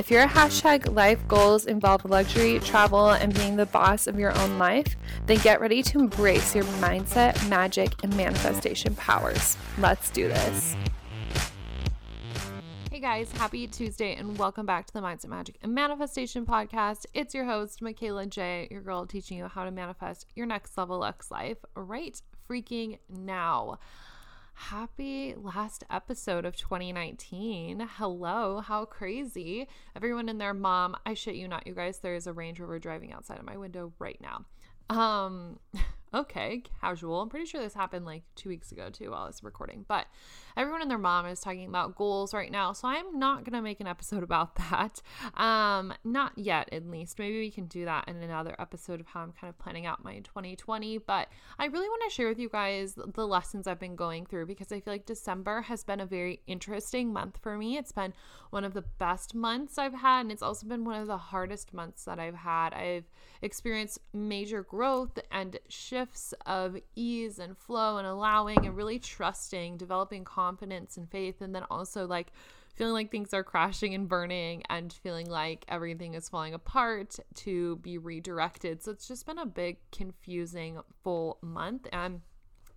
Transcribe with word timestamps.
If 0.00 0.10
your 0.10 0.26
hashtag 0.26 0.94
life 0.94 1.28
goals 1.28 1.66
involve 1.66 2.06
luxury, 2.06 2.58
travel, 2.60 3.10
and 3.10 3.34
being 3.34 3.56
the 3.56 3.66
boss 3.66 4.06
of 4.06 4.18
your 4.18 4.34
own 4.38 4.56
life, 4.58 4.96
then 5.26 5.36
get 5.40 5.60
ready 5.60 5.82
to 5.82 5.98
embrace 5.98 6.54
your 6.54 6.64
mindset, 6.80 7.46
magic, 7.50 7.92
and 8.02 8.16
manifestation 8.16 8.94
powers. 8.94 9.58
Let's 9.76 10.08
do 10.08 10.26
this. 10.26 10.74
Hey 12.90 13.00
guys, 13.00 13.30
happy 13.32 13.66
Tuesday 13.66 14.14
and 14.14 14.38
welcome 14.38 14.64
back 14.64 14.86
to 14.86 14.92
the 14.94 15.00
Mindset 15.00 15.28
Magic 15.28 15.58
and 15.60 15.74
Manifestation 15.74 16.46
Podcast. 16.46 17.04
It's 17.12 17.34
your 17.34 17.44
host, 17.44 17.82
Mikayla 17.82 18.30
Jai, 18.30 18.68
your 18.70 18.80
girl 18.80 19.04
teaching 19.04 19.36
you 19.36 19.48
how 19.48 19.64
to 19.64 19.70
manifest 19.70 20.24
your 20.34 20.46
next 20.46 20.78
level 20.78 21.00
Lux 21.00 21.30
life 21.30 21.58
right 21.76 22.18
freaking 22.48 22.96
now 23.10 23.78
happy 24.60 25.34
last 25.36 25.84
episode 25.90 26.44
of 26.44 26.54
2019. 26.54 27.88
Hello, 27.96 28.60
how 28.60 28.84
crazy. 28.84 29.66
Everyone 29.96 30.28
and 30.28 30.38
their 30.38 30.52
mom, 30.52 30.96
I 31.06 31.14
shit 31.14 31.34
you 31.34 31.48
not, 31.48 31.66
you 31.66 31.74
guys, 31.74 31.98
there 31.98 32.14
is 32.14 32.26
a 32.26 32.32
Range 32.32 32.60
Rover 32.60 32.78
driving 32.78 33.10
outside 33.12 33.38
of 33.38 33.46
my 33.46 33.56
window 33.56 33.92
right 33.98 34.20
now. 34.20 34.44
Um, 34.94 35.58
okay, 36.12 36.62
casual. 36.80 37.20
I'm 37.20 37.28
pretty 37.28 37.46
sure 37.46 37.60
this 37.60 37.74
happened 37.74 38.04
like 38.04 38.22
two 38.34 38.48
weeks 38.48 38.72
ago 38.72 38.90
too 38.90 39.10
while 39.10 39.22
I 39.22 39.26
was 39.26 39.42
recording. 39.42 39.84
But 39.86 40.06
everyone 40.56 40.82
and 40.82 40.90
their 40.90 40.98
mom 40.98 41.26
is 41.26 41.40
talking 41.40 41.68
about 41.68 41.94
goals 41.96 42.34
right 42.34 42.50
now, 42.50 42.72
so 42.72 42.88
I'm 42.88 43.18
not 43.18 43.44
gonna 43.44 43.62
make 43.62 43.80
an 43.80 43.86
episode 43.86 44.22
about 44.30 44.56
that. 44.56 45.02
Um, 45.40 45.92
not 46.04 46.32
yet, 46.36 46.68
at 46.72 46.88
least. 46.88 47.18
Maybe 47.18 47.38
we 47.38 47.50
can 47.50 47.66
do 47.66 47.84
that 47.84 48.08
in 48.08 48.16
another 48.16 48.54
episode 48.58 49.00
of 49.00 49.06
how 49.06 49.20
I'm 49.20 49.32
kind 49.32 49.48
of 49.48 49.58
planning 49.58 49.86
out 49.86 50.04
my 50.04 50.18
2020. 50.20 50.98
But 50.98 51.28
I 51.58 51.66
really 51.66 51.88
want 51.88 52.02
to 52.08 52.14
share 52.14 52.28
with 52.28 52.38
you 52.38 52.48
guys 52.48 52.94
the 52.96 53.26
lessons 53.26 53.66
I've 53.66 53.80
been 53.80 53.96
going 53.96 54.26
through 54.26 54.46
because 54.46 54.72
I 54.72 54.80
feel 54.80 54.94
like 54.94 55.06
December 55.06 55.62
has 55.62 55.84
been 55.84 56.00
a 56.00 56.06
very 56.06 56.40
interesting 56.46 57.12
month 57.12 57.38
for 57.42 57.56
me. 57.56 57.76
It's 57.76 57.92
been 57.92 58.14
one 58.50 58.64
of 58.64 58.74
the 58.74 58.82
best 58.82 59.34
months 59.34 59.78
I've 59.78 59.94
had, 59.94 60.22
and 60.22 60.32
it's 60.32 60.42
also 60.42 60.66
been 60.66 60.84
one 60.84 61.00
of 61.00 61.06
the 61.06 61.16
hardest 61.18 61.72
months 61.72 62.04
that 62.04 62.18
I've 62.18 62.34
had. 62.34 62.74
I've 62.74 63.04
experienced 63.42 64.00
major 64.12 64.62
growth 64.62 65.18
and 65.30 65.58
shifts 66.00 66.32
of 66.46 66.76
ease 66.94 67.38
and 67.38 67.56
flow 67.56 67.98
and 67.98 68.06
allowing 68.06 68.64
and 68.66 68.76
really 68.76 68.98
trusting, 68.98 69.76
developing 69.76 70.24
confidence 70.24 70.96
and 70.96 71.10
faith, 71.10 71.40
and 71.40 71.54
then 71.54 71.64
also 71.70 72.06
like 72.06 72.32
feeling 72.74 72.94
like 72.94 73.10
things 73.10 73.34
are 73.34 73.44
crashing 73.44 73.94
and 73.94 74.08
burning 74.08 74.62
and 74.70 74.92
feeling 74.92 75.28
like 75.28 75.64
everything 75.68 76.14
is 76.14 76.28
falling 76.28 76.54
apart 76.54 77.18
to 77.34 77.76
be 77.76 77.98
redirected. 77.98 78.82
So 78.82 78.92
it's 78.92 79.06
just 79.06 79.26
been 79.26 79.38
a 79.38 79.46
big, 79.46 79.78
confusing, 79.92 80.80
full 81.02 81.38
month. 81.42 81.86
And 81.92 82.20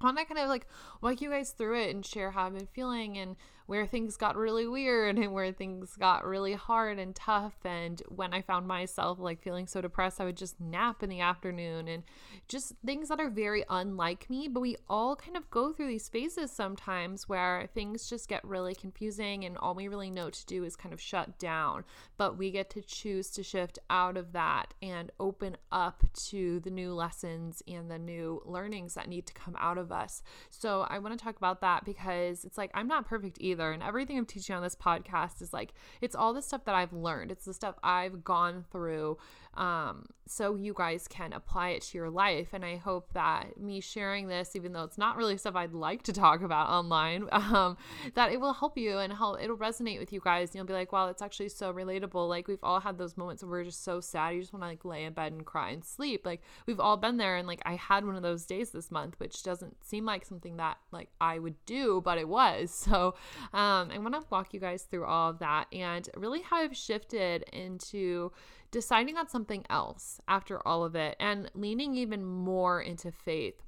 I 0.02 0.06
want 0.06 0.18
to 0.18 0.26
kind 0.26 0.40
of 0.40 0.50
like 0.50 0.68
walk 1.02 1.22
you 1.22 1.30
guys 1.30 1.52
through 1.52 1.82
it 1.82 1.96
and 1.96 2.06
share 2.06 2.32
how 2.32 2.48
I've 2.48 2.54
been 2.54 2.68
feeling 2.68 3.18
and 3.18 3.38
where 3.74 3.88
things 3.88 4.18
got 4.18 4.36
really 4.36 4.68
weird 4.68 5.18
and 5.18 5.34
where 5.34 5.52
things 5.52 5.96
got 5.98 6.24
really 6.24 6.54
hard 6.54 7.00
and 7.00 7.16
tough. 7.16 7.56
And 7.66 8.04
when 8.08 8.32
I 8.32 8.44
found 8.44 8.68
myself 8.68 9.18
like 9.18 9.42
feeling 9.42 9.66
so 9.66 9.82
depressed, 9.82 10.22
I 10.22 10.26
would 10.26 10.38
just 10.38 10.62
nap 10.62 11.02
in 11.02 11.10
the 11.10 11.22
afternoon 11.22 11.88
and 11.88 12.04
just 12.48 12.74
things 12.86 13.10
that 13.10 13.20
are 13.20 13.32
very 13.32 13.64
unlike 13.68 14.30
me. 14.30 14.48
But 14.48 14.60
we 14.60 14.76
all 14.88 15.16
kind 15.16 15.36
of 15.36 15.50
go 15.50 15.74
through 15.74 15.88
these 15.88 16.08
phases 16.08 16.52
sometimes 16.52 17.28
where 17.28 17.68
things 17.74 18.08
just 18.08 18.30
get 18.30 18.46
really 18.46 18.76
confusing 18.76 19.44
and 19.44 19.58
all 19.58 19.74
we 19.74 19.88
really 19.88 20.12
know 20.12 20.30
to 20.30 20.46
do 20.46 20.64
is 20.64 20.76
kind 20.76 20.94
of 20.94 21.02
shut 21.02 21.40
down. 21.40 21.84
But 22.16 22.38
we 22.38 22.52
get 22.52 22.70
to 22.72 22.82
choose 22.84 23.32
to 23.32 23.42
shift 23.42 23.80
out 23.90 24.18
of 24.18 24.34
that 24.34 24.76
and 24.84 25.12
open 25.20 25.58
up 25.72 26.04
to 26.30 26.60
the 26.60 26.70
new 26.70 26.94
lessons 26.94 27.64
and 27.68 27.90
the 27.90 27.98
new 27.98 28.44
learnings 28.46 28.94
that 28.94 29.10
need 29.10 29.26
to 29.26 29.34
come 29.34 29.56
out 29.60 29.80
of 29.80 29.92
us. 29.92 30.22
So 30.52 30.86
I 30.88 31.00
want 31.00 31.18
to 31.18 31.26
talk 31.26 31.38
about 31.38 31.62
that 31.62 31.86
because 31.86 32.46
it's 32.46 32.60
like 32.60 32.70
I'm 32.76 32.88
not 32.88 33.08
perfect 33.08 33.40
either 33.42 33.63
And 33.72 33.84
everything 33.84 34.18
I'm 34.18 34.26
teaching 34.26 34.56
on 34.56 34.62
this 34.62 34.76
podcast 34.76 35.42
is 35.42 35.54
like, 35.54 35.74
it's 36.02 36.16
all 36.16 36.34
the 36.34 36.42
stuff 36.42 36.66
that 36.66 36.76
I've 36.76 36.94
learned, 36.94 37.32
it's 37.32 37.46
the 37.46 37.54
stuff 37.54 37.76
I've 37.84 38.24
gone 38.24 38.66
through 38.72 39.18
um, 39.56 40.06
so 40.26 40.56
you 40.56 40.74
guys 40.76 41.08
can 41.08 41.34
apply 41.34 41.70
it 41.70 41.82
to 41.84 41.98
your 41.98 42.10
life. 42.10 42.50
And 42.54 42.64
I 42.64 42.78
hope 42.78 43.14
that 43.14 43.60
me 43.60 43.82
sharing 43.82 44.28
this, 44.28 44.56
even 44.56 44.74
though 44.74 44.84
it's 44.84 44.98
not 44.98 45.18
really 45.18 45.38
stuff 45.38 45.56
I'd 45.56 45.74
like 45.74 46.04
to 46.04 46.14
talk 46.14 46.42
about 46.42 46.70
online, 46.70 47.28
um, 47.32 47.78
that 48.16 48.32
it 48.32 48.40
will 48.40 48.54
help 48.54 48.78
you 48.78 48.98
and 48.98 49.14
help, 49.14 49.42
it'll 49.42 49.58
resonate 49.58 50.00
with 50.00 50.14
you 50.14 50.22
guys. 50.24 50.50
And 50.50 50.56
you'll 50.56 50.66
be 50.66 50.74
like, 50.74 50.92
wow, 50.92 51.08
it's 51.10 51.22
actually 51.22 51.50
so 51.50 51.74
relatable. 51.74 52.28
Like, 52.28 52.48
we've 52.48 52.64
all 52.64 52.80
had 52.80 52.98
those 52.98 53.18
moments 53.18 53.44
where 53.44 53.52
we're 53.52 53.64
just 53.66 53.84
so 53.84 54.00
sad. 54.00 54.36
You 54.36 54.42
just 54.42 54.54
want 54.54 54.64
to 54.64 54.68
like 54.68 54.86
lay 54.86 55.04
in 55.04 55.14
bed 55.14 55.34
and 55.34 55.46
cry 55.46 55.72
and 55.72 55.84
sleep. 55.84 56.26
Like, 56.26 56.42
we've 56.66 56.80
all 56.80 56.98
been 56.98 57.18
there. 57.18 57.36
And 57.36 57.48
like, 57.48 57.62
I 57.66 57.76
had 57.76 58.06
one 58.06 58.16
of 58.16 58.24
those 58.24 58.46
days 58.46 58.72
this 58.72 58.92
month, 58.92 59.20
which 59.20 59.44
doesn't 59.44 59.84
seem 59.84 60.06
like 60.06 60.26
something 60.26 60.58
that 60.58 60.78
like 60.92 61.10
I 61.20 61.40
would 61.40 61.64
do, 61.66 62.02
but 62.04 62.18
it 62.18 62.28
was. 62.28 62.72
So, 62.94 63.16
um, 63.54 63.90
I 63.92 63.98
want 63.98 64.14
to 64.14 64.22
walk 64.30 64.54
you 64.54 64.60
guys 64.60 64.84
through 64.84 65.06
all 65.06 65.30
of 65.30 65.40
that 65.40 65.68
and 65.72 66.08
really 66.18 66.42
how 66.42 66.58
I've 66.58 66.76
shifted 66.76 67.44
into 67.54 68.32
deciding 68.74 69.18
on 69.18 69.30
something 69.30 69.64
else 69.70 70.20
after 70.28 70.68
all 70.68 70.84
of 70.84 70.96
it 70.96 71.16
and 71.20 71.50
leaning 71.54 71.96
even 71.96 72.26
more 72.26 72.82
into 72.82 73.12
faith. 73.12 73.62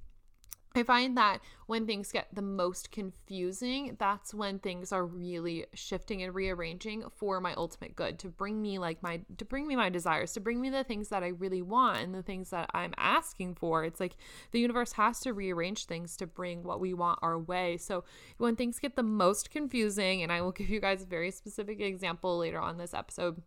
I 0.77 0.83
find 0.83 1.15
that 1.15 1.39
when 1.67 1.85
things 1.85 2.11
get 2.11 2.27
the 2.33 2.41
most 2.41 2.91
confusing, 2.91 3.95
that's 3.97 4.33
when 4.33 4.59
things 4.59 4.91
are 4.91 5.05
really 5.05 5.67
shifting 5.73 6.21
and 6.21 6.35
rearranging 6.35 7.05
for 7.15 7.39
my 7.39 7.53
ultimate 7.53 7.95
good 7.95 8.19
to 8.19 8.27
bring 8.27 8.61
me 8.61 8.77
like 8.77 9.01
my 9.01 9.21
to 9.37 9.45
bring 9.45 9.67
me 9.67 9.77
my 9.77 9.89
desires, 9.89 10.33
to 10.33 10.41
bring 10.41 10.59
me 10.59 10.69
the 10.69 10.83
things 10.83 11.07
that 11.09 11.23
I 11.23 11.27
really 11.27 11.61
want 11.61 11.99
and 11.99 12.13
the 12.13 12.23
things 12.23 12.49
that 12.49 12.69
I'm 12.73 12.93
asking 12.97 13.55
for. 13.55 13.85
It's 13.85 14.01
like 14.01 14.17
the 14.51 14.59
universe 14.59 14.91
has 14.93 15.21
to 15.21 15.31
rearrange 15.31 15.85
things 15.85 16.17
to 16.17 16.27
bring 16.27 16.63
what 16.63 16.81
we 16.81 16.93
want 16.93 17.19
our 17.21 17.39
way. 17.39 17.77
So 17.77 18.03
when 18.37 18.57
things 18.57 18.79
get 18.79 18.97
the 18.97 19.03
most 19.03 19.51
confusing, 19.51 20.23
and 20.23 20.31
I 20.31 20.41
will 20.41 20.51
give 20.51 20.69
you 20.69 20.81
guys 20.81 21.03
a 21.03 21.05
very 21.05 21.31
specific 21.31 21.79
example 21.79 22.37
later 22.37 22.59
on 22.59 22.77
this 22.77 22.93
episode 22.93 23.41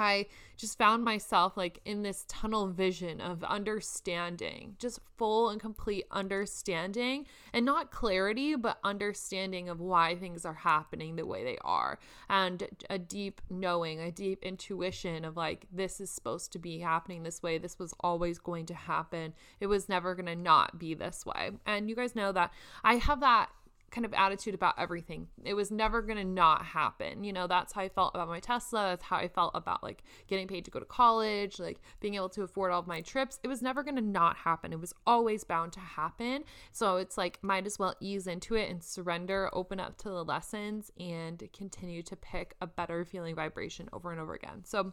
I 0.00 0.26
just 0.56 0.78
found 0.78 1.04
myself 1.04 1.56
like 1.56 1.80
in 1.84 2.02
this 2.02 2.24
tunnel 2.28 2.68
vision 2.68 3.20
of 3.20 3.42
understanding, 3.44 4.76
just 4.78 5.00
full 5.16 5.48
and 5.50 5.60
complete 5.60 6.04
understanding, 6.10 7.26
and 7.52 7.64
not 7.64 7.90
clarity, 7.90 8.54
but 8.54 8.78
understanding 8.84 9.68
of 9.68 9.80
why 9.80 10.14
things 10.16 10.44
are 10.44 10.54
happening 10.54 11.16
the 11.16 11.26
way 11.26 11.44
they 11.44 11.58
are, 11.64 11.98
and 12.28 12.68
a 12.90 12.98
deep 12.98 13.40
knowing, 13.50 14.00
a 14.00 14.12
deep 14.12 14.42
intuition 14.42 15.24
of 15.24 15.36
like, 15.36 15.66
this 15.72 16.00
is 16.00 16.10
supposed 16.10 16.52
to 16.52 16.58
be 16.58 16.78
happening 16.78 17.22
this 17.22 17.42
way. 17.42 17.58
This 17.58 17.78
was 17.78 17.94
always 18.00 18.38
going 18.38 18.66
to 18.66 18.74
happen. 18.74 19.34
It 19.60 19.66
was 19.66 19.88
never 19.88 20.14
going 20.14 20.26
to 20.26 20.36
not 20.36 20.78
be 20.78 20.94
this 20.94 21.24
way. 21.26 21.50
And 21.66 21.88
you 21.88 21.96
guys 21.96 22.14
know 22.14 22.32
that 22.32 22.52
I 22.82 22.96
have 22.96 23.20
that 23.20 23.50
kind 23.94 24.04
of 24.04 24.12
attitude 24.12 24.54
about 24.54 24.74
everything. 24.76 25.28
It 25.44 25.54
was 25.54 25.70
never 25.70 26.02
going 26.02 26.18
to 26.18 26.24
not 26.24 26.64
happen. 26.64 27.22
You 27.22 27.32
know, 27.32 27.46
that's 27.46 27.72
how 27.72 27.82
I 27.82 27.88
felt 27.88 28.12
about 28.14 28.28
my 28.28 28.40
Tesla. 28.40 28.88
That's 28.90 29.04
how 29.04 29.16
I 29.16 29.28
felt 29.28 29.52
about 29.54 29.84
like 29.84 30.02
getting 30.26 30.48
paid 30.48 30.64
to 30.64 30.70
go 30.70 30.80
to 30.80 30.84
college, 30.84 31.60
like 31.60 31.80
being 32.00 32.14
able 32.14 32.28
to 32.30 32.42
afford 32.42 32.72
all 32.72 32.80
of 32.80 32.88
my 32.88 33.00
trips. 33.00 33.38
It 33.44 33.48
was 33.48 33.62
never 33.62 33.84
going 33.84 33.94
to 33.94 34.02
not 34.02 34.38
happen. 34.38 34.72
It 34.72 34.80
was 34.80 34.92
always 35.06 35.44
bound 35.44 35.72
to 35.74 35.80
happen. 35.80 36.42
So 36.72 36.96
it's 36.96 37.16
like, 37.16 37.38
might 37.42 37.66
as 37.66 37.78
well 37.78 37.94
ease 38.00 38.26
into 38.26 38.56
it 38.56 38.68
and 38.68 38.82
surrender, 38.82 39.48
open 39.52 39.78
up 39.78 39.96
to 39.98 40.08
the 40.08 40.24
lessons, 40.24 40.90
and 40.98 41.48
continue 41.56 42.02
to 42.02 42.16
pick 42.16 42.56
a 42.60 42.66
better 42.66 43.04
feeling 43.04 43.36
vibration 43.36 43.88
over 43.92 44.10
and 44.10 44.20
over 44.20 44.34
again. 44.34 44.64
So, 44.64 44.92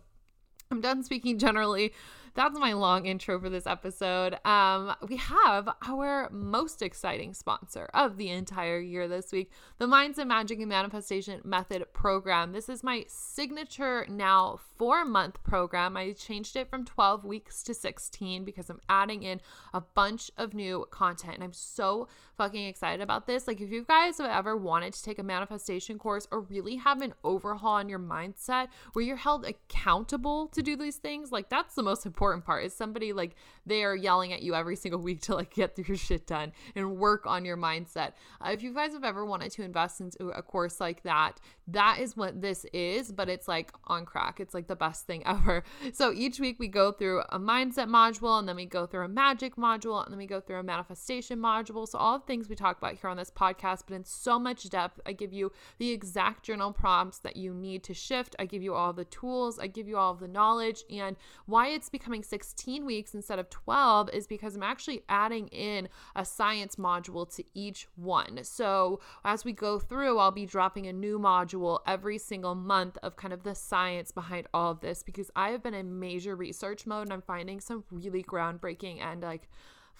I'm 0.71 0.81
done 0.81 1.03
speaking 1.03 1.37
generally. 1.37 1.93
That's 2.33 2.57
my 2.57 2.71
long 2.71 3.07
intro 3.07 3.37
for 3.41 3.49
this 3.49 3.67
episode. 3.67 4.37
Um, 4.45 4.95
we 5.05 5.17
have 5.17 5.67
our 5.85 6.29
most 6.31 6.81
exciting 6.81 7.33
sponsor 7.33 7.89
of 7.93 8.15
the 8.15 8.29
entire 8.29 8.79
year 8.79 9.09
this 9.09 9.33
week, 9.33 9.51
the 9.79 9.85
Mindset 9.85 10.27
Magic 10.27 10.59
and 10.59 10.69
Manifestation 10.69 11.41
Method 11.43 11.85
program. 11.91 12.53
This 12.53 12.69
is 12.69 12.83
my 12.83 13.03
signature 13.09 14.05
now 14.07 14.59
four 14.77 15.03
month 15.03 15.43
program. 15.43 15.97
I 15.97 16.13
changed 16.13 16.55
it 16.55 16.69
from 16.69 16.85
12 16.85 17.25
weeks 17.25 17.63
to 17.63 17.73
16 17.73 18.45
because 18.45 18.69
I'm 18.69 18.79
adding 18.87 19.23
in 19.23 19.41
a 19.73 19.81
bunch 19.81 20.31
of 20.37 20.53
new 20.53 20.87
content. 20.89 21.35
And 21.35 21.43
I'm 21.43 21.53
so 21.53 22.07
fucking 22.37 22.65
excited 22.65 23.01
about 23.01 23.27
this. 23.27 23.45
Like, 23.45 23.59
if 23.59 23.71
you 23.71 23.83
guys 23.83 24.19
have 24.19 24.29
ever 24.29 24.55
wanted 24.55 24.93
to 24.93 25.03
take 25.03 25.19
a 25.19 25.23
manifestation 25.23 25.99
course 25.99 26.27
or 26.31 26.39
really 26.39 26.77
have 26.77 27.01
an 27.01 27.13
overhaul 27.25 27.73
on 27.73 27.89
your 27.89 27.99
mindset 27.99 28.69
where 28.93 29.03
you're 29.03 29.17
held 29.17 29.45
accountable 29.45 30.47
to 30.47 30.60
to 30.63 30.71
do 30.71 30.81
these 30.81 30.97
things, 30.97 31.31
like 31.31 31.49
that's 31.49 31.75
the 31.75 31.83
most 31.83 32.05
important 32.05 32.45
part. 32.45 32.63
Is 32.63 32.73
somebody 32.73 33.13
like 33.13 33.35
they 33.65 33.83
are 33.83 33.95
yelling 33.95 34.33
at 34.33 34.41
you 34.41 34.55
every 34.55 34.75
single 34.75 35.01
week 35.01 35.21
to 35.21 35.35
like 35.35 35.53
get 35.53 35.77
your 35.77 35.97
shit 35.97 36.27
done 36.27 36.51
and 36.75 36.97
work 36.97 37.25
on 37.25 37.45
your 37.45 37.57
mindset. 37.57 38.13
Uh, 38.39 38.51
if 38.51 38.61
you 38.61 38.73
guys 38.73 38.93
have 38.93 39.03
ever 39.03 39.25
wanted 39.25 39.51
to 39.53 39.63
invest 39.63 40.01
into 40.01 40.29
a 40.29 40.41
course 40.41 40.79
like 40.79 41.03
that, 41.03 41.39
that 41.67 41.99
is 41.99 42.17
what 42.17 42.41
this 42.41 42.65
is, 42.73 43.11
but 43.11 43.29
it's 43.29 43.47
like 43.47 43.71
on 43.85 44.05
crack. 44.05 44.39
It's 44.39 44.53
like 44.53 44.67
the 44.67 44.75
best 44.75 45.05
thing 45.05 45.23
ever. 45.25 45.63
So 45.93 46.11
each 46.13 46.39
week 46.39 46.57
we 46.59 46.67
go 46.67 46.91
through 46.91 47.21
a 47.29 47.39
mindset 47.39 47.87
module 47.87 48.37
and 48.39 48.47
then 48.47 48.55
we 48.55 48.65
go 48.65 48.85
through 48.85 49.05
a 49.05 49.09
magic 49.09 49.55
module 49.55 50.03
and 50.03 50.11
then 50.11 50.17
we 50.17 50.27
go 50.27 50.39
through 50.39 50.59
a 50.59 50.63
manifestation 50.63 51.39
module. 51.39 51.87
So 51.87 51.97
all 51.97 52.19
the 52.19 52.25
things 52.25 52.49
we 52.49 52.55
talk 52.55 52.77
about 52.77 52.95
here 52.95 53.09
on 53.09 53.17
this 53.17 53.31
podcast, 53.31 53.83
but 53.87 53.95
in 53.95 54.05
so 54.05 54.37
much 54.37 54.69
depth. 54.69 54.99
I 55.05 55.13
give 55.13 55.33
you 55.33 55.51
the 55.77 55.91
exact 55.91 56.43
journal 56.43 56.71
prompts 56.71 57.19
that 57.19 57.35
you 57.35 57.53
need 57.53 57.83
to 57.85 57.93
shift. 57.93 58.35
I 58.39 58.45
give 58.45 58.61
you 58.61 58.73
all 58.73 58.93
the 58.93 59.05
tools. 59.05 59.59
I 59.59 59.67
give 59.67 59.87
you 59.87 59.97
all 59.97 60.13
the 60.13 60.27
knowledge. 60.27 60.50
And 60.59 61.15
why 61.45 61.69
it's 61.69 61.89
becoming 61.89 62.23
16 62.23 62.85
weeks 62.85 63.13
instead 63.13 63.39
of 63.39 63.49
12 63.49 64.09
is 64.11 64.27
because 64.27 64.55
I'm 64.55 64.63
actually 64.63 65.03
adding 65.09 65.47
in 65.47 65.89
a 66.15 66.25
science 66.25 66.75
module 66.75 67.33
to 67.35 67.43
each 67.53 67.87
one. 67.95 68.43
So 68.43 68.99
as 69.23 69.45
we 69.45 69.53
go 69.53 69.79
through, 69.79 70.17
I'll 70.19 70.31
be 70.31 70.45
dropping 70.45 70.87
a 70.87 70.93
new 70.93 71.19
module 71.19 71.79
every 71.87 72.17
single 72.17 72.55
month 72.55 72.97
of 73.03 73.15
kind 73.15 73.33
of 73.33 73.43
the 73.43 73.55
science 73.55 74.11
behind 74.11 74.47
all 74.53 74.71
of 74.71 74.81
this 74.81 75.03
because 75.03 75.31
I 75.35 75.49
have 75.49 75.63
been 75.63 75.73
in 75.73 75.99
major 75.99 76.35
research 76.35 76.85
mode 76.85 77.03
and 77.03 77.13
I'm 77.13 77.21
finding 77.21 77.59
some 77.59 77.83
really 77.91 78.23
groundbreaking 78.23 79.01
and 79.01 79.21
like 79.21 79.47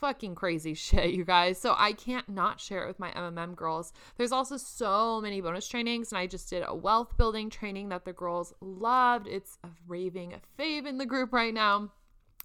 fucking 0.01 0.35
crazy 0.35 0.73
shit, 0.75 1.11
you 1.11 1.23
guys. 1.23 1.57
So 1.57 1.75
I 1.77 1.93
can't 1.93 2.27
not 2.27 2.59
share 2.59 2.83
it 2.83 2.87
with 2.87 2.99
my 2.99 3.11
MMM 3.11 3.55
girls. 3.55 3.93
There's 4.17 4.33
also 4.33 4.57
so 4.57 5.21
many 5.21 5.39
bonus 5.39 5.67
trainings, 5.67 6.11
and 6.11 6.19
I 6.19 6.27
just 6.27 6.49
did 6.49 6.63
a 6.67 6.75
wealth 6.75 7.15
building 7.15 7.49
training 7.49 7.89
that 7.89 8.03
the 8.03 8.13
girls 8.13 8.53
loved. 8.59 9.27
It's 9.27 9.57
a 9.63 9.69
raving 9.87 10.41
fave 10.59 10.85
in 10.85 10.97
the 10.97 11.05
group 11.05 11.31
right 11.31 11.53
now. 11.53 11.91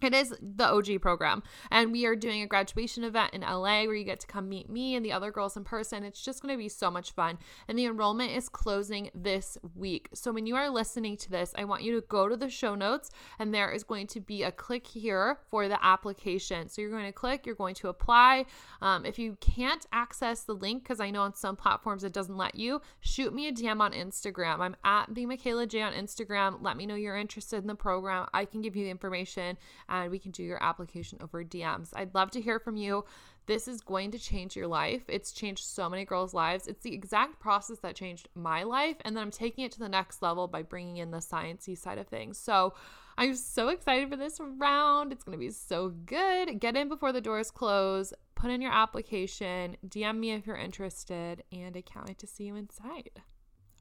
It 0.03 0.13
is 0.13 0.35
the 0.43 0.67
OG 0.67 1.01
program, 1.01 1.43
and 1.71 1.91
we 1.91 2.05
are 2.05 2.15
doing 2.15 2.43
a 2.43 2.47
graduation 2.47 3.03
event 3.03 3.33
in 3.33 3.41
LA 3.41 3.85
where 3.85 3.95
you 3.95 4.05
get 4.05 4.21
to 4.21 4.27
come 4.27 4.47
meet 4.47 4.69
me 4.69 4.95
and 4.95 5.03
the 5.03 5.13
other 5.13 5.31
girls 5.31 5.57
in 5.57 5.65
person. 5.65 6.05
It's 6.05 6.23
just 6.23 6.43
going 6.43 6.53
to 6.53 6.59
be 6.59 6.69
so 6.69 6.91
much 6.91 7.13
fun, 7.13 7.39
and 7.67 7.79
the 7.79 7.87
enrollment 7.87 8.33
is 8.33 8.51
closing 8.51 9.11
this 9.15 9.57
week. 9.75 10.11
So, 10.13 10.33
when 10.33 10.47
you 10.47 10.55
are 10.55 10.69
listening 10.69 11.17
to 11.19 11.31
this, 11.31 11.55
I 11.57 11.65
want 11.65 11.83
you 11.83 11.95
to 11.95 12.07
go 12.09 12.29
to 12.29 12.37
the 12.37 12.51
show 12.51 12.75
notes, 12.75 13.11
and 13.39 13.55
there 13.55 13.71
is 13.71 13.85
going 13.85 14.07
to 14.09 14.21
be 14.21 14.43
a 14.43 14.53
click 14.53 14.87
here 14.87 15.39
for 15.51 15.67
the 15.67 15.83
application. 15.83 16.69
So, 16.69 16.83
you're 16.83 16.91
going 16.91 17.07
to 17.07 17.13
click, 17.13 17.47
you're 17.47 17.55
going 17.55 17.75
to 17.77 17.89
apply. 17.89 18.45
Um, 18.83 19.07
if 19.07 19.19
you 19.19 19.39
can't 19.41 19.87
access 19.93 20.43
the 20.43 20.55
link, 20.55 20.83
because 20.83 21.01
I 21.01 21.11
know 21.11 21.23
on 21.23 21.35
some 21.35 21.57
platforms 21.57 22.05
it 22.05 22.13
doesn't 22.13 22.37
let 22.37 22.55
you, 22.55 22.83
shoot 23.01 23.33
me 23.33 23.49
a 23.49 23.53
DM 23.53 23.81
on 23.81 23.93
Instagram. 23.93 24.59
I'm 24.59 24.77
at 24.85 25.07
the 25.15 25.25
Mikayla 25.25 25.69
Jai 25.69 25.81
on 25.81 25.95
Instagram. 25.95 26.59
Let 26.61 26.77
me 26.77 26.85
know 26.85 26.97
you're 26.97 27.17
interested 27.17 27.63
in 27.63 27.67
the 27.67 27.75
program. 27.75 28.27
I 28.35 28.45
can 28.45 28.61
give 28.61 28.77
you 28.77 28.85
the 28.85 28.91
information 28.91 29.57
and 29.89 30.11
we 30.11 30.19
can 30.19 30.31
do 30.31 30.43
your 30.43 30.63
application 30.63 31.19
over 31.23 31.45
DMs. 31.45 31.91
I'd 31.95 32.15
love 32.15 32.31
to 32.33 32.41
hear 32.41 32.59
from 32.59 32.77
you. 32.77 33.05
This 33.47 33.69
is 33.69 33.81
going 33.81 34.11
to 34.11 34.19
change 34.19 34.57
your 34.57 34.67
life. 34.67 35.03
It's 35.09 35.31
changed 35.31 35.65
so 35.65 35.89
many 35.89 36.05
girls' 36.05 36.35
lives. 36.35 36.67
It's 36.67 36.83
the 36.83 36.93
exact 36.93 37.39
process 37.39 37.79
that 37.79 37.95
changed 37.95 38.29
my 38.35 38.65
life. 38.65 38.97
And 39.05 39.17
then 39.17 39.23
I'm 39.23 39.31
taking 39.31 39.65
it 39.65 39.73
to 39.73 39.79
the 39.79 39.89
next 39.89 40.21
level 40.21 40.49
by 40.49 40.63
bringing 40.63 40.97
in 40.97 41.13
the 41.13 41.19
sciencey 41.19 41.79
side 41.79 41.99
of 41.99 42.09
things. 42.09 42.39
So 42.39 42.75
I'm 43.17 43.35
so 43.37 43.69
excited 43.69 44.11
for 44.11 44.17
this 44.17 44.41
round. 44.41 45.13
It's 45.13 45.23
going 45.23 45.39
to 45.39 45.45
be 45.45 45.51
so 45.51 45.91
good. 45.91 46.59
Get 46.59 46.77
in 46.77 46.89
before 46.89 47.13
the 47.13 47.21
doors 47.21 47.53
close. 47.53 48.13
Put 48.35 48.51
in 48.51 48.61
your 48.61 48.73
application. 48.73 49.77
DM 49.87 50.19
me 50.19 50.33
if 50.33 50.47
you're 50.47 50.57
interested. 50.57 51.45
And 51.53 51.77
I 51.77 51.83
can't 51.83 52.09
wait 52.09 52.19
to 52.19 52.27
see 52.27 52.45
you 52.45 52.57
inside. 52.57 53.23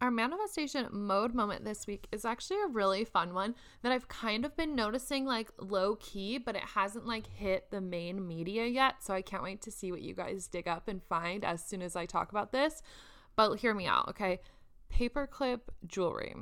Our 0.01 0.11
manifestation 0.11 0.87
mode 0.91 1.33
moment 1.33 1.63
this 1.63 1.87
week 1.87 2.07
is 2.11 2.25
actually 2.25 2.61
a 2.61 2.67
really 2.67 3.05
fun 3.05 3.33
one 3.33 3.55
that 3.81 3.93
I've 3.93 4.09
kind 4.09 4.43
of 4.43 4.55
been 4.57 4.75
noticing 4.75 5.25
like 5.25 5.49
low 5.57 5.95
key, 5.95 6.37
but 6.37 6.55
it 6.55 6.63
hasn't 6.63 7.07
like 7.07 7.27
hit 7.27 7.71
the 7.71 7.79
main 7.79 8.27
media 8.27 8.65
yet. 8.65 8.95
So 9.01 9.13
I 9.13 9.21
can't 9.21 9.43
wait 9.43 9.61
to 9.61 9.71
see 9.71 9.91
what 9.91 10.01
you 10.01 10.13
guys 10.13 10.47
dig 10.47 10.67
up 10.67 10.89
and 10.89 11.01
find 11.03 11.45
as 11.45 11.63
soon 11.63 11.81
as 11.81 11.95
I 11.95 12.05
talk 12.05 12.29
about 12.29 12.51
this. 12.51 12.81
But 13.37 13.55
hear 13.55 13.73
me 13.73 13.87
out, 13.87 14.09
okay? 14.09 14.41
Paperclip 14.93 15.61
jewelry 15.87 16.35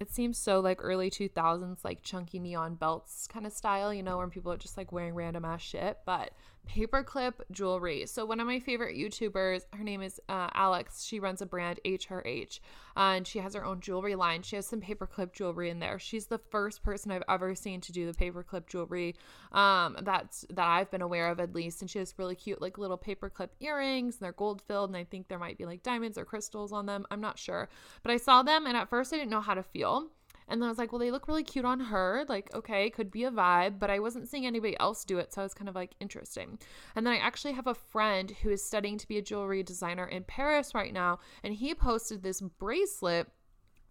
it 0.00 0.10
seems 0.10 0.38
so 0.38 0.60
like 0.60 0.78
early 0.82 1.10
2000s 1.10 1.78
like 1.84 2.02
chunky 2.02 2.38
neon 2.38 2.74
belts 2.74 3.26
kind 3.26 3.46
of 3.46 3.52
style 3.52 3.92
you 3.92 4.02
know 4.02 4.18
when 4.18 4.30
people 4.30 4.52
are 4.52 4.56
just 4.56 4.76
like 4.76 4.92
wearing 4.92 5.14
random 5.14 5.44
ass 5.44 5.62
shit 5.62 5.98
but 6.04 6.32
paperclip 6.68 7.34
jewelry. 7.50 8.06
So 8.06 8.24
one 8.24 8.40
of 8.40 8.46
my 8.46 8.58
favorite 8.58 8.96
youtubers 8.96 9.62
her 9.72 9.84
name 9.84 10.02
is 10.02 10.20
uh, 10.28 10.48
alex. 10.54 11.04
She 11.04 11.20
runs 11.20 11.40
a 11.42 11.46
brand 11.46 11.80
hrh 11.84 12.60
uh, 12.96 13.00
and 13.00 13.26
she 13.26 13.38
has 13.38 13.54
her 13.54 13.64
own 13.64 13.80
jewelry 13.80 14.14
line. 14.14 14.42
She 14.42 14.56
has 14.56 14.66
some 14.66 14.80
paperclip 14.80 15.32
jewelry 15.32 15.70
in 15.70 15.78
there. 15.78 15.98
She's 15.98 16.26
the 16.26 16.38
first 16.38 16.82
person 16.82 17.10
i've 17.10 17.22
ever 17.28 17.54
seen 17.54 17.80
to 17.82 17.92
do 17.92 18.10
the 18.10 18.12
paperclip 18.12 18.66
jewelry 18.66 19.14
um 19.52 19.96
that's 20.02 20.44
that 20.50 20.66
i've 20.66 20.90
been 20.90 21.02
aware 21.02 21.28
of 21.28 21.40
at 21.40 21.54
least. 21.54 21.82
And 21.82 21.90
she 21.90 21.98
has 21.98 22.14
really 22.16 22.34
cute 22.34 22.60
like 22.60 22.78
little 22.78 22.98
paperclip 22.98 23.50
earrings 23.60 24.16
and 24.16 24.22
they're 24.22 24.32
gold 24.32 24.62
filled 24.62 24.90
and 24.90 24.96
i 24.96 25.04
think 25.04 25.28
there 25.28 25.38
might 25.38 25.58
be 25.58 25.66
like 25.66 25.82
diamonds 25.82 26.18
or 26.18 26.24
crystals 26.24 26.72
on 26.72 26.86
them. 26.86 27.06
I'm 27.10 27.20
not 27.20 27.38
sure. 27.38 27.68
But 28.02 28.12
i 28.12 28.16
saw 28.16 28.42
them 28.42 28.66
and 28.66 28.76
at 28.76 28.88
first 28.88 29.12
i 29.12 29.16
didn't 29.16 29.30
know 29.30 29.40
how 29.40 29.54
to 29.54 29.62
feel 29.62 29.84
feel. 29.84 30.08
And 30.48 30.60
then 30.60 30.66
I 30.66 30.70
was 30.70 30.78
like, 30.78 30.92
well, 30.92 30.98
they 30.98 31.10
look 31.10 31.26
really 31.26 31.42
cute 31.42 31.64
on 31.64 31.80
her. 31.80 32.24
Like, 32.28 32.54
okay, 32.54 32.90
could 32.90 33.10
be 33.10 33.24
a 33.24 33.30
vibe, 33.30 33.78
but 33.78 33.90
I 33.90 33.98
wasn't 33.98 34.28
seeing 34.28 34.46
anybody 34.46 34.76
else 34.78 35.04
do 35.04 35.18
it. 35.18 35.32
So 35.32 35.40
I 35.40 35.44
was 35.44 35.54
kind 35.54 35.68
of 35.68 35.74
like, 35.74 35.94
interesting. 36.00 36.58
And 36.94 37.06
then 37.06 37.14
I 37.14 37.18
actually 37.18 37.54
have 37.54 37.66
a 37.66 37.74
friend 37.74 38.30
who 38.42 38.50
is 38.50 38.62
studying 38.64 38.98
to 38.98 39.08
be 39.08 39.18
a 39.18 39.22
jewelry 39.22 39.62
designer 39.62 40.06
in 40.06 40.24
Paris 40.24 40.74
right 40.74 40.92
now. 40.92 41.18
And 41.42 41.54
he 41.54 41.74
posted 41.74 42.22
this 42.22 42.40
bracelet 42.40 43.28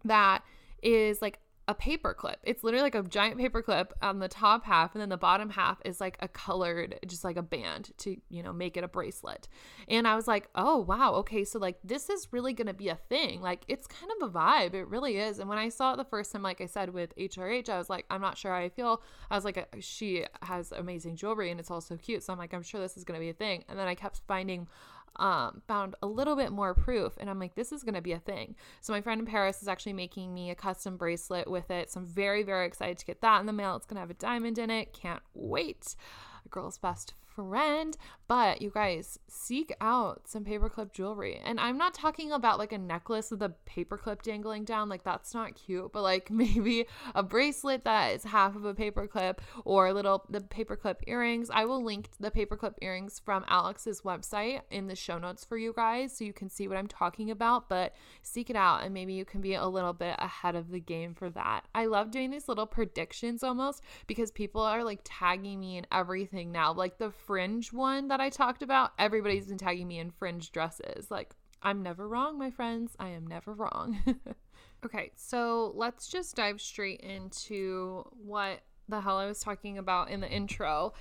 that 0.04 0.44
is 0.82 1.22
like 1.22 1.38
a 1.66 1.74
paper 1.74 2.12
clip. 2.12 2.38
It's 2.42 2.62
literally 2.62 2.82
like 2.82 2.94
a 2.94 3.02
giant 3.02 3.38
paper 3.38 3.62
clip 3.62 3.92
on 4.02 4.18
the 4.18 4.28
top 4.28 4.64
half, 4.64 4.94
and 4.94 5.00
then 5.00 5.08
the 5.08 5.16
bottom 5.16 5.50
half 5.50 5.78
is 5.84 6.00
like 6.00 6.16
a 6.20 6.28
colored, 6.28 6.98
just 7.06 7.24
like 7.24 7.36
a 7.36 7.42
band 7.42 7.90
to, 7.98 8.16
you 8.28 8.42
know, 8.42 8.52
make 8.52 8.76
it 8.76 8.84
a 8.84 8.88
bracelet. 8.88 9.48
And 9.88 10.06
I 10.06 10.14
was 10.14 10.28
like, 10.28 10.48
oh, 10.54 10.78
wow, 10.78 11.14
okay, 11.14 11.44
so 11.44 11.58
like 11.58 11.78
this 11.82 12.10
is 12.10 12.28
really 12.32 12.52
gonna 12.52 12.74
be 12.74 12.88
a 12.88 12.96
thing. 13.08 13.40
Like 13.40 13.62
it's 13.68 13.86
kind 13.86 14.12
of 14.20 14.28
a 14.28 14.32
vibe. 14.32 14.74
It 14.74 14.88
really 14.88 15.16
is. 15.16 15.38
And 15.38 15.48
when 15.48 15.58
I 15.58 15.68
saw 15.70 15.94
it 15.94 15.96
the 15.96 16.04
first 16.04 16.32
time, 16.32 16.42
like 16.42 16.60
I 16.60 16.66
said 16.66 16.90
with 16.90 17.16
HRH, 17.16 17.68
I 17.68 17.78
was 17.78 17.88
like, 17.88 18.04
I'm 18.10 18.20
not 18.20 18.36
sure 18.36 18.52
how 18.52 18.58
I 18.58 18.68
feel. 18.68 19.02
I 19.30 19.34
was 19.34 19.44
like, 19.44 19.56
uh, 19.56 19.64
she 19.80 20.24
has 20.42 20.72
amazing 20.72 21.16
jewelry 21.16 21.50
and 21.50 21.58
it's 21.58 21.70
also 21.70 21.96
cute. 21.96 22.22
So 22.22 22.32
I'm 22.32 22.38
like, 22.38 22.52
I'm 22.52 22.62
sure 22.62 22.80
this 22.80 22.96
is 22.96 23.04
gonna 23.04 23.20
be 23.20 23.30
a 23.30 23.34
thing. 23.34 23.64
And 23.68 23.78
then 23.78 23.88
I 23.88 23.94
kept 23.94 24.20
finding 24.26 24.68
um, 25.16 25.62
found 25.66 25.94
a 26.02 26.06
little 26.06 26.36
bit 26.36 26.52
more 26.52 26.74
proof. 26.74 27.14
And 27.18 27.30
I'm 27.30 27.38
like, 27.38 27.54
this 27.54 27.72
is 27.72 27.82
going 27.82 27.94
to 27.94 28.02
be 28.02 28.12
a 28.12 28.18
thing. 28.18 28.54
So 28.80 28.92
my 28.92 29.00
friend 29.00 29.20
in 29.20 29.26
Paris 29.26 29.62
is 29.62 29.68
actually 29.68 29.92
making 29.92 30.32
me 30.34 30.50
a 30.50 30.54
custom 30.54 30.96
bracelet 30.96 31.50
with 31.50 31.70
it. 31.70 31.90
So 31.90 32.00
I'm 32.00 32.06
very, 32.06 32.42
very 32.42 32.66
excited 32.66 32.98
to 32.98 33.06
get 33.06 33.20
that 33.20 33.40
in 33.40 33.46
the 33.46 33.52
mail. 33.52 33.76
It's 33.76 33.86
going 33.86 33.96
to 33.96 34.00
have 34.00 34.10
a 34.10 34.14
diamond 34.14 34.58
in 34.58 34.70
it. 34.70 34.92
Can't 34.92 35.22
wait. 35.34 35.96
A 36.44 36.48
Girl's 36.48 36.78
best 36.78 37.14
friend. 37.34 37.96
But 38.26 38.62
you 38.62 38.70
guys, 38.70 39.18
seek 39.28 39.74
out 39.80 40.22
some 40.26 40.44
paperclip 40.44 40.92
jewelry. 40.92 41.40
And 41.44 41.60
I'm 41.60 41.76
not 41.76 41.92
talking 41.92 42.32
about 42.32 42.58
like 42.58 42.72
a 42.72 42.78
necklace 42.78 43.30
with 43.30 43.42
a 43.42 43.52
paperclip 43.68 44.22
dangling 44.22 44.64
down. 44.64 44.88
Like 44.88 45.04
that's 45.04 45.34
not 45.34 45.54
cute. 45.54 45.92
But 45.92 46.02
like 46.02 46.30
maybe 46.30 46.86
a 47.14 47.22
bracelet 47.22 47.84
that 47.84 48.14
is 48.14 48.24
half 48.24 48.56
of 48.56 48.64
a 48.64 48.74
paperclip 48.74 49.38
or 49.64 49.92
little 49.92 50.24
the 50.30 50.40
paperclip 50.40 50.96
earrings. 51.06 51.50
I 51.52 51.66
will 51.66 51.84
link 51.84 52.08
the 52.18 52.30
paperclip 52.30 52.74
earrings 52.80 53.20
from 53.22 53.44
Alex's 53.48 54.00
website 54.02 54.62
in 54.70 54.86
the 54.86 54.96
show 54.96 55.18
notes 55.18 55.44
for 55.44 55.58
you 55.58 55.72
guys 55.74 56.16
so 56.16 56.24
you 56.24 56.32
can 56.32 56.48
see 56.48 56.66
what 56.66 56.78
I'm 56.78 56.86
talking 56.86 57.30
about. 57.30 57.68
But 57.68 57.94
seek 58.22 58.48
it 58.48 58.56
out 58.56 58.84
and 58.84 58.94
maybe 58.94 59.12
you 59.12 59.26
can 59.26 59.42
be 59.42 59.54
a 59.54 59.66
little 59.66 59.92
bit 59.92 60.16
ahead 60.18 60.56
of 60.56 60.70
the 60.70 60.80
game 60.80 61.14
for 61.14 61.28
that. 61.30 61.66
I 61.74 61.86
love 61.86 62.10
doing 62.10 62.30
these 62.30 62.48
little 62.48 62.66
predictions 62.66 63.42
almost 63.42 63.82
because 64.06 64.30
people 64.30 64.62
are 64.62 64.82
like 64.82 65.00
tagging 65.04 65.60
me 65.60 65.76
in 65.76 65.86
everything 65.92 66.52
now. 66.52 66.72
Like 66.72 66.96
the 66.98 67.10
fringe 67.26 67.72
one 67.72 68.08
that 68.08 68.20
I 68.20 68.30
talked 68.30 68.62
about, 68.62 68.92
everybody's 68.98 69.46
been 69.46 69.58
tagging 69.58 69.88
me 69.88 69.98
in 69.98 70.10
fringe 70.10 70.52
dresses. 70.52 71.10
Like, 71.10 71.34
I'm 71.62 71.82
never 71.82 72.06
wrong, 72.06 72.38
my 72.38 72.50
friends. 72.50 72.94
I 72.98 73.08
am 73.08 73.26
never 73.26 73.52
wrong. 73.52 73.98
okay, 74.84 75.12
so 75.16 75.72
let's 75.74 76.08
just 76.08 76.36
dive 76.36 76.60
straight 76.60 77.00
into 77.00 78.04
what 78.24 78.60
the 78.88 79.00
hell 79.00 79.16
I 79.16 79.26
was 79.26 79.40
talking 79.40 79.78
about 79.78 80.10
in 80.10 80.20
the 80.20 80.28
intro 80.28 80.92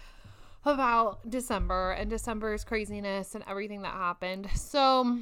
about 0.65 1.29
December 1.29 1.91
and 1.91 2.09
December's 2.09 2.63
craziness 2.63 3.35
and 3.35 3.43
everything 3.47 3.81
that 3.81 3.93
happened. 3.93 4.49
So, 4.55 5.19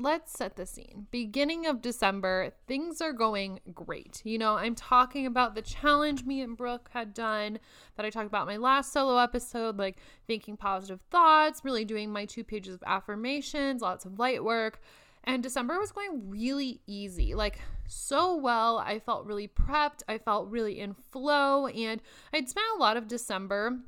let's 0.00 0.32
set 0.32 0.56
the 0.56 0.64
scene. 0.64 1.06
Beginning 1.10 1.66
of 1.66 1.82
December, 1.82 2.52
things 2.66 3.00
are 3.02 3.12
going 3.12 3.60
great. 3.74 4.22
You 4.24 4.38
know, 4.38 4.54
I'm 4.54 4.74
talking 4.74 5.26
about 5.26 5.54
the 5.54 5.62
challenge 5.62 6.24
me 6.24 6.40
and 6.40 6.56
Brooke 6.56 6.88
had 6.92 7.12
done 7.12 7.58
that 7.96 8.06
I 8.06 8.10
talked 8.10 8.26
about 8.26 8.46
my 8.46 8.56
last 8.56 8.92
solo 8.92 9.18
episode, 9.18 9.78
like 9.78 9.98
thinking 10.26 10.56
positive 10.56 11.00
thoughts, 11.10 11.64
really 11.64 11.84
doing 11.84 12.10
my 12.10 12.24
two 12.24 12.42
pages 12.42 12.74
of 12.74 12.82
affirmations, 12.86 13.82
lots 13.82 14.06
of 14.06 14.18
light 14.18 14.42
work. 14.42 14.80
And 15.24 15.42
December 15.42 15.78
was 15.78 15.92
going 15.92 16.30
really 16.30 16.80
easy, 16.86 17.34
like 17.34 17.58
so 17.86 18.34
well. 18.36 18.78
I 18.78 19.00
felt 19.00 19.26
really 19.26 19.48
prepped. 19.48 20.02
I 20.08 20.16
felt 20.16 20.48
really 20.48 20.80
in 20.80 20.94
flow. 20.94 21.66
And 21.66 22.00
I'd 22.32 22.48
spent 22.48 22.66
a 22.74 22.80
lot 22.80 22.96
of 22.96 23.06
December 23.06 23.80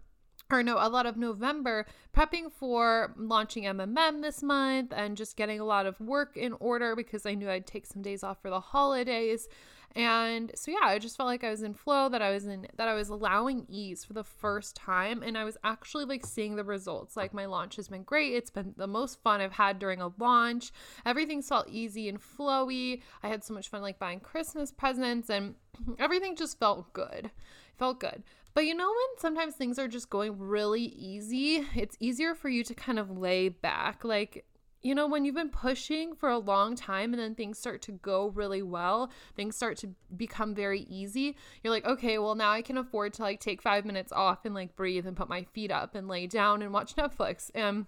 or 0.52 0.62
no, 0.62 0.76
a 0.78 0.88
lot 0.88 1.06
of 1.06 1.16
November 1.16 1.86
prepping 2.14 2.52
for 2.52 3.14
launching 3.16 3.64
MMM 3.64 4.22
this 4.22 4.42
month 4.42 4.92
and 4.94 5.16
just 5.16 5.36
getting 5.36 5.60
a 5.60 5.64
lot 5.64 5.86
of 5.86 6.00
work 6.00 6.36
in 6.36 6.52
order 6.54 6.94
because 6.94 7.26
I 7.26 7.34
knew 7.34 7.50
I'd 7.50 7.66
take 7.66 7.86
some 7.86 8.02
days 8.02 8.22
off 8.22 8.42
for 8.42 8.50
the 8.50 8.60
holidays. 8.60 9.48
And 9.94 10.52
so 10.54 10.70
yeah, 10.70 10.78
I 10.84 10.98
just 10.98 11.16
felt 11.16 11.26
like 11.26 11.44
I 11.44 11.50
was 11.50 11.62
in 11.62 11.74
flow, 11.74 12.08
that 12.08 12.22
I 12.22 12.30
was 12.30 12.46
in 12.46 12.66
that 12.76 12.88
I 12.88 12.94
was 12.94 13.10
allowing 13.10 13.66
ease 13.68 14.04
for 14.04 14.14
the 14.14 14.24
first 14.24 14.74
time 14.74 15.22
and 15.22 15.36
I 15.36 15.44
was 15.44 15.58
actually 15.64 16.06
like 16.06 16.24
seeing 16.24 16.56
the 16.56 16.64
results. 16.64 17.16
Like 17.16 17.34
my 17.34 17.44
launch 17.44 17.76
has 17.76 17.88
been 17.88 18.02
great. 18.02 18.32
It's 18.32 18.50
been 18.50 18.74
the 18.76 18.86
most 18.86 19.22
fun 19.22 19.40
I've 19.40 19.52
had 19.52 19.78
during 19.78 20.00
a 20.00 20.10
launch. 20.18 20.72
Everything 21.04 21.42
felt 21.42 21.68
easy 21.68 22.08
and 22.08 22.18
flowy. 22.20 23.02
I 23.22 23.28
had 23.28 23.44
so 23.44 23.52
much 23.52 23.68
fun 23.68 23.82
like 23.82 23.98
buying 23.98 24.20
Christmas 24.20 24.72
presents 24.72 25.28
and 25.28 25.56
everything 25.98 26.36
just 26.36 26.58
felt 26.58 26.92
good. 26.94 27.30
Felt 27.78 28.00
good. 28.00 28.22
But 28.54 28.66
you 28.66 28.74
know, 28.74 28.88
when 28.88 29.18
sometimes 29.18 29.54
things 29.54 29.78
are 29.78 29.88
just 29.88 30.10
going 30.10 30.38
really 30.38 30.82
easy, 30.82 31.66
it's 31.74 31.96
easier 32.00 32.34
for 32.34 32.48
you 32.48 32.64
to 32.64 32.74
kind 32.74 32.98
of 32.98 33.16
lay 33.16 33.48
back. 33.48 34.04
Like, 34.04 34.44
you 34.82 34.94
know, 34.94 35.06
when 35.06 35.24
you've 35.24 35.36
been 35.36 35.48
pushing 35.48 36.14
for 36.14 36.28
a 36.28 36.38
long 36.38 36.74
time 36.74 37.14
and 37.14 37.22
then 37.22 37.34
things 37.34 37.58
start 37.58 37.80
to 37.82 37.92
go 37.92 38.28
really 38.28 38.62
well, 38.62 39.10
things 39.36 39.56
start 39.56 39.76
to 39.78 39.90
become 40.16 40.54
very 40.54 40.80
easy. 40.80 41.36
You're 41.62 41.72
like, 41.72 41.86
okay, 41.86 42.18
well, 42.18 42.34
now 42.34 42.50
I 42.50 42.62
can 42.62 42.76
afford 42.76 43.14
to 43.14 43.22
like 43.22 43.40
take 43.40 43.62
five 43.62 43.84
minutes 43.84 44.12
off 44.12 44.44
and 44.44 44.54
like 44.54 44.76
breathe 44.76 45.06
and 45.06 45.16
put 45.16 45.28
my 45.28 45.44
feet 45.52 45.70
up 45.70 45.94
and 45.94 46.08
lay 46.08 46.26
down 46.26 46.62
and 46.62 46.72
watch 46.72 46.96
Netflix. 46.96 47.50
And 47.54 47.86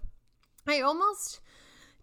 I 0.67 0.81
almost 0.81 1.41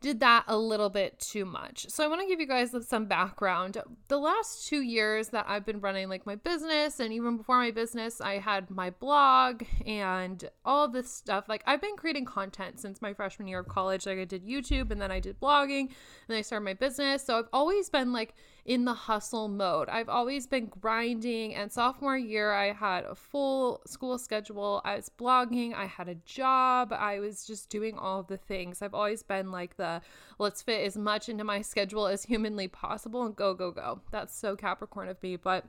did 0.02 0.20
that 0.20 0.44
a 0.48 0.58
little 0.58 0.90
bit 0.90 1.18
too 1.18 1.46
much. 1.46 1.86
So 1.88 2.04
I 2.04 2.08
want 2.08 2.20
to 2.20 2.26
give 2.26 2.40
you 2.40 2.46
guys 2.46 2.74
some 2.86 3.06
background. 3.06 3.78
The 4.08 4.18
last 4.18 4.68
2 4.68 4.82
years 4.82 5.28
that 5.28 5.46
I've 5.48 5.64
been 5.64 5.80
running 5.80 6.10
like 6.10 6.26
my 6.26 6.34
business 6.34 7.00
and 7.00 7.12
even 7.12 7.38
before 7.38 7.58
my 7.58 7.70
business, 7.70 8.20
I 8.20 8.38
had 8.38 8.70
my 8.70 8.90
blog 8.90 9.62
and 9.86 10.50
all 10.64 10.88
this 10.88 11.10
stuff. 11.10 11.48
Like 11.48 11.62
I've 11.66 11.80
been 11.80 11.96
creating 11.96 12.26
content 12.26 12.80
since 12.80 13.00
my 13.00 13.14
freshman 13.14 13.48
year 13.48 13.60
of 13.60 13.68
college. 13.68 14.04
Like 14.04 14.18
I 14.18 14.24
did 14.24 14.46
YouTube 14.46 14.90
and 14.90 15.00
then 15.00 15.10
I 15.10 15.20
did 15.20 15.40
blogging 15.40 15.86
and 15.86 16.28
then 16.28 16.38
I 16.38 16.42
started 16.42 16.64
my 16.64 16.74
business. 16.74 17.24
So 17.24 17.38
I've 17.38 17.48
always 17.52 17.88
been 17.88 18.12
like 18.12 18.34
in 18.64 18.84
the 18.84 18.94
hustle 18.94 19.48
mode. 19.48 19.88
I've 19.88 20.08
always 20.08 20.46
been 20.46 20.66
grinding, 20.66 21.54
and 21.54 21.70
sophomore 21.70 22.16
year, 22.16 22.52
I 22.52 22.72
had 22.72 23.04
a 23.04 23.14
full 23.14 23.82
school 23.86 24.18
schedule. 24.18 24.80
I 24.84 24.96
was 24.96 25.10
blogging, 25.10 25.74
I 25.74 25.86
had 25.86 26.08
a 26.08 26.14
job, 26.14 26.92
I 26.92 27.18
was 27.18 27.44
just 27.44 27.70
doing 27.70 27.98
all 27.98 28.22
the 28.22 28.36
things. 28.36 28.82
I've 28.82 28.94
always 28.94 29.22
been 29.22 29.50
like 29.50 29.76
the 29.76 30.00
let's 30.38 30.62
fit 30.62 30.84
as 30.86 30.96
much 30.96 31.28
into 31.28 31.44
my 31.44 31.60
schedule 31.62 32.06
as 32.06 32.24
humanly 32.24 32.68
possible 32.68 33.24
and 33.24 33.34
go, 33.34 33.54
go, 33.54 33.70
go. 33.72 34.00
That's 34.10 34.36
so 34.36 34.56
Capricorn 34.56 35.08
of 35.08 35.22
me, 35.22 35.36
but 35.36 35.64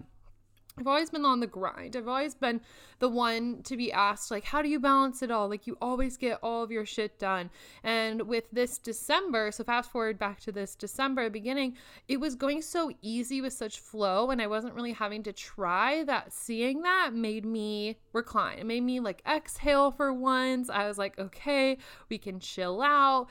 I've 0.77 0.87
always 0.87 1.11
been 1.11 1.25
on 1.25 1.39
the 1.39 1.47
grind. 1.47 1.95
I've 1.95 2.07
always 2.07 2.33
been 2.33 2.59
the 2.97 3.07
one 3.07 3.61
to 3.63 3.77
be 3.77 3.91
asked, 3.91 4.31
like, 4.31 4.43
how 4.43 4.61
do 4.61 4.69
you 4.69 4.79
balance 4.79 5.21
it 5.21 5.29
all? 5.29 5.47
Like, 5.47 5.67
you 5.67 5.77
always 5.81 6.17
get 6.17 6.39
all 6.41 6.63
of 6.63 6.71
your 6.71 6.85
shit 6.85 7.19
done. 7.19 7.51
And 7.83 8.23
with 8.23 8.45
this 8.51 8.79
December, 8.79 9.51
so 9.51 9.63
fast 9.63 9.91
forward 9.91 10.17
back 10.17 10.39
to 10.41 10.51
this 10.51 10.73
December 10.73 11.29
beginning, 11.29 11.77
it 12.07 12.19
was 12.19 12.35
going 12.35 12.61
so 12.63 12.91
easy 13.01 13.39
with 13.39 13.53
such 13.53 13.79
flow, 13.79 14.31
and 14.31 14.41
I 14.41 14.47
wasn't 14.47 14.73
really 14.73 14.93
having 14.93 15.21
to 15.23 15.33
try 15.33 16.03
that. 16.05 16.33
Seeing 16.33 16.81
that 16.81 17.11
made 17.13 17.45
me 17.45 17.99
recline. 18.11 18.57
It 18.57 18.65
made 18.65 18.81
me 18.81 18.99
like 18.99 19.21
exhale 19.29 19.91
for 19.91 20.11
once. 20.11 20.69
I 20.69 20.87
was 20.87 20.97
like, 20.97 21.19
okay, 21.19 21.77
we 22.09 22.17
can 22.17 22.39
chill 22.39 22.81
out. 22.81 23.27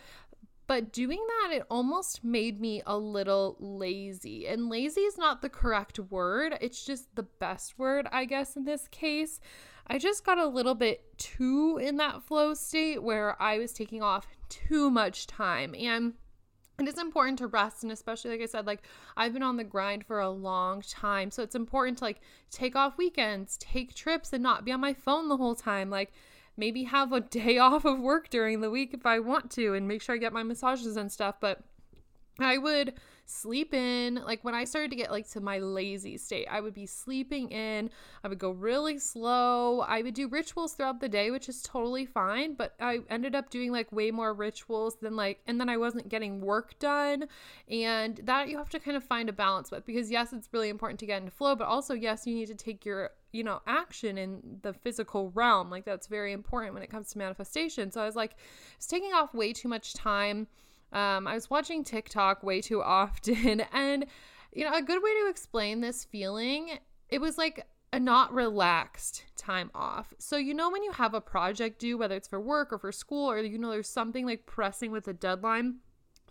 But 0.73 0.91
doing 0.91 1.23
that, 1.29 1.55
it 1.55 1.67
almost 1.69 2.25
made 2.25 2.59
me 2.59 2.83
a 2.87 2.97
little 2.97 3.59
lazy. 3.61 4.47
And 4.47 4.71
lazy 4.71 5.02
is 5.02 5.19
not 5.19 5.43
the 5.43 5.50
correct 5.50 5.99
word, 5.99 6.57
it's 6.62 6.83
just 6.83 7.14
the 7.14 7.25
best 7.25 7.79
word, 7.79 8.09
I 8.11 8.25
guess, 8.25 8.57
in 8.57 8.64
this 8.64 8.88
case. 8.88 9.38
I 9.87 9.99
just 9.99 10.25
got 10.25 10.38
a 10.38 10.47
little 10.47 10.75
bit 10.75 11.19
too 11.19 11.76
in 11.76 11.99
that 11.99 12.23
flow 12.23 12.55
state 12.55 13.02
where 13.02 13.37
I 13.38 13.59
was 13.59 13.75
taking 13.75 14.02
off 14.02 14.26
too 14.49 14.91
much 14.91 15.26
time. 15.26 15.75
And 15.75 16.14
it 16.81 16.88
is 16.88 16.97
important 16.97 17.41
to 17.41 17.49
rest 17.49 17.83
and 17.83 17.93
especially 17.93 18.31
like 18.31 18.41
i 18.41 18.47
said 18.47 18.67
like 18.67 18.83
i've 19.17 19.35
been 19.35 19.43
on 19.43 19.59
the 19.59 19.62
grind 19.62 20.05
for 20.05 20.21
a 20.21 20.31
long 20.31 20.81
time 20.81 21.31
so 21.31 21.43
it's 21.43 21.55
important 21.55 21.99
to 21.99 22.05
like 22.05 22.21
take 22.50 22.75
off 22.75 22.97
weekends 22.97 23.59
take 23.59 23.95
trips 23.95 24.33
and 24.33 24.43
not 24.43 24.64
be 24.64 24.73
on 24.73 24.81
my 24.81 24.95
phone 24.95 25.29
the 25.29 25.37
whole 25.37 25.55
time 25.55 25.91
like 25.91 26.12
maybe 26.56 26.85
have 26.85 27.12
a 27.12 27.21
day 27.21 27.59
off 27.68 27.85
of 27.85 28.00
work 28.00 28.28
during 28.30 28.61
the 28.61 28.71
week 28.71 28.94
if 28.94 29.06
I 29.06 29.18
want 29.21 29.50
to 29.52 29.75
and 29.75 29.88
make 29.88 30.02
sure 30.02 30.14
I 30.14 30.18
get 30.18 30.32
my 30.32 30.42
massages 30.42 30.97
and 30.97 31.11
stuff. 31.11 31.37
But 31.40 31.61
I 32.38 32.59
would 32.59 32.94
sleep 33.25 33.73
in 33.73 34.16
like 34.26 34.42
when 34.44 34.54
i 34.54 34.64
started 34.64 34.90
to 34.90 34.97
get 34.97 35.11
like 35.11 35.28
to 35.28 35.40
my 35.40 35.59
lazy 35.59 36.18
state 36.18 36.47
i 36.50 36.61
would 36.61 36.75
be 36.75 36.87
sleeping 36.87 37.49
in 37.50 37.88
i 38.25 38.28
would 38.28 38.38
go 38.38 38.50
really 38.50 38.99
slow 38.99 39.80
i 39.80 40.02
would 40.02 40.14
do 40.14 40.28
rituals 40.28 40.75
throughout 40.75 41.00
the 41.00 41.09
day 41.09 41.30
which 41.30 41.49
is 41.49 41.62
totally 41.62 42.04
fine 42.04 42.54
but 42.54 42.75
i 42.80 42.99
ended 43.09 43.35
up 43.35 43.49
doing 43.49 43.71
like 43.71 43.90
way 43.92 44.11
more 44.11 44.35
rituals 44.35 44.97
than 44.97 45.14
like 45.14 45.40
and 45.47 45.61
then 45.61 45.68
i 45.68 45.76
wasn't 45.76 46.09
getting 46.09 46.40
work 46.40 46.78
done 46.78 47.25
and 47.71 48.21
that 48.25 48.49
you 48.49 48.59
have 48.59 48.68
to 48.68 48.80
kind 48.80 48.97
of 48.97 49.04
find 49.04 49.28
a 49.28 49.32
balance 49.32 49.71
with 49.71 49.87
because 49.87 50.11
yes 50.11 50.32
it's 50.32 50.49
really 50.52 50.68
important 50.68 50.99
to 50.99 51.06
get 51.06 51.18
into 51.18 51.30
flow 51.30 51.54
but 51.54 51.66
also 51.66 51.94
yes 51.94 52.26
you 52.26 52.35
need 52.35 52.47
to 52.47 52.54
take 52.54 52.85
your 52.85 53.11
you 53.33 53.43
know 53.43 53.61
action 53.67 54.19
in 54.19 54.59
the 54.62 54.73
physical 54.73 55.31
realm 55.31 55.71
like 55.71 55.85
that's 55.85 56.07
very 56.07 56.33
important 56.33 56.75
when 56.75 56.83
it 56.83 56.91
comes 56.91 57.11
to 57.12 57.19
manifestation. 57.19 57.91
So 57.91 58.01
i 58.01 58.07
was 58.07 58.17
like 58.17 58.37
it's 58.77 58.87
taking 58.87 59.12
off 59.12 59.35
way 59.35 59.53
too 59.53 59.69
much 59.69 59.95
time. 59.95 60.47
Um, 60.93 61.27
I 61.27 61.35
was 61.35 61.49
watching 61.49 61.85
TikTok 61.85 62.43
way 62.43 62.61
too 62.61 62.83
often, 62.83 63.62
and 63.73 64.07
you 64.53 64.65
know, 64.65 64.75
a 64.75 64.83
good 64.83 65.03
way 65.03 65.11
to 65.23 65.31
explain 65.31 65.81
this 65.81 66.05
feeling, 66.05 66.79
it 67.09 67.21
was 67.21 67.39
like 67.39 67.67
a 67.93 68.01
not 68.01 68.33
relaxed 68.33 69.25
time 69.37 69.71
off. 69.75 70.12
So, 70.19 70.37
you 70.37 70.55
know, 70.55 70.71
when 70.71 70.83
you 70.83 70.93
have 70.93 71.15
a 71.15 71.21
project 71.21 71.79
due, 71.79 71.99
whether 71.99 72.17
it's 72.17 72.29
for 72.29 72.41
work 72.41 72.73
or 72.73 72.79
for 72.79 72.93
school, 72.93 73.31
or 73.31 73.41
you 73.41 73.59
know, 73.59 73.71
there's 73.71 73.89
something 73.89 74.27
like 74.27 74.47
pressing 74.47 74.93
with 74.93 75.09
a 75.09 75.12
deadline 75.12 75.77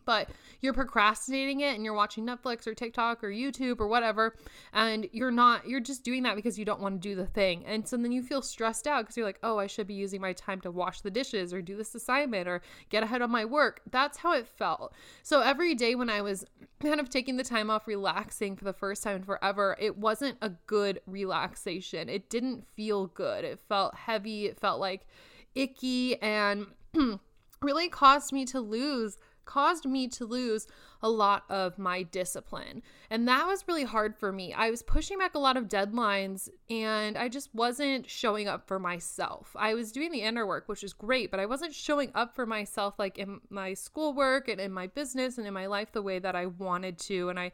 but 0.05 0.29
you're 0.61 0.73
procrastinating 0.73 1.61
it 1.61 1.75
and 1.75 1.85
you're 1.85 1.93
watching 1.93 2.25
Netflix 2.25 2.67
or 2.67 2.73
TikTok 2.73 3.23
or 3.23 3.29
YouTube 3.29 3.79
or 3.79 3.87
whatever 3.87 4.35
and 4.73 5.07
you're 5.11 5.31
not 5.31 5.67
you're 5.67 5.79
just 5.79 6.03
doing 6.03 6.23
that 6.23 6.35
because 6.35 6.57
you 6.57 6.65
don't 6.65 6.79
want 6.79 7.01
to 7.01 7.09
do 7.09 7.15
the 7.15 7.25
thing. 7.25 7.63
And 7.65 7.87
so 7.87 7.97
then 7.97 8.11
you 8.11 8.21
feel 8.23 8.41
stressed 8.41 8.87
out 8.87 9.03
because 9.03 9.17
you're 9.17 9.25
like, 9.25 9.39
"Oh, 9.43 9.57
I 9.57 9.67
should 9.67 9.87
be 9.87 9.93
using 9.93 10.21
my 10.21 10.33
time 10.33 10.61
to 10.61 10.71
wash 10.71 11.01
the 11.01 11.11
dishes 11.11 11.53
or 11.53 11.61
do 11.61 11.75
this 11.75 11.95
assignment 11.95 12.47
or 12.47 12.61
get 12.89 13.03
ahead 13.03 13.21
on 13.21 13.31
my 13.31 13.45
work." 13.45 13.81
That's 13.89 14.17
how 14.19 14.33
it 14.33 14.47
felt. 14.47 14.93
So 15.23 15.41
every 15.41 15.75
day 15.75 15.95
when 15.95 16.09
I 16.09 16.21
was 16.21 16.45
kind 16.81 16.99
of 16.99 17.09
taking 17.09 17.37
the 17.37 17.43
time 17.43 17.69
off 17.69 17.87
relaxing 17.87 18.55
for 18.55 18.65
the 18.65 18.73
first 18.73 19.03
time 19.03 19.17
in 19.17 19.23
forever, 19.23 19.75
it 19.79 19.97
wasn't 19.97 20.37
a 20.41 20.49
good 20.67 21.01
relaxation. 21.05 22.09
It 22.09 22.29
didn't 22.29 22.67
feel 22.67 23.07
good. 23.07 23.43
It 23.43 23.59
felt 23.67 23.95
heavy, 23.95 24.45
it 24.47 24.59
felt 24.59 24.79
like 24.79 25.05
icky 25.55 26.21
and 26.21 26.67
really 27.61 27.89
caused 27.89 28.31
me 28.33 28.45
to 28.45 28.59
lose 28.59 29.17
caused 29.45 29.85
me 29.85 30.07
to 30.07 30.25
lose 30.25 30.67
a 31.01 31.09
lot 31.09 31.43
of 31.49 31.77
my 31.77 32.03
discipline. 32.03 32.81
And 33.09 33.27
that 33.27 33.47
was 33.47 33.67
really 33.67 33.83
hard 33.83 34.15
for 34.15 34.31
me. 34.31 34.53
I 34.53 34.69
was 34.69 34.81
pushing 34.81 35.17
back 35.17 35.35
a 35.35 35.39
lot 35.39 35.57
of 35.57 35.67
deadlines 35.67 36.49
and 36.69 37.17
I 37.17 37.27
just 37.27 37.53
wasn't 37.53 38.09
showing 38.09 38.47
up 38.47 38.67
for 38.67 38.79
myself. 38.79 39.55
I 39.57 39.73
was 39.73 39.91
doing 39.91 40.11
the 40.11 40.21
inner 40.21 40.45
work, 40.45 40.67
which 40.67 40.83
is 40.83 40.93
great, 40.93 41.31
but 41.31 41.39
I 41.39 41.45
wasn't 41.45 41.73
showing 41.73 42.11
up 42.13 42.35
for 42.35 42.45
myself 42.45 42.99
like 42.99 43.17
in 43.17 43.41
my 43.49 43.73
schoolwork 43.73 44.47
and 44.47 44.61
in 44.61 44.71
my 44.71 44.87
business 44.87 45.37
and 45.37 45.47
in 45.47 45.53
my 45.53 45.65
life 45.65 45.91
the 45.91 46.01
way 46.01 46.19
that 46.19 46.35
I 46.35 46.45
wanted 46.45 46.97
to. 46.99 47.29
And 47.29 47.39
I 47.39 47.51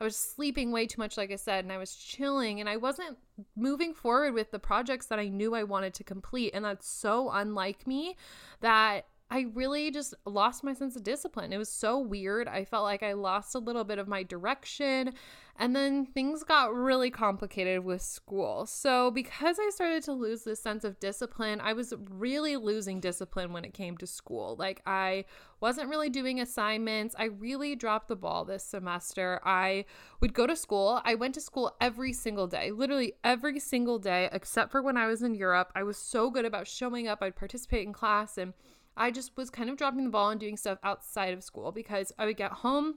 I 0.00 0.04
was 0.04 0.16
sleeping 0.16 0.72
way 0.72 0.86
too 0.86 1.00
much, 1.00 1.18
like 1.18 1.30
I 1.30 1.36
said, 1.36 1.64
and 1.64 1.72
I 1.72 1.76
was 1.76 1.94
chilling 1.94 2.58
and 2.58 2.68
I 2.68 2.78
wasn't 2.78 3.18
moving 3.54 3.92
forward 3.92 4.32
with 4.32 4.50
the 4.50 4.58
projects 4.58 5.06
that 5.06 5.18
I 5.18 5.28
knew 5.28 5.54
I 5.54 5.64
wanted 5.64 5.92
to 5.94 6.04
complete. 6.04 6.52
And 6.54 6.64
that's 6.64 6.88
so 6.88 7.30
unlike 7.30 7.86
me 7.86 8.16
that 8.60 9.04
I 9.32 9.46
really 9.54 9.92
just 9.92 10.12
lost 10.26 10.64
my 10.64 10.74
sense 10.74 10.96
of 10.96 11.04
discipline. 11.04 11.52
It 11.52 11.58
was 11.58 11.68
so 11.68 12.00
weird. 12.00 12.48
I 12.48 12.64
felt 12.64 12.82
like 12.82 13.04
I 13.04 13.12
lost 13.12 13.54
a 13.54 13.60
little 13.60 13.84
bit 13.84 13.98
of 13.98 14.08
my 14.08 14.24
direction. 14.24 15.12
And 15.56 15.76
then 15.76 16.06
things 16.06 16.42
got 16.42 16.74
really 16.74 17.10
complicated 17.10 17.84
with 17.84 18.02
school. 18.02 18.66
So, 18.66 19.10
because 19.12 19.58
I 19.60 19.70
started 19.70 20.02
to 20.04 20.12
lose 20.12 20.42
this 20.42 20.60
sense 20.60 20.82
of 20.82 20.98
discipline, 20.98 21.60
I 21.60 21.74
was 21.74 21.94
really 22.08 22.56
losing 22.56 22.98
discipline 22.98 23.52
when 23.52 23.64
it 23.64 23.74
came 23.74 23.96
to 23.98 24.06
school. 24.06 24.56
Like, 24.58 24.82
I 24.84 25.26
wasn't 25.60 25.90
really 25.90 26.08
doing 26.08 26.40
assignments. 26.40 27.14
I 27.16 27.26
really 27.26 27.76
dropped 27.76 28.08
the 28.08 28.16
ball 28.16 28.44
this 28.44 28.64
semester. 28.64 29.40
I 29.44 29.84
would 30.20 30.34
go 30.34 30.46
to 30.46 30.56
school. 30.56 31.02
I 31.04 31.14
went 31.14 31.34
to 31.34 31.40
school 31.40 31.76
every 31.80 32.14
single 32.14 32.48
day, 32.48 32.72
literally 32.72 33.12
every 33.22 33.60
single 33.60 34.00
day, 34.00 34.28
except 34.32 34.72
for 34.72 34.82
when 34.82 34.96
I 34.96 35.06
was 35.06 35.22
in 35.22 35.34
Europe. 35.34 35.70
I 35.76 35.84
was 35.84 35.98
so 35.98 36.30
good 36.30 36.46
about 36.46 36.66
showing 36.66 37.06
up. 37.06 37.22
I'd 37.22 37.36
participate 37.36 37.86
in 37.86 37.92
class 37.92 38.38
and 38.38 38.54
I 38.96 39.10
just 39.10 39.36
was 39.36 39.50
kind 39.50 39.70
of 39.70 39.76
dropping 39.76 40.04
the 40.04 40.10
ball 40.10 40.30
and 40.30 40.40
doing 40.40 40.56
stuff 40.56 40.78
outside 40.82 41.32
of 41.32 41.42
school 41.42 41.72
because 41.72 42.12
I 42.18 42.26
would 42.26 42.36
get 42.36 42.52
home 42.52 42.96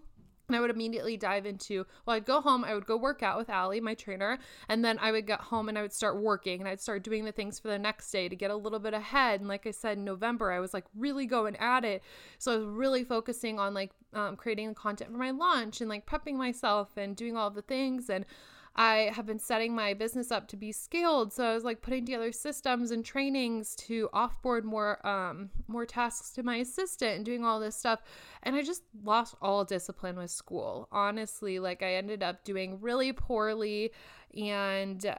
and 0.50 0.57
I 0.57 0.59
would 0.59 0.69
immediately 0.69 1.15
dive 1.15 1.45
into, 1.45 1.85
well, 2.05 2.17
I'd 2.17 2.25
go 2.25 2.41
home, 2.41 2.65
I 2.65 2.73
would 2.73 2.85
go 2.85 2.97
work 2.97 3.23
out 3.23 3.38
with 3.38 3.50
Allie, 3.50 3.79
my 3.79 3.93
trainer, 3.93 4.38
and 4.67 4.83
then 4.83 5.00
I 5.00 5.12
would 5.12 5.25
get 5.25 5.39
home 5.39 5.69
and 5.69 5.77
I 5.77 5.81
would 5.81 5.93
start 5.93 6.21
working 6.21 6.59
and 6.59 6.67
I'd 6.67 6.81
start 6.81 7.03
doing 7.03 7.23
the 7.23 7.31
things 7.31 7.59
for 7.59 7.69
the 7.69 7.79
next 7.79 8.12
day 8.12 8.27
to 8.27 8.35
get 8.35 8.51
a 8.51 8.55
little 8.55 8.79
bit 8.79 8.93
ahead. 8.93 9.39
And 9.39 9.47
like 9.47 9.65
I 9.65 9.71
said, 9.71 9.97
in 9.97 10.03
November, 10.03 10.51
I 10.51 10.59
was 10.59 10.73
like 10.73 10.85
really 10.95 11.25
going 11.25 11.55
at 11.57 11.85
it. 11.85 12.03
So 12.39 12.53
I 12.53 12.57
was 12.57 12.65
really 12.65 13.05
focusing 13.05 13.57
on 13.57 13.73
like 13.73 13.91
um, 14.13 14.35
creating 14.35 14.67
the 14.67 14.75
content 14.75 15.12
for 15.12 15.17
my 15.17 15.31
launch 15.31 15.79
and 15.79 15.89
like 15.89 16.05
prepping 16.05 16.35
myself 16.35 16.89
and 16.97 17.15
doing 17.15 17.38
all 17.38 17.50
the 17.50 17.62
things. 17.62 18.09
And 18.09 18.25
I 18.75 19.11
have 19.13 19.27
been 19.27 19.39
setting 19.39 19.75
my 19.75 19.93
business 19.93 20.31
up 20.31 20.47
to 20.47 20.57
be 20.57 20.71
scaled. 20.71 21.31
So 21.31 21.43
I 21.43 21.53
was 21.53 21.63
like 21.63 21.81
putting 21.81 22.05
together 22.05 22.31
systems 22.31 22.89
and 22.89 23.05
trainings 23.05 23.75
to 23.75 24.09
offboard 24.13 24.63
more 24.63 25.05
um 25.05 25.51
more 25.67 25.85
tasks 25.85 26.31
to 26.31 26.43
my 26.43 26.57
assistant 26.57 27.17
and 27.17 27.25
doing 27.25 27.45
all 27.45 27.59
this 27.59 27.75
stuff. 27.75 28.01
And 28.41 28.55
I 28.55 28.63
just 28.63 28.83
lost 29.03 29.35
all 29.41 29.63
discipline 29.63 30.17
with 30.17 30.31
school. 30.31 30.87
Honestly, 30.91 31.59
like 31.59 31.83
I 31.83 31.95
ended 31.95 32.23
up 32.23 32.43
doing 32.43 32.79
really 32.81 33.13
poorly 33.13 33.91
and 34.35 35.15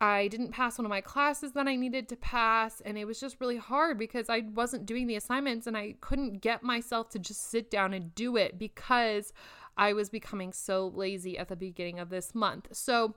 I 0.00 0.28
didn't 0.28 0.52
pass 0.52 0.78
one 0.78 0.84
of 0.84 0.90
my 0.90 1.00
classes 1.00 1.52
that 1.52 1.66
I 1.66 1.74
needed 1.74 2.08
to 2.10 2.16
pass. 2.16 2.80
And 2.82 2.96
it 2.96 3.04
was 3.04 3.18
just 3.18 3.40
really 3.40 3.56
hard 3.56 3.98
because 3.98 4.28
I 4.28 4.40
wasn't 4.54 4.86
doing 4.86 5.06
the 5.06 5.16
assignments 5.16 5.66
and 5.66 5.76
I 5.76 5.94
couldn't 6.00 6.40
get 6.40 6.62
myself 6.62 7.08
to 7.10 7.18
just 7.18 7.50
sit 7.50 7.70
down 7.70 7.94
and 7.94 8.14
do 8.14 8.36
it 8.36 8.58
because 8.58 9.32
I 9.78 9.92
was 9.92 10.10
becoming 10.10 10.52
so 10.52 10.92
lazy 10.94 11.38
at 11.38 11.48
the 11.48 11.56
beginning 11.56 12.00
of 12.00 12.10
this 12.10 12.34
month. 12.34 12.68
So 12.72 13.14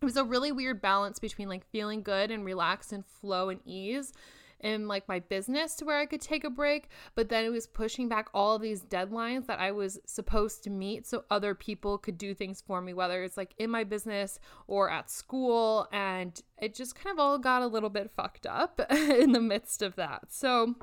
it 0.00 0.04
was 0.04 0.16
a 0.16 0.24
really 0.24 0.52
weird 0.52 0.80
balance 0.80 1.18
between 1.18 1.48
like 1.48 1.66
feeling 1.66 2.02
good 2.02 2.30
and 2.30 2.44
relaxed 2.44 2.92
and 2.92 3.04
flow 3.04 3.48
and 3.48 3.60
ease 3.64 4.12
in 4.60 4.88
like 4.88 5.06
my 5.08 5.20
business 5.20 5.74
to 5.76 5.84
where 5.84 5.98
I 5.98 6.06
could 6.06 6.20
take 6.20 6.44
a 6.44 6.50
break, 6.50 6.88
but 7.14 7.28
then 7.28 7.44
it 7.44 7.50
was 7.50 7.66
pushing 7.66 8.08
back 8.08 8.28
all 8.34 8.56
of 8.56 8.62
these 8.62 8.82
deadlines 8.82 9.46
that 9.46 9.60
I 9.60 9.70
was 9.72 10.00
supposed 10.04 10.64
to 10.64 10.70
meet 10.70 11.06
so 11.06 11.24
other 11.30 11.54
people 11.54 11.98
could 11.98 12.18
do 12.18 12.34
things 12.34 12.60
for 12.60 12.80
me, 12.80 12.92
whether 12.92 13.22
it's 13.22 13.36
like 13.36 13.54
in 13.58 13.70
my 13.70 13.84
business 13.84 14.40
or 14.66 14.90
at 14.90 15.10
school. 15.10 15.86
And 15.92 16.40
it 16.60 16.74
just 16.74 16.96
kind 16.96 17.14
of 17.14 17.20
all 17.20 17.38
got 17.38 17.62
a 17.62 17.66
little 17.66 17.90
bit 17.90 18.10
fucked 18.16 18.46
up 18.46 18.80
in 18.90 19.32
the 19.32 19.40
midst 19.40 19.82
of 19.82 19.96
that. 19.96 20.32
So 20.32 20.74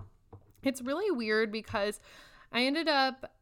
it's 0.63 0.81
really 0.81 1.11
weird 1.11 1.51
because 1.51 1.99
I 2.51 2.63
ended 2.63 2.87
up 2.87 3.34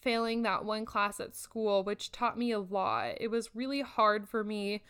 failing 0.00 0.42
that 0.42 0.64
one 0.64 0.84
class 0.84 1.20
at 1.20 1.34
school, 1.34 1.82
which 1.84 2.12
taught 2.12 2.38
me 2.38 2.52
a 2.52 2.58
lot. 2.58 3.14
It 3.20 3.28
was 3.28 3.54
really 3.54 3.82
hard 3.82 4.28
for 4.28 4.44
me 4.44 4.82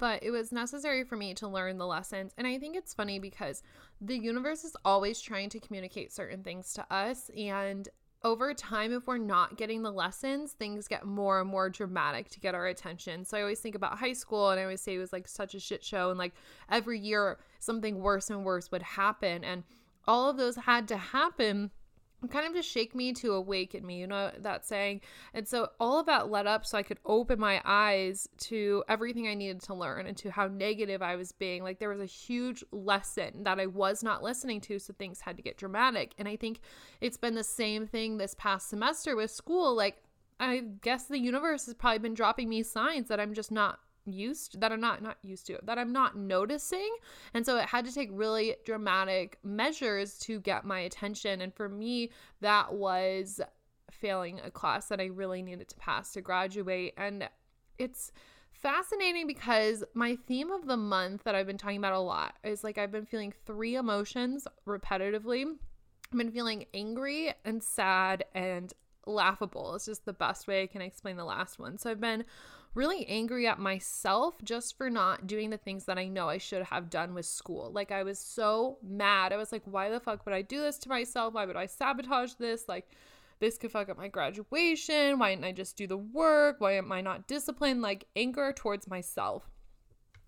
but 0.00 0.22
it 0.22 0.30
was 0.30 0.50
necessary 0.50 1.04
for 1.04 1.14
me 1.14 1.34
to 1.34 1.46
learn 1.46 1.76
the 1.76 1.86
lessons. 1.86 2.32
And 2.38 2.46
I 2.46 2.58
think 2.58 2.74
it's 2.74 2.94
funny 2.94 3.18
because 3.18 3.62
the 4.00 4.18
universe 4.18 4.64
is 4.64 4.74
always 4.82 5.20
trying 5.20 5.50
to 5.50 5.60
communicate 5.60 6.10
certain 6.10 6.42
things 6.42 6.72
to 6.72 6.92
us. 6.92 7.30
And 7.36 7.86
over 8.24 8.54
time, 8.54 8.92
if 8.92 9.06
we're 9.06 9.18
not 9.18 9.58
getting 9.58 9.82
the 9.82 9.92
lessons, 9.92 10.52
things 10.52 10.88
get 10.88 11.04
more 11.04 11.40
and 11.40 11.50
more 11.50 11.68
dramatic 11.68 12.30
to 12.30 12.40
get 12.40 12.54
our 12.54 12.66
attention. 12.66 13.26
So 13.26 13.36
I 13.36 13.42
always 13.42 13.60
think 13.60 13.74
about 13.74 13.98
high 13.98 14.14
school 14.14 14.48
and 14.50 14.58
I 14.58 14.62
always 14.62 14.80
say 14.80 14.94
it 14.94 14.98
was 14.98 15.12
like 15.12 15.28
such 15.28 15.54
a 15.54 15.60
shit 15.60 15.84
show. 15.84 16.08
And 16.08 16.18
like 16.18 16.32
every 16.70 16.98
year, 16.98 17.38
something 17.58 18.00
worse 18.00 18.30
and 18.30 18.42
worse 18.42 18.70
would 18.72 18.82
happen. 18.82 19.44
And 19.44 19.64
all 20.08 20.30
of 20.30 20.38
those 20.38 20.56
had 20.56 20.88
to 20.88 20.96
happen 20.96 21.70
kind 22.28 22.46
of 22.46 22.54
just 22.54 22.68
shake 22.68 22.94
me 22.94 23.12
to 23.14 23.32
awaken 23.32 23.86
me, 23.86 23.98
you 23.98 24.06
know 24.06 24.30
that 24.38 24.66
saying. 24.66 25.00
And 25.34 25.46
so 25.46 25.68
all 25.78 26.00
of 26.00 26.06
that 26.06 26.30
led 26.30 26.46
up 26.46 26.66
so 26.66 26.78
I 26.78 26.82
could 26.82 26.98
open 27.04 27.38
my 27.38 27.60
eyes 27.64 28.28
to 28.48 28.84
everything 28.88 29.26
I 29.26 29.34
needed 29.34 29.62
to 29.62 29.74
learn 29.74 30.06
and 30.06 30.16
to 30.18 30.30
how 30.30 30.46
negative 30.46 31.02
I 31.02 31.16
was 31.16 31.32
being. 31.32 31.62
Like 31.62 31.78
there 31.78 31.88
was 31.88 32.00
a 32.00 32.06
huge 32.06 32.64
lesson 32.72 33.44
that 33.44 33.60
I 33.60 33.66
was 33.66 34.02
not 34.02 34.22
listening 34.22 34.60
to, 34.62 34.78
so 34.78 34.92
things 34.92 35.20
had 35.20 35.36
to 35.36 35.42
get 35.42 35.56
dramatic. 35.56 36.14
And 36.18 36.28
I 36.28 36.36
think 36.36 36.60
it's 37.00 37.16
been 37.16 37.34
the 37.34 37.44
same 37.44 37.86
thing 37.86 38.18
this 38.18 38.34
past 38.38 38.68
semester 38.68 39.16
with 39.16 39.30
school. 39.30 39.74
Like 39.74 40.02
I 40.38 40.64
guess 40.80 41.04
the 41.04 41.18
universe 41.18 41.66
has 41.66 41.74
probably 41.74 41.98
been 41.98 42.14
dropping 42.14 42.48
me 42.48 42.62
signs 42.62 43.08
that 43.08 43.20
I'm 43.20 43.34
just 43.34 43.52
not 43.52 43.78
used 44.12 44.60
that 44.60 44.72
I'm 44.72 44.80
not 44.80 45.02
not 45.02 45.18
used 45.22 45.46
to 45.46 45.58
that 45.64 45.78
I'm 45.78 45.92
not 45.92 46.16
noticing 46.16 46.96
and 47.34 47.44
so 47.44 47.56
it 47.56 47.66
had 47.66 47.84
to 47.86 47.94
take 47.94 48.10
really 48.12 48.56
dramatic 48.64 49.38
measures 49.42 50.18
to 50.20 50.40
get 50.40 50.64
my 50.64 50.80
attention 50.80 51.40
and 51.40 51.54
for 51.54 51.68
me 51.68 52.10
that 52.40 52.72
was 52.72 53.40
failing 53.90 54.40
a 54.44 54.50
class 54.50 54.88
that 54.88 55.00
I 55.00 55.06
really 55.06 55.42
needed 55.42 55.68
to 55.68 55.76
pass 55.76 56.12
to 56.12 56.20
graduate 56.20 56.94
and 56.96 57.28
it's 57.78 58.12
fascinating 58.52 59.26
because 59.26 59.84
my 59.94 60.16
theme 60.26 60.50
of 60.50 60.66
the 60.66 60.76
month 60.76 61.24
that 61.24 61.34
I've 61.34 61.46
been 61.46 61.58
talking 61.58 61.78
about 61.78 61.94
a 61.94 62.00
lot 62.00 62.36
is 62.44 62.62
like 62.62 62.78
I've 62.78 62.92
been 62.92 63.06
feeling 63.06 63.32
three 63.46 63.76
emotions 63.76 64.46
repetitively 64.66 65.46
I've 66.12 66.18
been 66.18 66.32
feeling 66.32 66.66
angry 66.74 67.32
and 67.44 67.62
sad 67.62 68.24
and 68.34 68.72
laughable. 69.06 69.74
It's 69.74 69.86
just 69.86 70.04
the 70.04 70.12
best 70.12 70.48
way 70.48 70.62
I 70.62 70.66
can 70.66 70.82
explain 70.82 71.16
the 71.16 71.24
last 71.24 71.58
one. 71.58 71.78
So 71.78 71.90
I've 71.90 72.00
been 72.00 72.24
really 72.74 73.06
angry 73.06 73.46
at 73.46 73.58
myself 73.58 74.36
just 74.44 74.76
for 74.76 74.88
not 74.90 75.26
doing 75.26 75.50
the 75.50 75.56
things 75.56 75.84
that 75.86 75.98
I 75.98 76.06
know 76.06 76.28
I 76.28 76.38
should 76.38 76.62
have 76.64 76.90
done 76.90 77.14
with 77.14 77.26
school. 77.26 77.70
Like 77.72 77.90
I 77.90 78.02
was 78.02 78.18
so 78.18 78.78
mad. 78.82 79.32
I 79.32 79.36
was 79.36 79.52
like, 79.52 79.62
why 79.64 79.90
the 79.90 80.00
fuck 80.00 80.24
would 80.24 80.34
I 80.34 80.42
do 80.42 80.60
this 80.60 80.78
to 80.80 80.88
myself? 80.88 81.34
Why 81.34 81.46
would 81.46 81.56
I 81.56 81.66
sabotage 81.66 82.34
this? 82.34 82.68
Like 82.68 82.90
this 83.40 83.58
could 83.58 83.72
fuck 83.72 83.88
up 83.88 83.98
my 83.98 84.08
graduation. 84.08 85.18
Why 85.18 85.30
didn't 85.30 85.46
I 85.46 85.52
just 85.52 85.76
do 85.76 85.86
the 85.86 85.96
work? 85.96 86.56
Why 86.60 86.72
am 86.72 86.92
I 86.92 87.00
not 87.00 87.26
disciplined? 87.26 87.82
Like 87.82 88.06
anger 88.14 88.52
towards 88.52 88.86
myself. 88.86 89.50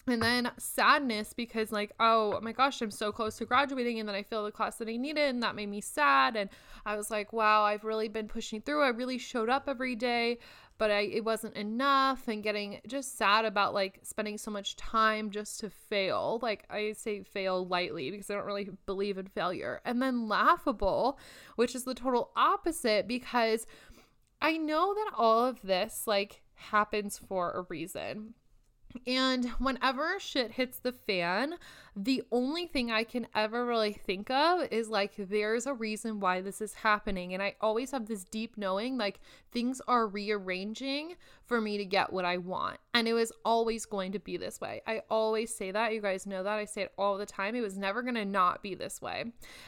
And 0.08 0.20
then 0.20 0.50
sadness 0.58 1.32
because, 1.32 1.70
like, 1.70 1.92
oh 2.00 2.40
my 2.42 2.50
gosh, 2.50 2.80
I'm 2.82 2.90
so 2.90 3.12
close 3.12 3.36
to 3.36 3.44
graduating, 3.44 4.00
and 4.00 4.08
then 4.08 4.16
I 4.16 4.24
failed 4.24 4.48
the 4.48 4.50
class 4.50 4.78
that 4.78 4.88
I 4.88 4.96
needed, 4.96 5.28
and 5.28 5.40
that 5.44 5.54
made 5.54 5.68
me 5.68 5.80
sad. 5.80 6.34
And 6.34 6.50
I 6.84 6.96
was 6.96 7.08
like, 7.08 7.32
wow, 7.32 7.62
I've 7.62 7.84
really 7.84 8.08
been 8.08 8.26
pushing 8.26 8.60
through. 8.60 8.82
I 8.82 8.88
really 8.88 9.18
showed 9.18 9.48
up 9.48 9.68
every 9.68 9.94
day, 9.94 10.40
but 10.82 10.90
I 10.90 11.02
it 11.02 11.24
wasn't 11.24 11.54
enough 11.54 12.26
and 12.26 12.42
getting 12.42 12.80
just 12.88 13.16
sad 13.16 13.44
about 13.44 13.72
like 13.72 14.00
spending 14.02 14.36
so 14.36 14.50
much 14.50 14.74
time 14.74 15.30
just 15.30 15.60
to 15.60 15.70
fail. 15.70 16.40
Like 16.42 16.64
I 16.68 16.94
say 16.94 17.22
fail 17.22 17.64
lightly 17.64 18.10
because 18.10 18.28
I 18.28 18.34
don't 18.34 18.46
really 18.46 18.68
believe 18.84 19.16
in 19.16 19.28
failure. 19.28 19.80
And 19.84 20.02
then 20.02 20.26
laughable, 20.26 21.20
which 21.54 21.76
is 21.76 21.84
the 21.84 21.94
total 21.94 22.32
opposite 22.34 23.06
because 23.06 23.64
I 24.40 24.56
know 24.56 24.92
that 24.92 25.12
all 25.16 25.44
of 25.44 25.62
this 25.62 26.02
like 26.08 26.42
happens 26.54 27.16
for 27.16 27.52
a 27.52 27.62
reason. 27.68 28.34
And 29.06 29.46
whenever 29.58 30.18
shit 30.18 30.52
hits 30.52 30.78
the 30.78 30.92
fan, 30.92 31.54
the 31.94 32.22
only 32.32 32.66
thing 32.66 32.90
I 32.90 33.04
can 33.04 33.26
ever 33.34 33.66
really 33.66 33.92
think 33.92 34.30
of 34.30 34.66
is 34.70 34.88
like, 34.88 35.12
there's 35.16 35.66
a 35.66 35.74
reason 35.74 36.20
why 36.20 36.40
this 36.40 36.60
is 36.60 36.74
happening. 36.74 37.34
And 37.34 37.42
I 37.42 37.54
always 37.60 37.90
have 37.90 38.06
this 38.06 38.24
deep 38.24 38.56
knowing 38.56 38.96
like 38.96 39.20
things 39.50 39.80
are 39.86 40.06
rearranging 40.06 41.16
for 41.44 41.60
me 41.60 41.76
to 41.78 41.84
get 41.84 42.12
what 42.12 42.24
I 42.24 42.38
want. 42.38 42.78
And 42.94 43.06
it 43.06 43.12
was 43.12 43.32
always 43.44 43.84
going 43.84 44.12
to 44.12 44.18
be 44.18 44.36
this 44.36 44.60
way. 44.60 44.80
I 44.86 45.02
always 45.10 45.54
say 45.54 45.70
that. 45.70 45.92
You 45.92 46.00
guys 46.00 46.26
know 46.26 46.42
that. 46.42 46.58
I 46.58 46.64
say 46.64 46.82
it 46.82 46.92
all 46.96 47.18
the 47.18 47.26
time. 47.26 47.54
It 47.54 47.60
was 47.60 47.76
never 47.76 48.02
going 48.02 48.14
to 48.14 48.24
not 48.24 48.62
be 48.62 48.74
this 48.74 49.02
way. 49.02 49.24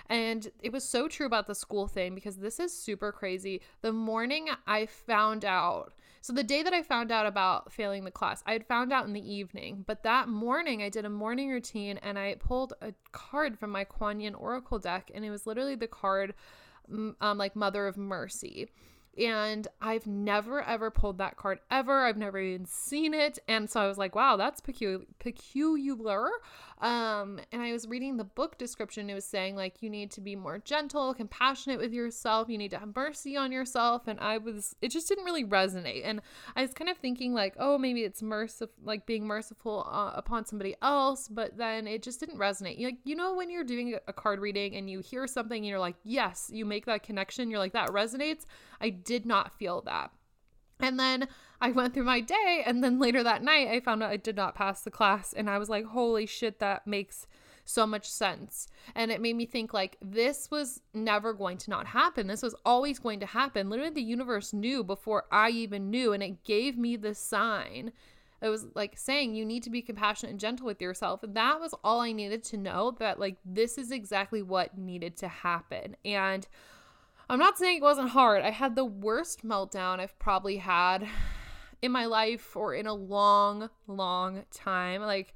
And 0.08 0.50
it 0.62 0.72
was 0.72 0.84
so 0.84 1.08
true 1.08 1.26
about 1.26 1.46
the 1.46 1.54
school 1.54 1.88
thing 1.88 2.14
because 2.14 2.36
this 2.36 2.58
is 2.58 2.76
super 2.76 3.12
crazy. 3.12 3.60
The 3.82 3.92
morning 3.92 4.48
I 4.66 4.86
found 4.86 5.44
out, 5.44 5.92
so 6.24 6.32
the 6.32 6.42
day 6.42 6.62
that 6.62 6.72
I 6.72 6.80
found 6.80 7.12
out 7.12 7.26
about 7.26 7.70
failing 7.70 8.04
the 8.04 8.10
class, 8.10 8.42
I 8.46 8.54
had 8.54 8.66
found 8.66 8.94
out 8.94 9.04
in 9.04 9.12
the 9.12 9.20
evening, 9.20 9.84
but 9.86 10.04
that 10.04 10.26
morning 10.26 10.82
I 10.82 10.88
did 10.88 11.04
a 11.04 11.10
morning 11.10 11.50
routine 11.50 11.98
and 11.98 12.18
I 12.18 12.36
pulled 12.36 12.72
a 12.80 12.94
card 13.12 13.58
from 13.58 13.68
my 13.68 13.84
Kuan 13.84 14.20
Yin 14.20 14.34
Oracle 14.34 14.78
deck, 14.78 15.10
and 15.14 15.22
it 15.22 15.28
was 15.28 15.46
literally 15.46 15.74
the 15.74 15.86
card, 15.86 16.32
um, 16.90 17.36
like 17.36 17.54
Mother 17.54 17.86
of 17.86 17.98
Mercy. 17.98 18.70
And 19.18 19.68
I've 19.82 20.06
never 20.06 20.62
ever 20.62 20.90
pulled 20.90 21.18
that 21.18 21.36
card 21.36 21.60
ever. 21.70 22.06
I've 22.06 22.16
never 22.16 22.38
even 22.38 22.64
seen 22.64 23.12
it. 23.12 23.38
And 23.46 23.68
so 23.68 23.82
I 23.82 23.86
was 23.86 23.98
like, 23.98 24.14
wow, 24.14 24.38
that's 24.38 24.62
peculiar. 24.62 25.00
peculiar. 25.18 26.26
Um, 26.80 27.40
and 27.52 27.62
I 27.62 27.72
was 27.72 27.86
reading 27.86 28.16
the 28.16 28.24
book 28.24 28.58
description. 28.58 29.08
It 29.08 29.14
was 29.14 29.24
saying, 29.24 29.56
like, 29.56 29.82
you 29.82 29.88
need 29.88 30.10
to 30.12 30.20
be 30.20 30.36
more 30.36 30.58
gentle, 30.58 31.14
compassionate 31.14 31.78
with 31.78 31.92
yourself. 31.92 32.48
You 32.48 32.58
need 32.58 32.72
to 32.72 32.78
have 32.78 32.94
mercy 32.94 33.36
on 33.36 33.52
yourself. 33.52 34.08
And 34.08 34.18
I 34.20 34.38
was, 34.38 34.74
it 34.82 34.90
just 34.90 35.08
didn't 35.08 35.24
really 35.24 35.44
resonate. 35.44 36.02
And 36.04 36.20
I 36.56 36.62
was 36.62 36.74
kind 36.74 36.90
of 36.90 36.98
thinking, 36.98 37.32
like, 37.32 37.54
oh, 37.58 37.78
maybe 37.78 38.02
it's 38.02 38.22
merciful, 38.22 38.74
like 38.82 39.06
being 39.06 39.26
merciful 39.26 39.88
uh, 39.90 40.12
upon 40.14 40.44
somebody 40.44 40.74
else. 40.82 41.28
But 41.28 41.56
then 41.56 41.86
it 41.86 42.02
just 42.02 42.20
didn't 42.20 42.38
resonate. 42.38 42.82
Like, 42.82 42.98
you 43.04 43.16
know, 43.16 43.34
when 43.34 43.50
you're 43.50 43.64
doing 43.64 43.96
a 44.06 44.12
card 44.12 44.40
reading 44.40 44.76
and 44.76 44.90
you 44.90 45.00
hear 45.00 45.26
something 45.26 45.56
and 45.56 45.66
you're 45.66 45.78
like, 45.78 45.96
yes, 46.04 46.50
you 46.52 46.64
make 46.64 46.86
that 46.86 47.02
connection, 47.02 47.50
you're 47.50 47.60
like, 47.60 47.72
that 47.72 47.90
resonates. 47.90 48.44
I 48.80 48.90
did 48.90 49.26
not 49.26 49.56
feel 49.58 49.82
that. 49.82 50.10
And 50.80 50.98
then 50.98 51.28
I 51.60 51.70
went 51.70 51.94
through 51.94 52.04
my 52.04 52.20
day, 52.20 52.62
and 52.66 52.82
then 52.82 52.98
later 52.98 53.22
that 53.22 53.42
night, 53.42 53.68
I 53.68 53.80
found 53.80 54.02
out 54.02 54.10
I 54.10 54.16
did 54.16 54.36
not 54.36 54.54
pass 54.54 54.82
the 54.82 54.90
class. 54.90 55.32
And 55.32 55.48
I 55.48 55.58
was 55.58 55.68
like, 55.68 55.86
holy 55.86 56.26
shit, 56.26 56.58
that 56.58 56.86
makes 56.86 57.26
so 57.64 57.86
much 57.86 58.10
sense. 58.10 58.66
And 58.94 59.10
it 59.10 59.22
made 59.22 59.36
me 59.36 59.46
think, 59.46 59.72
like, 59.72 59.96
this 60.02 60.50
was 60.50 60.82
never 60.92 61.32
going 61.32 61.56
to 61.58 61.70
not 61.70 61.86
happen. 61.86 62.26
This 62.26 62.42
was 62.42 62.54
always 62.66 62.98
going 62.98 63.20
to 63.20 63.26
happen. 63.26 63.70
Literally, 63.70 63.94
the 63.94 64.02
universe 64.02 64.52
knew 64.52 64.84
before 64.84 65.24
I 65.32 65.48
even 65.50 65.90
knew, 65.90 66.12
and 66.12 66.22
it 66.22 66.44
gave 66.44 66.76
me 66.76 66.96
the 66.96 67.14
sign. 67.14 67.92
It 68.42 68.48
was 68.50 68.66
like 68.74 68.98
saying 68.98 69.34
you 69.34 69.46
need 69.46 69.62
to 69.62 69.70
be 69.70 69.80
compassionate 69.80 70.32
and 70.32 70.40
gentle 70.40 70.66
with 70.66 70.82
yourself. 70.82 71.22
And 71.22 71.34
that 71.34 71.60
was 71.60 71.74
all 71.82 72.00
I 72.00 72.12
needed 72.12 72.44
to 72.44 72.58
know 72.58 72.94
that, 72.98 73.18
like, 73.18 73.36
this 73.42 73.78
is 73.78 73.90
exactly 73.90 74.42
what 74.42 74.76
needed 74.76 75.16
to 75.18 75.28
happen. 75.28 75.96
And 76.04 76.46
I'm 77.28 77.38
not 77.38 77.58
saying 77.58 77.78
it 77.78 77.82
wasn't 77.82 78.10
hard. 78.10 78.42
I 78.42 78.50
had 78.50 78.76
the 78.76 78.84
worst 78.84 79.44
meltdown 79.44 79.98
I've 80.00 80.18
probably 80.18 80.58
had 80.58 81.08
in 81.80 81.90
my 81.90 82.06
life 82.06 82.54
or 82.54 82.74
in 82.74 82.86
a 82.86 82.94
long, 82.94 83.70
long 83.86 84.44
time. 84.52 85.02
Like, 85.02 85.34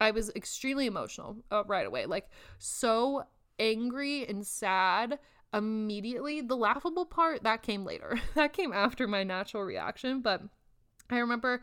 I 0.00 0.10
was 0.10 0.30
extremely 0.34 0.86
emotional 0.86 1.36
uh, 1.50 1.64
right 1.64 1.86
away, 1.86 2.06
like, 2.06 2.28
so 2.58 3.24
angry 3.58 4.26
and 4.26 4.44
sad 4.46 5.18
immediately. 5.52 6.40
The 6.40 6.56
laughable 6.56 7.06
part 7.06 7.44
that 7.44 7.62
came 7.62 7.84
later, 7.84 8.18
that 8.34 8.52
came 8.52 8.72
after 8.72 9.06
my 9.06 9.22
natural 9.22 9.62
reaction. 9.62 10.22
But 10.22 10.42
I 11.10 11.18
remember 11.18 11.62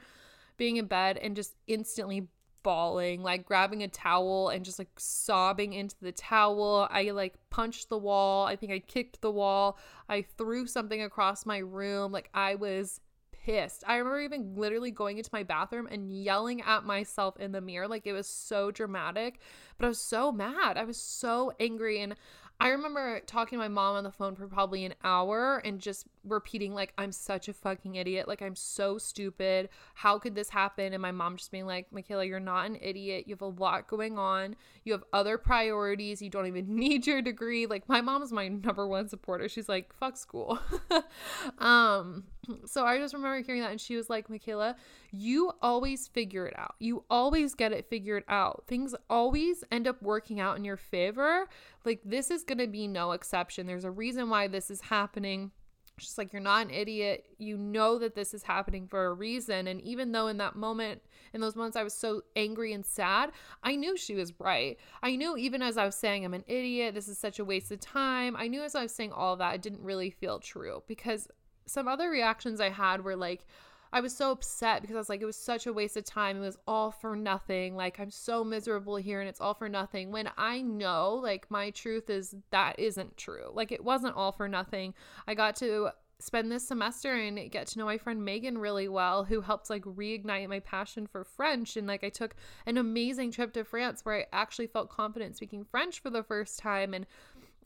being 0.58 0.77
in 0.77 0.86
bed 0.86 1.17
and 1.17 1.36
just 1.36 1.56
instantly 1.67 2.30
bawling, 2.67 3.23
like 3.23 3.45
grabbing 3.45 3.82
a 3.82 3.88
towel 3.88 4.49
and 4.49 4.65
just 4.65 4.77
like 4.77 4.89
sobbing 4.97 5.71
into 5.71 5.95
the 6.01 6.12
towel. 6.12 6.86
I 6.91 7.12
like 7.12 7.36
punched 7.49 7.88
the 7.88 7.97
wall. 7.97 8.45
I 8.45 8.58
think 8.58 8.73
I 8.73 8.80
kicked 8.80 9.21
the 9.21 9.32
wall. 9.32 9.77
I 10.10 10.23
threw 10.38 10.67
something 10.67 11.01
across 11.01 11.45
my 11.45 11.60
room. 11.60 12.12
Like 12.12 12.30
I 12.34 12.56
was 12.56 12.99
pissed. 13.32 13.86
I 13.88 13.95
remember 13.95 14.19
even 14.19 14.56
literally 14.58 14.91
going 14.91 15.17
into 15.17 15.30
my 15.32 15.43
bathroom 15.43 15.88
and 15.89 16.12
yelling 16.12 16.62
at 16.62 16.84
myself 16.84 17.38
in 17.38 17.53
the 17.53 17.62
mirror. 17.62 17.88
Like 17.88 18.06
it 18.06 18.12
was 18.12 18.27
so 18.27 18.69
dramatic, 18.69 19.39
but 19.77 19.86
I 19.86 19.88
was 19.88 20.01
so 20.01 20.34
mad. 20.34 20.77
I 20.77 20.84
was 20.84 20.97
so 20.97 21.53
angry. 21.62 22.01
And 22.01 22.15
I 22.60 22.67
remember 22.67 23.21
talking 23.21 23.58
to 23.58 23.63
my 23.63 23.69
mom 23.69 23.95
on 23.95 24.03
the 24.03 24.12
phone 24.12 24.36
for 24.36 24.45
probably 24.45 24.84
an 24.84 24.95
hour 25.06 25.62
and 25.63 25.80
just 25.80 26.06
repeating, 26.28 26.74
like, 26.74 26.94
I'm 26.98 27.12
such 27.12 27.48
a 27.48 27.54
fucking 27.54 27.96
idiot. 27.96 28.28
Like, 28.28 28.42
I'm 28.42 28.56
so 28.56 28.98
stupid. 28.98 29.70
How 29.94 30.20
could 30.20 30.36
this 30.36 30.50
happen? 30.50 30.94
And 30.94 31.02
my 31.02 31.12
mom 31.12 31.38
just 31.38 31.52
being 31.52 31.66
like, 31.66 31.90
Mikayla, 31.92 32.28
you're 32.28 32.40
not 32.40 32.66
an 32.66 32.78
idiot. 32.82 33.26
You 33.28 33.36
have 33.36 33.42
a 33.42 33.48
lot 33.48 33.88
going 33.88 34.18
on. 34.18 34.56
You 34.84 34.94
have 34.94 35.04
other 35.13 35.38
priorities. 35.38 36.22
You 36.22 36.30
don't 36.30 36.48
even 36.48 36.76
need 36.76 37.08
your 37.08 37.22
degree. 37.22 37.66
Like, 37.66 37.88
my 37.88 38.02
mom 38.02 38.22
is 38.24 38.32
my 38.32 38.48
number 38.48 38.88
one 38.88 39.08
supporter. 39.08 39.48
She's 39.48 39.70
like, 39.70 39.94
fuck 39.94 40.18
school. 40.18 40.60
um, 41.60 42.26
so 42.66 42.86
I 42.86 42.98
just 42.98 43.13
remember 43.13 43.42
hearing 43.42 43.62
that. 43.62 43.72
And 43.72 43.82
she 43.82 43.96
was 43.96 44.10
like, 44.10 44.28
Mikayla, 44.28 44.76
you 45.12 45.52
always 45.62 46.08
figure 46.08 46.46
it 46.48 46.58
out. 46.58 46.76
You 46.80 47.04
always 47.10 47.56
get 47.56 47.72
it 47.72 47.90
figured 47.90 48.24
out. 48.28 48.63
Things 48.68 48.94
always 49.10 49.63
end 49.72 49.88
up 49.88 50.02
working 50.02 50.40
out 50.40 50.58
in 50.58 50.66
your 50.66 50.78
favor. 50.78 51.48
Like, 51.86 52.02
this 52.04 52.30
is 52.32 52.44
to 52.58 52.68
be 52.68 52.88
no 52.88 53.12
exception. 53.12 53.68
There's 53.68 53.86
a 53.86 53.92
reason 53.92 54.30
why 54.30 54.48
this 54.48 54.70
is 54.70 54.82
happening. 54.82 55.52
Just 55.97 56.17
like 56.17 56.31
you're 56.31 56.41
not 56.41 56.67
an 56.67 56.71
idiot. 56.71 57.25
You 57.39 57.57
know 57.57 57.97
that 57.99 58.15
this 58.15 58.33
is 58.33 58.43
happening 58.43 58.88
for 58.88 59.07
a 59.07 59.13
reason. 59.13 59.67
And 59.67 59.81
even 59.81 60.12
though 60.12 60.27
in 60.27 60.38
that 60.38 60.55
moment, 60.55 61.01
in 61.33 61.41
those 61.41 61.55
moments, 61.55 61.75
I 61.75 61.83
was 61.83 61.93
so 61.93 62.21
angry 62.36 62.73
and 62.73 62.86
sad, 62.86 63.31
I 63.63 63.75
knew 63.75 63.97
she 63.97 64.13
was 64.13 64.33
right. 64.39 64.77
I 65.01 65.15
knew 65.15 65.36
even 65.38 65.62
as 65.62 65.77
I 65.77 65.86
was 65.86 65.95
saying, 65.95 66.23
I'm 66.23 66.33
an 66.33 66.43
idiot, 66.47 66.93
this 66.93 67.07
is 67.07 67.17
such 67.17 67.39
a 67.39 67.45
waste 67.45 67.71
of 67.71 67.79
time. 67.79 68.36
I 68.36 68.47
knew 68.47 68.62
as 68.62 68.75
I 68.75 68.83
was 68.83 68.93
saying 68.93 69.12
all 69.12 69.36
that, 69.38 69.55
it 69.55 69.62
didn't 69.62 69.81
really 69.81 70.12
feel 70.12 70.39
true 70.39 70.83
because 70.88 71.27
some 71.65 71.88
other 71.88 72.10
reactions 72.10 72.62
I 72.62 72.69
had 72.69 73.03
were 73.03 73.15
like, 73.15 73.45
I 73.91 74.02
was 74.02 74.15
so 74.15 74.32
upset 74.32 74.82
because 74.82 74.95
I 74.95 75.00
was 75.00 75.10
like, 75.10 75.21
it 75.21 75.26
was 75.26 75.36
such 75.36 75.67
a 75.67 75.73
waste 75.73 75.97
of 75.97 76.06
time. 76.06 76.38
It 76.38 76.41
was 76.41 76.58
all 76.67 76.91
for 76.91 77.15
nothing. 77.15 77.76
Like, 77.76 78.00
I'm 78.00 78.12
so 78.12 78.43
miserable 78.43 78.97
here 78.97 79.19
and 79.19 79.30
it's 79.30 79.41
all 79.41 79.54
for 79.54 79.69
nothing. 79.69 80.12
When 80.12 80.30
I 80.38 80.62
know, 80.62 81.19
like, 81.21 81.50
my 81.50 81.71
truth 81.71 82.10
is 82.10 82.36
that 82.52 82.80
isn't 82.80 83.17
true. 83.17 83.52
Like, 83.54 83.71
it 83.71 83.84
wasn't 83.84 84.15
all 84.15 84.32
for 84.32 84.47
nothing. 84.47 84.93
I 85.28 85.34
got 85.34 85.56
to 85.58 85.91
spend 86.19 86.52
this 86.52 86.67
semester 86.67 87.13
and 87.13 87.52
get 87.52 87.67
to 87.67 87.78
know 87.78 87.86
my 87.86 87.97
friend 87.97 88.26
Megan 88.26 88.58
really 88.58 88.88
well, 88.88 89.23
who 89.23 89.41
helped 89.41 89.69
like 89.69 89.84
reignite 89.84 90.50
my 90.50 90.60
passion 90.60 91.06
for 91.06 91.23
French. 91.23 91.78
And 91.78 91.88
like 91.88 92.04
I 92.04 92.10
took 92.10 92.36
an 92.65 92.78
amazing 92.78 93.32
trip 93.32 93.54
to 93.54 93.63
France 93.63 94.04
where 94.04 94.15
I 94.15 94.26
actually 94.34 94.67
felt 94.67 94.89
confident 94.89 95.36
speaking 95.36 95.63
French 95.63 96.00
for 96.00 96.10
the 96.10 96.23
first 96.23 96.58
time. 96.58 96.93
And 96.93 97.06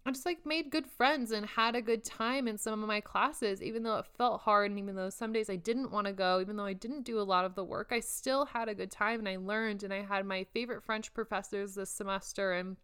I 0.03 0.11
just 0.11 0.25
like 0.25 0.45
made 0.45 0.71
good 0.71 0.87
friends 0.87 1.31
and 1.31 1.45
had 1.45 1.75
a 1.75 1.81
good 1.81 2.03
time 2.03 2.47
in 2.47 2.57
some 2.57 2.81
of 2.81 2.87
my 2.87 3.01
classes, 3.01 3.61
even 3.61 3.83
though 3.83 3.99
it 3.99 4.07
felt 4.17 4.41
hard 4.41 4.71
and 4.71 4.79
even 4.79 4.95
though 4.95 5.11
some 5.11 5.31
days 5.31 5.49
I 5.49 5.57
didn't 5.57 5.91
want 5.91 6.07
to 6.07 6.13
go, 6.13 6.39
even 6.41 6.55
though 6.55 6.65
I 6.65 6.73
didn't 6.73 7.03
do 7.03 7.19
a 7.19 7.23
lot 7.23 7.45
of 7.45 7.53
the 7.53 7.63
work, 7.63 7.89
I 7.91 7.99
still 7.99 8.45
had 8.45 8.67
a 8.67 8.73
good 8.73 8.89
time 8.89 9.19
and 9.19 9.29
I 9.29 9.37
learned 9.37 9.83
and 9.83 9.93
I 9.93 10.01
had 10.01 10.25
my 10.25 10.43
favorite 10.53 10.83
French 10.83 11.13
professors 11.13 11.75
this 11.75 11.91
semester 11.91 12.53
and 12.53 12.77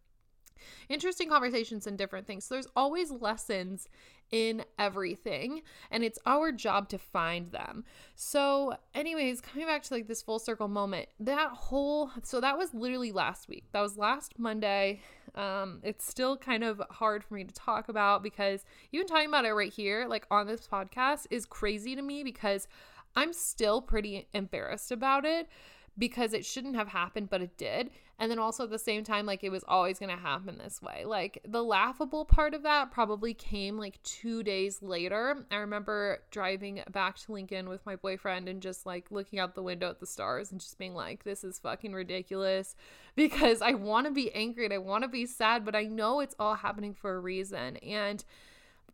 interesting 0.88 1.28
conversations 1.28 1.86
and 1.86 1.98
different 1.98 2.26
things. 2.26 2.44
So 2.44 2.54
there's 2.54 2.68
always 2.76 3.10
lessons 3.10 3.88
in 4.30 4.62
everything 4.78 5.62
and 5.90 6.04
it's 6.04 6.18
our 6.26 6.52
job 6.52 6.88
to 6.90 6.98
find 6.98 7.50
them. 7.50 7.84
So 8.14 8.76
anyways, 8.94 9.40
coming 9.40 9.66
back 9.66 9.82
to 9.84 9.94
like 9.94 10.06
this 10.06 10.22
full 10.22 10.38
circle 10.38 10.68
moment, 10.68 11.08
that 11.20 11.50
whole 11.50 12.10
so 12.22 12.40
that 12.40 12.58
was 12.58 12.74
literally 12.74 13.12
last 13.12 13.48
week. 13.48 13.64
That 13.72 13.80
was 13.80 13.96
last 13.96 14.38
Monday. 14.38 15.00
Um 15.34 15.80
it's 15.82 16.06
still 16.06 16.36
kind 16.36 16.64
of 16.64 16.82
hard 16.90 17.24
for 17.24 17.34
me 17.34 17.44
to 17.44 17.54
talk 17.54 17.88
about 17.88 18.22
because 18.22 18.64
even 18.92 19.06
talking 19.06 19.28
about 19.28 19.44
it 19.44 19.52
right 19.52 19.72
here 19.72 20.06
like 20.08 20.26
on 20.30 20.46
this 20.46 20.66
podcast 20.66 21.26
is 21.30 21.46
crazy 21.46 21.96
to 21.96 22.02
me 22.02 22.22
because 22.22 22.68
I'm 23.16 23.32
still 23.32 23.80
pretty 23.80 24.28
embarrassed 24.32 24.92
about 24.92 25.24
it 25.24 25.48
because 25.98 26.32
it 26.32 26.44
shouldn't 26.44 26.76
have 26.76 26.88
happened, 26.88 27.28
but 27.28 27.42
it 27.42 27.56
did. 27.56 27.90
And 28.20 28.30
then 28.30 28.38
also 28.38 28.64
at 28.64 28.70
the 28.70 28.78
same 28.78 29.04
time, 29.04 29.26
like 29.26 29.44
it 29.44 29.50
was 29.50 29.64
always 29.66 29.98
going 29.98 30.14
to 30.14 30.22
happen 30.22 30.58
this 30.58 30.80
way. 30.80 31.04
Like 31.04 31.40
the 31.46 31.62
laughable 31.62 32.24
part 32.24 32.54
of 32.54 32.62
that 32.62 32.90
probably 32.90 33.34
came 33.34 33.76
like 33.78 34.02
two 34.02 34.42
days 34.42 34.82
later. 34.82 35.44
I 35.50 35.56
remember 35.56 36.20
driving 36.30 36.82
back 36.90 37.16
to 37.18 37.32
Lincoln 37.32 37.68
with 37.68 37.84
my 37.86 37.96
boyfriend 37.96 38.48
and 38.48 38.60
just 38.60 38.86
like 38.86 39.10
looking 39.10 39.38
out 39.38 39.54
the 39.54 39.62
window 39.62 39.90
at 39.90 40.00
the 40.00 40.06
stars 40.06 40.50
and 40.50 40.60
just 40.60 40.78
being 40.78 40.94
like, 40.94 41.24
this 41.24 41.44
is 41.44 41.58
fucking 41.58 41.92
ridiculous 41.92 42.76
because 43.16 43.62
I 43.62 43.72
want 43.72 44.06
to 44.06 44.12
be 44.12 44.32
angry 44.34 44.64
and 44.64 44.74
I 44.74 44.78
want 44.78 45.02
to 45.02 45.08
be 45.08 45.26
sad, 45.26 45.64
but 45.64 45.74
I 45.74 45.84
know 45.84 46.20
it's 46.20 46.36
all 46.38 46.54
happening 46.54 46.94
for 46.94 47.14
a 47.14 47.20
reason. 47.20 47.76
And 47.78 48.24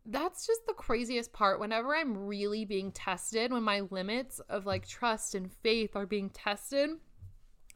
that's 0.05 0.45
just 0.45 0.65
the 0.67 0.73
craziest 0.73 1.33
part. 1.33 1.59
Whenever 1.59 1.95
I'm 1.95 2.17
really 2.25 2.65
being 2.65 2.91
tested, 2.91 3.51
when 3.51 3.63
my 3.63 3.81
limits 3.91 4.39
of 4.49 4.65
like 4.65 4.87
trust 4.87 5.35
and 5.35 5.51
faith 5.51 5.95
are 5.95 6.05
being 6.05 6.29
tested, 6.29 6.91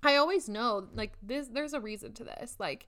I 0.03 0.15
always 0.15 0.47
know 0.47 0.87
like 0.93 1.13
this 1.21 1.47
there's 1.47 1.73
a 1.73 1.81
reason 1.81 2.13
to 2.13 2.23
this. 2.23 2.55
Like 2.59 2.87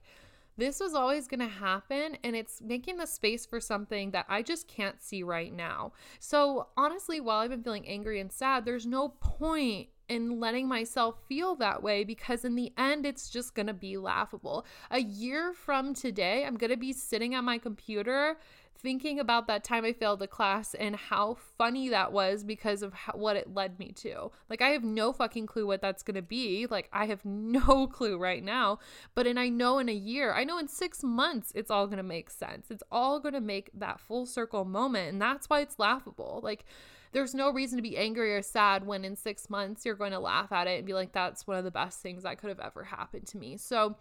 this 0.56 0.80
was 0.80 0.94
always 0.94 1.28
going 1.28 1.40
to 1.40 1.46
happen 1.46 2.16
and 2.22 2.36
it's 2.36 2.60
making 2.60 2.98
the 2.98 3.06
space 3.06 3.46
for 3.46 3.58
something 3.58 4.10
that 4.10 4.26
I 4.28 4.42
just 4.42 4.68
can't 4.68 5.00
see 5.00 5.22
right 5.22 5.52
now. 5.52 5.92
So, 6.20 6.68
honestly, 6.76 7.20
while 7.20 7.38
I've 7.38 7.50
been 7.50 7.62
feeling 7.62 7.88
angry 7.88 8.20
and 8.20 8.30
sad, 8.30 8.64
there's 8.64 8.86
no 8.86 9.08
point 9.08 9.88
in 10.12 10.38
letting 10.38 10.68
myself 10.68 11.16
feel 11.28 11.54
that 11.56 11.82
way 11.82 12.04
because 12.04 12.44
in 12.44 12.54
the 12.54 12.72
end 12.76 13.06
it's 13.06 13.28
just 13.28 13.54
to 13.66 13.74
be 13.74 13.96
laughable. 13.96 14.66
A 14.90 15.00
year 15.00 15.52
from 15.52 15.94
today, 15.94 16.44
I'm 16.44 16.56
to 16.70 16.76
be 16.76 16.92
sitting 16.92 17.34
at 17.34 17.44
my 17.44 17.58
computer 17.58 18.36
thinking 18.82 19.20
about 19.20 19.46
that 19.46 19.62
time 19.62 19.84
I 19.84 19.92
failed 19.92 20.22
a 20.22 20.26
class 20.26 20.74
and 20.74 20.96
how 20.96 21.36
funny 21.56 21.88
that 21.90 22.12
was 22.12 22.42
because 22.42 22.82
of 22.82 22.92
how, 22.92 23.12
what 23.12 23.36
it 23.36 23.54
led 23.54 23.78
me 23.78 23.92
to. 23.98 24.30
Like, 24.50 24.60
I 24.60 24.70
have 24.70 24.82
no 24.82 25.12
fucking 25.12 25.46
clue 25.46 25.66
what 25.66 25.80
that's 25.80 26.02
gonna 26.02 26.22
be. 26.22 26.66
Like, 26.66 26.88
I 26.92 27.06
have 27.06 27.24
no 27.24 27.86
clue 27.86 28.18
right 28.18 28.42
now. 28.42 28.80
But, 29.14 29.26
and 29.26 29.38
I 29.38 29.48
know 29.48 29.78
in 29.78 29.88
a 29.88 29.94
year, 29.94 30.32
I 30.32 30.44
know 30.44 30.58
in 30.58 30.68
six 30.68 31.02
months, 31.02 31.52
it's 31.54 31.70
all 31.70 31.86
gonna 31.86 32.02
make 32.02 32.30
sense. 32.30 32.70
It's 32.70 32.82
all 32.90 33.20
gonna 33.20 33.40
make 33.40 33.70
that 33.74 34.00
full 34.00 34.26
circle 34.26 34.64
moment. 34.64 35.12
And 35.12 35.22
that's 35.22 35.48
why 35.48 35.60
it's 35.60 35.78
laughable. 35.78 36.40
Like, 36.42 36.64
there's 37.12 37.34
no 37.34 37.50
reason 37.50 37.76
to 37.76 37.82
be 37.82 37.96
angry 37.96 38.34
or 38.34 38.42
sad 38.42 38.86
when 38.86 39.04
in 39.04 39.16
six 39.16 39.48
months 39.50 39.84
you're 39.84 39.94
going 39.94 40.12
to 40.12 40.18
laugh 40.18 40.52
at 40.52 40.66
it 40.66 40.78
and 40.78 40.86
be 40.86 40.94
like, 40.94 41.12
that's 41.12 41.46
one 41.46 41.56
of 41.56 41.64
the 41.64 41.70
best 41.70 42.00
things 42.00 42.22
that 42.22 42.38
could 42.38 42.48
have 42.48 42.60
ever 42.60 42.84
happened 42.84 43.26
to 43.28 43.38
me. 43.38 43.56
So, 43.56 43.96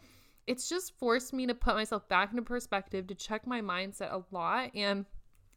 it's 0.47 0.67
just 0.67 0.97
forced 0.97 1.33
me 1.33 1.45
to 1.45 1.53
put 1.53 1.75
myself 1.75 2.07
back 2.09 2.31
into 2.31 2.41
perspective, 2.41 3.07
to 3.07 3.15
check 3.15 3.45
my 3.45 3.61
mindset 3.61 4.11
a 4.11 4.23
lot. 4.31 4.71
And 4.75 5.05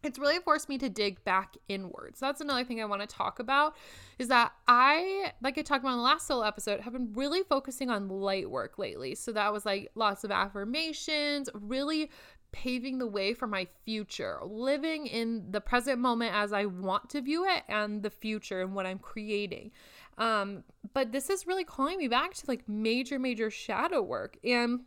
it's 0.05 0.19
really 0.19 0.39
forced 0.39 0.69
me 0.69 0.79
to 0.79 0.89
dig 0.89 1.25
back 1.25 1.57
inwards. 1.69 2.19
So 2.19 2.27
that's 2.27 2.41
another 2.41 2.65
thing 2.65 2.81
I 2.81 2.85
want 2.85 3.01
to 3.01 3.07
talk 3.07 3.39
about 3.39 3.77
is 4.19 4.29
that 4.29 4.53
I, 4.69 5.33
like 5.43 5.57
I 5.59 5.63
talked 5.63 5.83
about 5.83 5.93
in 5.93 5.99
the 5.99 6.05
last 6.05 6.27
solo 6.27 6.43
episode, 6.47 6.81
have 6.81 6.93
been 6.93 7.13
really 7.15 7.43
focusing 7.43 7.91
on 7.91 8.09
light 8.09 8.51
work 8.51 8.79
lately. 8.79 9.15
So 9.15 9.33
that 9.33 9.53
was 9.53 9.65
like 9.65 9.91
lots 9.95 10.25
of 10.25 10.31
affirmations, 10.31 11.49
really 11.55 12.11
paving 12.55 12.99
the 12.99 13.07
way 13.07 13.35
for 13.35 13.49
my 13.49 13.67
future, 13.85 14.39
living 14.45 15.09
in 15.09 15.51
the 15.51 15.61
present 15.61 15.99
moment 15.99 16.33
as 16.33 16.53
I 16.53 16.67
want 16.67 17.11
to 17.11 17.21
view 17.21 17.45
it 17.45 17.65
and 17.69 18.01
the 18.01 18.11
future 18.11 18.63
and 18.63 18.77
what 18.77 18.87
I'm 18.87 19.01
creating. 19.01 19.73
Um, 20.19 20.63
but 20.93 21.11
this 21.11 21.31
is 21.31 21.49
really 21.49 21.65
calling 21.65 21.99
me 21.99 22.07
back 22.07 22.33
to 22.35 22.45
like 22.47 22.69
major, 22.69 23.19
major 23.19 23.51
shadow 23.51 24.01
work. 24.01 24.39
And 24.45 24.83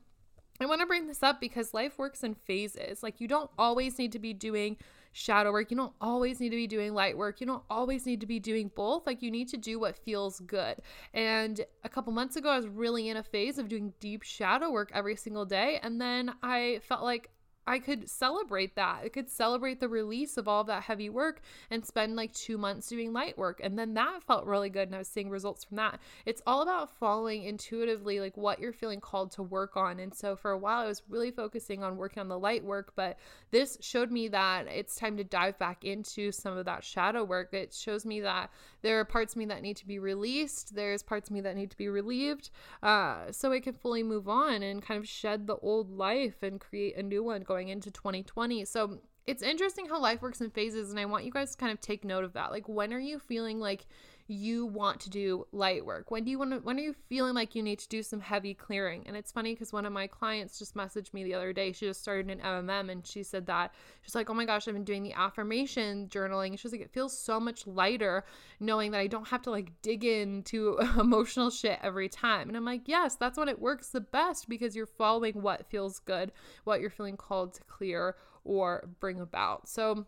I 0.62 0.66
want 0.66 0.82
to 0.82 0.88
bring 0.88 1.08
this 1.08 1.22
up 1.22 1.42
because 1.42 1.74
life 1.74 2.00
works 2.00 2.24
in 2.24 2.34
phases. 2.34 3.04
Like, 3.04 3.22
you 3.22 3.28
don't 3.28 3.50
always 3.60 4.00
need 4.00 4.14
to 4.14 4.20
be 4.20 4.34
doing 4.34 4.78
shadow 5.12 5.52
work. 5.52 5.70
You 5.70 5.78
don't 5.78 5.94
always 6.02 6.40
need 6.40 6.50
to 6.50 6.56
be 6.56 6.68
doing 6.68 6.94
light 6.94 7.16
work. 7.16 7.40
You 7.42 7.48
don't 7.48 7.64
always 7.70 8.06
need 8.06 8.22
to 8.22 8.28
be 8.28 8.40
doing 8.40 8.72
both. 8.76 9.06
Like, 9.06 9.22
you 9.22 9.30
need 9.30 9.50
to 9.50 9.58
do 9.58 9.80
what 9.80 9.98
feels 9.98 10.40
good. 10.40 10.78
And 11.14 11.64
a 11.84 11.90
couple 11.90 12.12
months 12.12 12.38
ago, 12.38 12.50
I 12.50 12.58
was 12.58 12.68
really 12.68 13.10
in 13.10 13.18
a 13.18 13.24
phase 13.24 13.60
of 13.60 13.68
doing 13.68 13.94
deep 14.00 14.24
shadow 14.24 14.72
work 14.72 14.90
every 14.94 15.16
single 15.16 15.46
day. 15.46 15.80
And 15.84 16.02
then 16.02 16.34
I 16.42 16.80
felt 16.88 17.04
like 17.04 17.30
I 17.68 17.80
could 17.80 18.10
celebrate 18.10 18.76
that. 18.76 19.02
I 19.04 19.10
could 19.10 19.30
celebrate 19.30 19.82
the 19.82 19.90
release 19.90 20.38
of 20.38 20.48
all 20.48 20.64
that 20.64 20.84
heavy 20.84 21.10
work 21.10 21.42
and 21.70 21.86
spend 21.86 22.16
like 22.16 22.34
two 22.34 22.58
months 22.58 22.88
doing 22.88 23.12
light 23.12 23.38
work. 23.38 23.60
And 23.62 23.78
then 23.78 23.94
that 23.96 24.24
felt 24.24 24.46
really 24.46 24.70
good. 24.70 24.88
And 24.88 24.96
I 24.96 25.00
was 25.00 25.10
seeing 25.10 25.30
results 25.30 25.66
from 25.66 25.76
that. 25.76 26.00
It's 26.26 26.42
all 26.48 26.62
about 26.62 26.96
following 26.98 27.44
intuitively 27.44 28.22
like 28.22 28.38
what 28.38 28.60
you're 28.60 28.72
feeling 28.72 29.02
called 29.02 29.32
to 29.34 29.44
work 29.44 29.76
on. 29.76 30.00
And 30.00 30.16
so 30.16 30.38
for 30.38 30.52
a 30.52 30.58
while, 30.58 30.80
I 30.80 30.88
was 30.88 31.04
really 31.10 31.32
focusing 31.32 31.84
on 31.84 31.98
working 31.98 32.22
on 32.22 32.30
the 32.30 32.40
light 32.40 32.64
work. 32.64 32.94
But 32.96 33.18
this 33.52 33.78
showed 33.82 34.12
me 34.12 34.30
that 34.30 34.68
it's 34.68 34.96
time 34.96 35.18
to 35.18 35.24
dive 35.26 35.60
back 35.60 35.84
into 35.84 36.32
some 36.32 36.58
of 36.58 36.66
that 36.66 36.86
shadow 36.86 37.26
work. 37.26 37.54
It 37.54 37.74
shows 37.74 38.06
me 38.06 38.22
that 38.22 38.50
there 38.82 39.00
are 39.00 39.06
parts 39.06 39.34
of 39.34 39.38
me 39.38 39.46
that 39.46 39.62
need 39.62 39.76
to 39.78 39.88
be 39.88 40.00
released, 40.00 40.76
there's 40.76 41.04
parts 41.04 41.30
of 41.30 41.34
me 41.34 41.42
that 41.42 41.56
need 41.56 41.72
to 41.72 41.78
be 41.78 41.90
relieved. 41.90 42.52
Uh, 42.82 43.32
so 43.32 43.52
I 43.52 43.60
can 43.60 43.74
fully 43.74 44.04
move 44.04 44.30
on 44.30 44.64
and 44.64 44.82
kind 44.82 44.98
of 44.98 45.08
shed 45.08 45.48
the 45.48 45.58
old 45.58 45.92
life 45.92 46.44
and 46.44 46.62
create 46.62 46.96
a 46.96 47.04
new 47.04 47.24
one 47.24 47.42
going 47.42 47.57
going 47.58 47.70
into 47.70 47.90
2020. 47.90 48.66
So 48.66 49.00
it's 49.26 49.42
interesting 49.42 49.88
how 49.88 50.00
life 50.00 50.22
works 50.22 50.42
in 50.42 50.52
phases, 50.52 50.92
and 50.92 51.00
I 51.00 51.06
want 51.06 51.26
you 51.26 51.32
guys 51.32 51.52
to 51.52 51.58
kind 51.58 51.72
of 51.72 51.82
take 51.82 52.06
note 52.06 52.24
of 52.24 52.34
that. 52.34 52.52
Like, 52.52 52.70
when 52.70 52.94
are 52.94 53.00
you 53.00 53.18
feeling 53.18 53.60
like 53.60 53.88
you 54.28 54.66
want 54.66 55.00
to 55.02 55.10
do 55.10 55.48
light 55.52 55.86
work? 55.86 56.12
When 56.12 56.24
do 56.24 56.32
you 56.32 56.40
want 56.40 56.52
to 56.52 56.60
when 56.60 56.78
are 56.78 56.82
you 56.82 56.96
feeling 57.08 57.34
like 57.34 57.56
you 57.56 57.64
need 57.64 57.80
to 57.80 57.88
do 57.88 58.04
some 58.04 58.20
heavy 58.20 58.54
clearing? 58.54 59.04
And 59.06 59.16
it's 59.16 59.32
funny 59.32 59.54
because 59.54 59.72
one 59.72 59.86
of 59.86 59.94
my 59.94 60.08
clients 60.08 60.60
just 60.60 60.76
messaged 60.76 61.14
me 61.14 61.24
the 61.24 61.34
other 61.34 61.54
day. 61.54 61.72
She 61.72 61.86
just 61.86 62.02
started 62.02 62.30
an 62.30 62.40
MMM 62.40 62.92
and 62.92 63.06
she 63.06 63.24
said 63.24 63.46
that 63.48 63.74
she's 64.02 64.16
like, 64.16 64.30
"Oh 64.30 64.34
my 64.34 64.46
gosh, 64.46 64.68
I've 64.68 64.74
been 64.74 64.84
doing 64.84 65.04
the 65.04 65.14
affirmation 65.14 66.08
journaling." 66.10 66.60
She's 66.60 66.72
like, 66.72 66.82
"It 66.82 66.92
feels 66.92 67.18
so 67.18 67.40
much 67.40 67.66
lighter 67.66 68.26
knowing 68.60 68.92
that 68.92 69.00
I 69.00 69.08
don't 69.08 69.28
have 69.28 69.42
to 69.44 69.52
like 69.52 69.82
dig 69.82 70.04
into 70.04 70.78
emotional 71.00 71.50
shit 71.50 71.80
every 71.82 72.10
time." 72.10 72.50
And 72.50 72.58
I'm 72.58 72.66
like, 72.66 72.88
"Yes, 72.88 73.16
that's 73.16 73.38
when 73.38 73.50
it 73.50 73.60
works 73.60 73.90
the 73.90 74.02
best 74.02 74.50
because 74.50 74.76
you're 74.76 74.86
following 74.86 75.42
what 75.42 75.70
feels 75.70 76.00
good, 76.00 76.32
what 76.64 76.82
you're 76.82 76.90
feeling 76.90 77.18
called 77.18 77.54
to 77.56 77.64
clear 77.64 78.16
or 78.44 78.90
bring 79.00 79.20
about." 79.20 79.68
So 79.70 80.06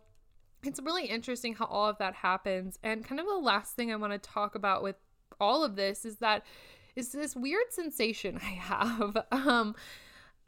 it's 0.62 0.80
really 0.80 1.06
interesting 1.06 1.54
how 1.54 1.66
all 1.66 1.88
of 1.88 1.98
that 1.98 2.14
happens. 2.14 2.78
And 2.82 3.04
kind 3.04 3.20
of 3.20 3.26
the 3.26 3.34
last 3.34 3.74
thing 3.74 3.92
I 3.92 3.96
want 3.96 4.12
to 4.12 4.18
talk 4.18 4.54
about 4.54 4.82
with 4.82 4.96
all 5.40 5.64
of 5.64 5.76
this 5.76 6.04
is 6.04 6.16
that 6.16 6.44
is 6.96 7.12
this 7.12 7.36
weird 7.36 7.70
sensation 7.70 8.38
I 8.42 8.50
have. 8.50 9.16
Um, 9.32 9.74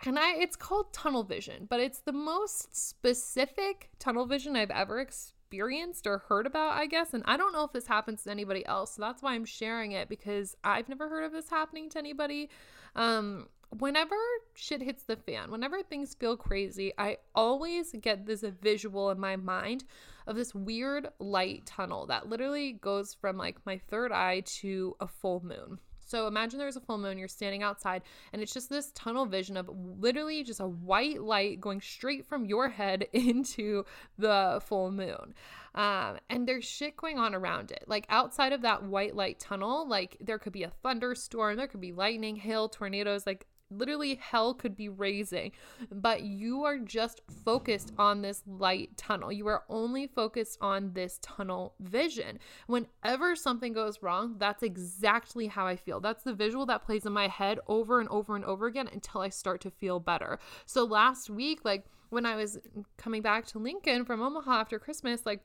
and 0.05 0.19
I 0.19 0.35
it's 0.35 0.57
called 0.57 0.93
tunnel 0.93 1.23
vision, 1.23 1.67
but 1.71 1.79
it's 1.81 2.01
the 2.01 2.13
most 2.13 2.77
specific 2.77 3.91
tunnel 4.01 4.27
vision 4.27 4.57
I've 4.57 4.71
ever 4.71 4.99
experienced 4.99 6.07
or 6.07 6.19
heard 6.19 6.47
about, 6.47 6.73
I 6.73 6.87
guess. 6.87 7.15
And 7.15 7.23
I 7.27 7.37
don't 7.37 7.53
know 7.53 7.63
if 7.65 7.73
this 7.73 7.87
happens 7.87 8.25
to 8.25 8.31
anybody 8.31 8.67
else. 8.67 8.95
So 8.95 9.03
that's 9.03 9.23
why 9.23 9.35
I'm 9.35 9.45
sharing 9.45 9.93
it 9.93 10.09
because 10.09 10.57
I've 10.65 10.89
never 10.89 11.09
heard 11.09 11.25
of 11.25 11.33
this 11.33 11.49
happening 11.49 11.89
to 11.91 11.99
anybody. 11.99 12.51
Um, 12.97 13.49
whenever 13.79 14.17
shit 14.55 14.83
hits 14.83 15.05
the 15.05 15.17
fan, 15.17 15.51
whenever 15.51 15.83
things 15.83 16.15
feel 16.15 16.37
crazy, 16.37 16.93
I 16.99 17.19
always 17.35 17.93
get 18.01 18.27
this 18.27 18.45
visual 18.61 19.11
in 19.11 19.19
my 19.19 19.37
mind 19.37 19.85
of 20.27 20.37
this 20.37 20.55
weird 20.55 21.09
light 21.19 21.67
tunnel 21.67 22.07
that 22.07 22.29
literally 22.29 22.73
goes 22.73 23.15
from 23.15 23.37
like 23.37 23.57
my 23.65 23.79
third 23.89 24.13
eye 24.13 24.41
to 24.61 24.97
a 25.01 25.07
full 25.07 25.45
moon. 25.45 25.79
So 26.05 26.27
imagine 26.27 26.59
there's 26.59 26.77
a 26.77 26.81
full 26.81 26.99
moon, 26.99 27.17
you're 27.17 27.27
standing 27.27 27.63
outside, 27.63 28.03
and 28.35 28.43
it's 28.43 28.53
just 28.53 28.69
this 28.69 28.93
tunnel 28.93 29.25
vision 29.25 29.57
of 29.57 29.71
literally 29.99 30.45
just 30.45 30.61
a 30.61 30.67
white 30.67 31.23
light 31.23 31.59
going 31.59 31.81
straight 31.81 32.27
from 32.27 32.45
your 32.45 32.69
head 32.69 33.07
into 33.15 33.85
the 34.19 34.61
full 34.67 34.91
moon. 34.91 35.35
Um, 35.75 36.19
and 36.29 36.47
there's 36.47 36.67
shit 36.67 36.99
going 36.99 37.19
on 37.19 37.35
around 37.35 37.71
it. 37.71 37.85
Like 37.87 38.05
outside 38.11 38.53
of 38.53 38.61
that 38.61 38.83
white 38.83 39.17
light 39.17 39.41
tunnel, 39.41 39.89
like 39.89 40.19
there 40.21 40.39
could 40.39 40.53
be 40.53 40.65
a 40.65 40.73
thunderstorm, 40.83 41.57
there 41.57 41.67
could 41.67 41.81
be 41.81 41.93
lightning, 41.93 42.37
hail, 42.37 42.69
tornadoes, 42.69 43.27
like 43.27 43.47
literally 43.77 44.17
hell 44.21 44.55
could 44.55 44.77
be 44.77 44.89
raising, 44.89 45.53
but 45.91 46.23
you 46.23 46.65
are 46.65 46.79
just 46.79 47.21
focused 47.45 47.93
on 47.99 48.23
this 48.23 48.43
light 48.47 48.97
tunnel. 48.97 49.33
You 49.33 49.47
are 49.49 49.65
only 49.69 50.07
focused 50.07 50.59
on 50.61 50.93
this 50.93 51.19
tunnel 51.23 51.75
vision. 51.81 52.39
Whenever 52.67 53.37
something 53.37 53.73
goes 53.73 54.03
wrong, 54.03 54.37
that's 54.39 54.63
exactly 54.63 55.47
how 55.47 55.67
I 55.67 55.77
feel. 55.77 56.01
That's 56.01 56.25
the 56.25 56.35
visual 56.35 56.67
that 56.67 56.85
plays 56.85 57.07
in 57.07 57.13
my 57.13 57.29
head 57.29 57.59
over 57.67 58.01
and 58.01 58.09
over 58.09 58.37
and 58.37 58.45
over 58.45 58.67
again 58.67 58.89
until 58.93 59.21
I 59.21 59.29
start 59.29 59.61
to 59.63 59.71
feel 59.71 60.01
better. 60.01 60.39
So 60.67 60.85
last 60.85 61.31
week, 61.31 61.65
like 61.65 61.87
when 62.11 62.27
I 62.27 62.37
was 62.37 62.59
coming 62.99 63.23
back 63.23 63.47
to 63.47 63.59
Lincoln 63.59 64.05
from 64.05 64.21
Omaha 64.21 64.61
after 64.61 64.79
Christmas, 64.79 65.25
like 65.25 65.41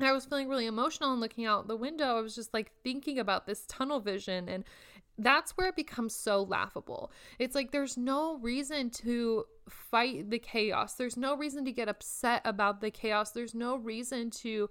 I 0.00 0.12
was 0.12 0.24
feeling 0.24 0.48
really 0.48 0.66
emotional 0.66 1.12
and 1.12 1.20
looking 1.20 1.44
out 1.44 1.68
the 1.68 1.76
window. 1.76 2.16
I 2.16 2.20
was 2.20 2.34
just 2.34 2.54
like 2.54 2.72
thinking 2.82 3.18
about 3.18 3.46
this 3.46 3.64
tunnel 3.66 4.00
vision 4.00 4.48
and 4.48 4.64
that's 5.22 5.52
where 5.52 5.68
it 5.68 5.76
becomes 5.76 6.14
so 6.14 6.42
laughable. 6.42 7.12
It's 7.38 7.54
like 7.54 7.70
there's 7.70 7.96
no 7.96 8.38
reason 8.38 8.90
to 8.90 9.44
fight 9.68 10.30
the 10.30 10.38
chaos. 10.38 10.94
There's 10.94 11.16
no 11.16 11.36
reason 11.36 11.64
to 11.64 11.72
get 11.72 11.88
upset 11.88 12.42
about 12.44 12.80
the 12.80 12.90
chaos. 12.90 13.30
There's 13.30 13.54
no 13.54 13.76
reason 13.76 14.30
to 14.30 14.70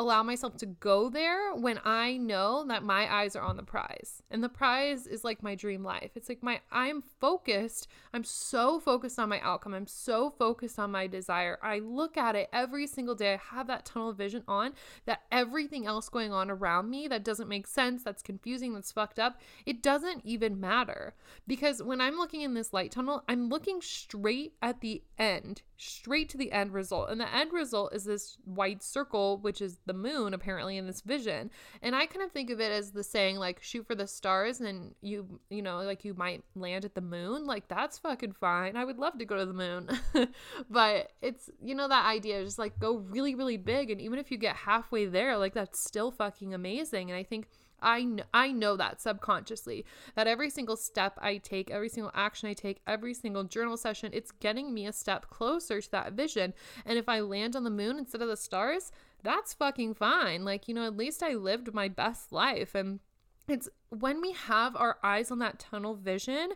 allow 0.00 0.22
myself 0.22 0.56
to 0.58 0.66
go 0.66 1.10
there 1.10 1.54
when 1.54 1.80
I 1.84 2.16
know 2.16 2.64
that 2.68 2.82
my 2.82 3.12
eyes 3.12 3.36
are 3.36 3.42
on 3.42 3.56
the 3.56 3.62
prize. 3.62 4.22
And 4.30 4.42
the 4.42 4.48
prize 4.48 5.06
is 5.06 5.24
like 5.24 5.42
my 5.42 5.54
dream 5.54 5.84
life. 5.84 6.10
It's 6.14 6.28
like 6.28 6.42
my 6.42 6.60
I'm 6.72 7.02
focused. 7.20 7.88
I'm 8.14 8.24
so 8.24 8.80
focused 8.80 9.18
on 9.18 9.28
my 9.28 9.40
outcome. 9.40 9.74
I'm 9.74 9.86
so 9.86 10.30
focused 10.30 10.78
on 10.78 10.90
my 10.90 11.06
desire. 11.06 11.58
I 11.62 11.80
look 11.80 12.16
at 12.16 12.36
it 12.36 12.48
every 12.52 12.86
single 12.86 13.14
day. 13.14 13.34
I 13.34 13.56
have 13.56 13.66
that 13.66 13.84
tunnel 13.84 14.12
vision 14.12 14.42
on 14.48 14.72
that 15.04 15.22
everything 15.30 15.86
else 15.86 16.08
going 16.08 16.32
on 16.32 16.50
around 16.50 16.90
me 16.90 17.08
that 17.08 17.24
doesn't 17.24 17.48
make 17.48 17.66
sense, 17.66 18.02
that's 18.02 18.22
confusing, 18.22 18.74
that's 18.74 18.92
fucked 18.92 19.18
up, 19.18 19.40
it 19.66 19.82
doesn't 19.82 20.24
even 20.24 20.60
matter. 20.60 21.14
Because 21.46 21.82
when 21.82 22.00
I'm 22.00 22.16
looking 22.16 22.40
in 22.40 22.54
this 22.54 22.72
light 22.72 22.92
tunnel, 22.92 23.22
I'm 23.28 23.48
looking 23.48 23.80
straight 23.80 24.54
at 24.62 24.80
the 24.80 25.02
end, 25.18 25.62
straight 25.80 26.28
to 26.28 26.36
the 26.36 26.52
end 26.52 26.72
result. 26.72 27.10
And 27.10 27.20
the 27.20 27.34
end 27.34 27.52
result 27.52 27.94
is 27.94 28.04
this 28.04 28.36
white 28.44 28.82
circle, 28.82 29.38
which 29.38 29.62
is 29.62 29.78
the 29.86 29.94
moon 29.94 30.34
apparently 30.34 30.76
in 30.76 30.86
this 30.86 31.00
vision. 31.00 31.50
And 31.82 31.96
I 31.96 32.06
kind 32.06 32.24
of 32.24 32.32
think 32.32 32.50
of 32.50 32.60
it 32.60 32.70
as 32.70 32.90
the 32.90 33.02
saying 33.02 33.36
like 33.36 33.62
shoot 33.62 33.86
for 33.86 33.94
the 33.94 34.06
stars 34.06 34.60
and 34.60 34.94
you 35.00 35.40
you 35.48 35.62
know 35.62 35.78
like 35.82 36.04
you 36.04 36.14
might 36.14 36.44
land 36.54 36.84
at 36.84 36.94
the 36.94 37.00
moon. 37.00 37.46
Like 37.46 37.68
that's 37.68 37.98
fucking 37.98 38.32
fine. 38.32 38.76
I 38.76 38.84
would 38.84 38.98
love 38.98 39.18
to 39.18 39.24
go 39.24 39.36
to 39.36 39.46
the 39.46 39.54
moon. 39.54 39.88
but 40.70 41.12
it's 41.22 41.48
you 41.62 41.74
know 41.74 41.88
that 41.88 42.06
idea 42.06 42.44
just 42.44 42.58
like 42.58 42.78
go 42.78 42.96
really 42.96 43.34
really 43.34 43.56
big 43.56 43.90
and 43.90 44.00
even 44.00 44.18
if 44.18 44.30
you 44.30 44.36
get 44.36 44.56
halfway 44.56 45.06
there 45.06 45.38
like 45.38 45.54
that's 45.54 45.80
still 45.80 46.10
fucking 46.10 46.52
amazing. 46.52 47.10
And 47.10 47.18
I 47.18 47.22
think 47.22 47.48
I 47.82 48.04
know, 48.04 48.24
I 48.32 48.52
know 48.52 48.76
that 48.76 49.00
subconsciously 49.00 49.84
that 50.14 50.26
every 50.26 50.50
single 50.50 50.76
step 50.76 51.18
I 51.20 51.38
take, 51.38 51.70
every 51.70 51.88
single 51.88 52.12
action 52.14 52.48
I 52.48 52.54
take, 52.54 52.80
every 52.86 53.14
single 53.14 53.44
journal 53.44 53.76
session, 53.76 54.10
it's 54.12 54.30
getting 54.30 54.72
me 54.72 54.86
a 54.86 54.92
step 54.92 55.30
closer 55.30 55.80
to 55.80 55.90
that 55.92 56.12
vision. 56.12 56.54
And 56.84 56.98
if 56.98 57.08
I 57.08 57.20
land 57.20 57.56
on 57.56 57.64
the 57.64 57.70
moon 57.70 57.98
instead 57.98 58.22
of 58.22 58.28
the 58.28 58.36
stars, 58.36 58.92
that's 59.22 59.54
fucking 59.54 59.94
fine. 59.94 60.44
Like, 60.44 60.68
you 60.68 60.74
know, 60.74 60.86
at 60.86 60.96
least 60.96 61.22
I 61.22 61.34
lived 61.34 61.74
my 61.74 61.88
best 61.88 62.32
life. 62.32 62.74
And 62.74 63.00
it's 63.48 63.68
when 63.90 64.20
we 64.20 64.32
have 64.32 64.76
our 64.76 64.98
eyes 65.02 65.30
on 65.30 65.38
that 65.40 65.58
tunnel 65.58 65.94
vision, 65.94 66.50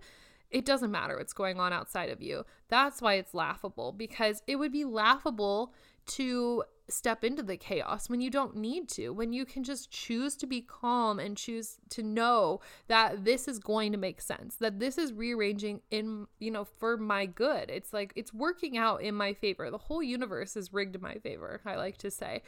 it 0.51 0.65
doesn't 0.65 0.93
matter 0.93 1.17
what's 1.17 1.33
going 1.33 1.59
on 1.59 1.73
outside 1.73 2.11
of 2.11 2.23
you. 2.23 2.45
That's 2.69 3.03
why 3.03 3.15
it's 3.15 3.35
laughable 3.35 3.93
because 3.93 4.43
it 4.47 4.57
would 4.57 4.73
be 4.73 4.85
laughable 4.85 5.75
to 6.07 6.63
step 6.89 7.25
into 7.25 7.43
the 7.43 7.57
chaos 7.57 8.09
when 8.09 8.21
you 8.21 8.31
don't 8.31 8.57
need 8.57 8.89
to, 8.91 9.11
when 9.11 9.33
you 9.33 9.45
can 9.45 9.65
just 9.65 9.91
choose 9.91 10.37
to 10.37 10.47
be 10.47 10.61
calm 10.61 11.19
and 11.19 11.37
choose 11.37 11.79
to 11.91 12.03
know 12.03 12.61
that 12.89 13.25
this 13.25 13.49
is 13.49 13.59
going 13.59 13.93
to 13.93 13.99
make 13.99 14.21
sense, 14.21 14.57
that 14.57 14.79
this 14.79 14.99
is 14.99 15.13
rearranging 15.13 15.81
in, 15.91 16.27
you 16.41 16.51
know, 16.51 16.65
for 16.65 16.97
my 16.97 17.27
good. 17.27 17.71
It's 17.71 17.93
like 17.93 18.13
it's 18.17 18.35
working 18.35 18.77
out 18.77 19.03
in 19.03 19.15
my 19.15 19.33
favor. 19.33 19.71
The 19.71 19.79
whole 19.79 20.03
universe 20.03 20.57
is 20.57 20.73
rigged 20.73 20.97
in 20.97 21.03
my 21.03 21.15
favor, 21.15 21.61
I 21.65 21.77
like 21.77 21.97
to 21.99 22.11
say. 22.11 22.43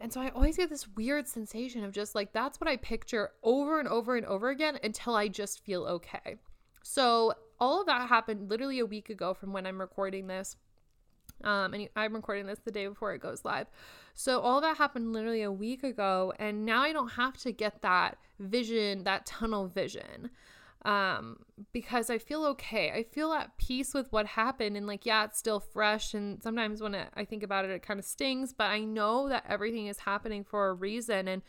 And 0.00 0.12
so 0.12 0.20
I 0.20 0.28
always 0.30 0.56
get 0.56 0.68
this 0.68 0.88
weird 0.88 1.26
sensation 1.26 1.82
of 1.82 1.92
just 1.92 2.14
like 2.14 2.32
that's 2.32 2.60
what 2.60 2.68
I 2.68 2.76
picture 2.76 3.30
over 3.42 3.80
and 3.80 3.88
over 3.88 4.16
and 4.16 4.26
over 4.26 4.50
again 4.50 4.78
until 4.84 5.14
I 5.14 5.28
just 5.28 5.64
feel 5.64 5.84
okay. 5.84 6.36
So 6.82 7.32
all 7.58 7.80
of 7.80 7.86
that 7.86 8.08
happened 8.08 8.50
literally 8.50 8.78
a 8.78 8.86
week 8.86 9.08
ago 9.10 9.34
from 9.34 9.52
when 9.52 9.66
I'm 9.66 9.80
recording 9.80 10.26
this. 10.26 10.56
Um, 11.44 11.74
and 11.74 11.88
I'm 11.96 12.14
recording 12.14 12.46
this 12.46 12.60
the 12.64 12.70
day 12.70 12.86
before 12.86 13.14
it 13.14 13.20
goes 13.20 13.44
live. 13.44 13.66
So 14.14 14.40
all 14.40 14.60
that 14.62 14.78
happened 14.78 15.12
literally 15.12 15.42
a 15.42 15.52
week 15.52 15.82
ago, 15.84 16.32
and 16.38 16.64
now 16.64 16.82
I 16.82 16.92
don't 16.92 17.12
have 17.12 17.36
to 17.38 17.52
get 17.52 17.82
that 17.82 18.16
vision, 18.38 19.04
that 19.04 19.26
tunnel 19.26 19.66
vision, 19.66 20.30
um, 20.86 21.38
because 21.72 22.08
I 22.08 22.18
feel 22.18 22.44
okay. 22.46 22.90
I 22.92 23.02
feel 23.02 23.32
at 23.32 23.58
peace 23.58 23.92
with 23.92 24.10
what 24.12 24.26
happened, 24.26 24.76
and 24.76 24.86
like, 24.86 25.04
yeah, 25.04 25.24
it's 25.24 25.38
still 25.38 25.60
fresh. 25.60 26.14
And 26.14 26.42
sometimes 26.42 26.80
when 26.80 26.94
it, 26.94 27.08
I 27.14 27.24
think 27.24 27.42
about 27.42 27.64
it, 27.66 27.70
it 27.70 27.82
kind 27.82 28.00
of 28.00 28.06
stings, 28.06 28.54
but 28.54 28.70
I 28.70 28.80
know 28.80 29.28
that 29.28 29.44
everything 29.48 29.88
is 29.88 29.98
happening 29.98 30.44
for 30.44 30.68
a 30.68 30.74
reason, 30.74 31.28
and 31.28 31.42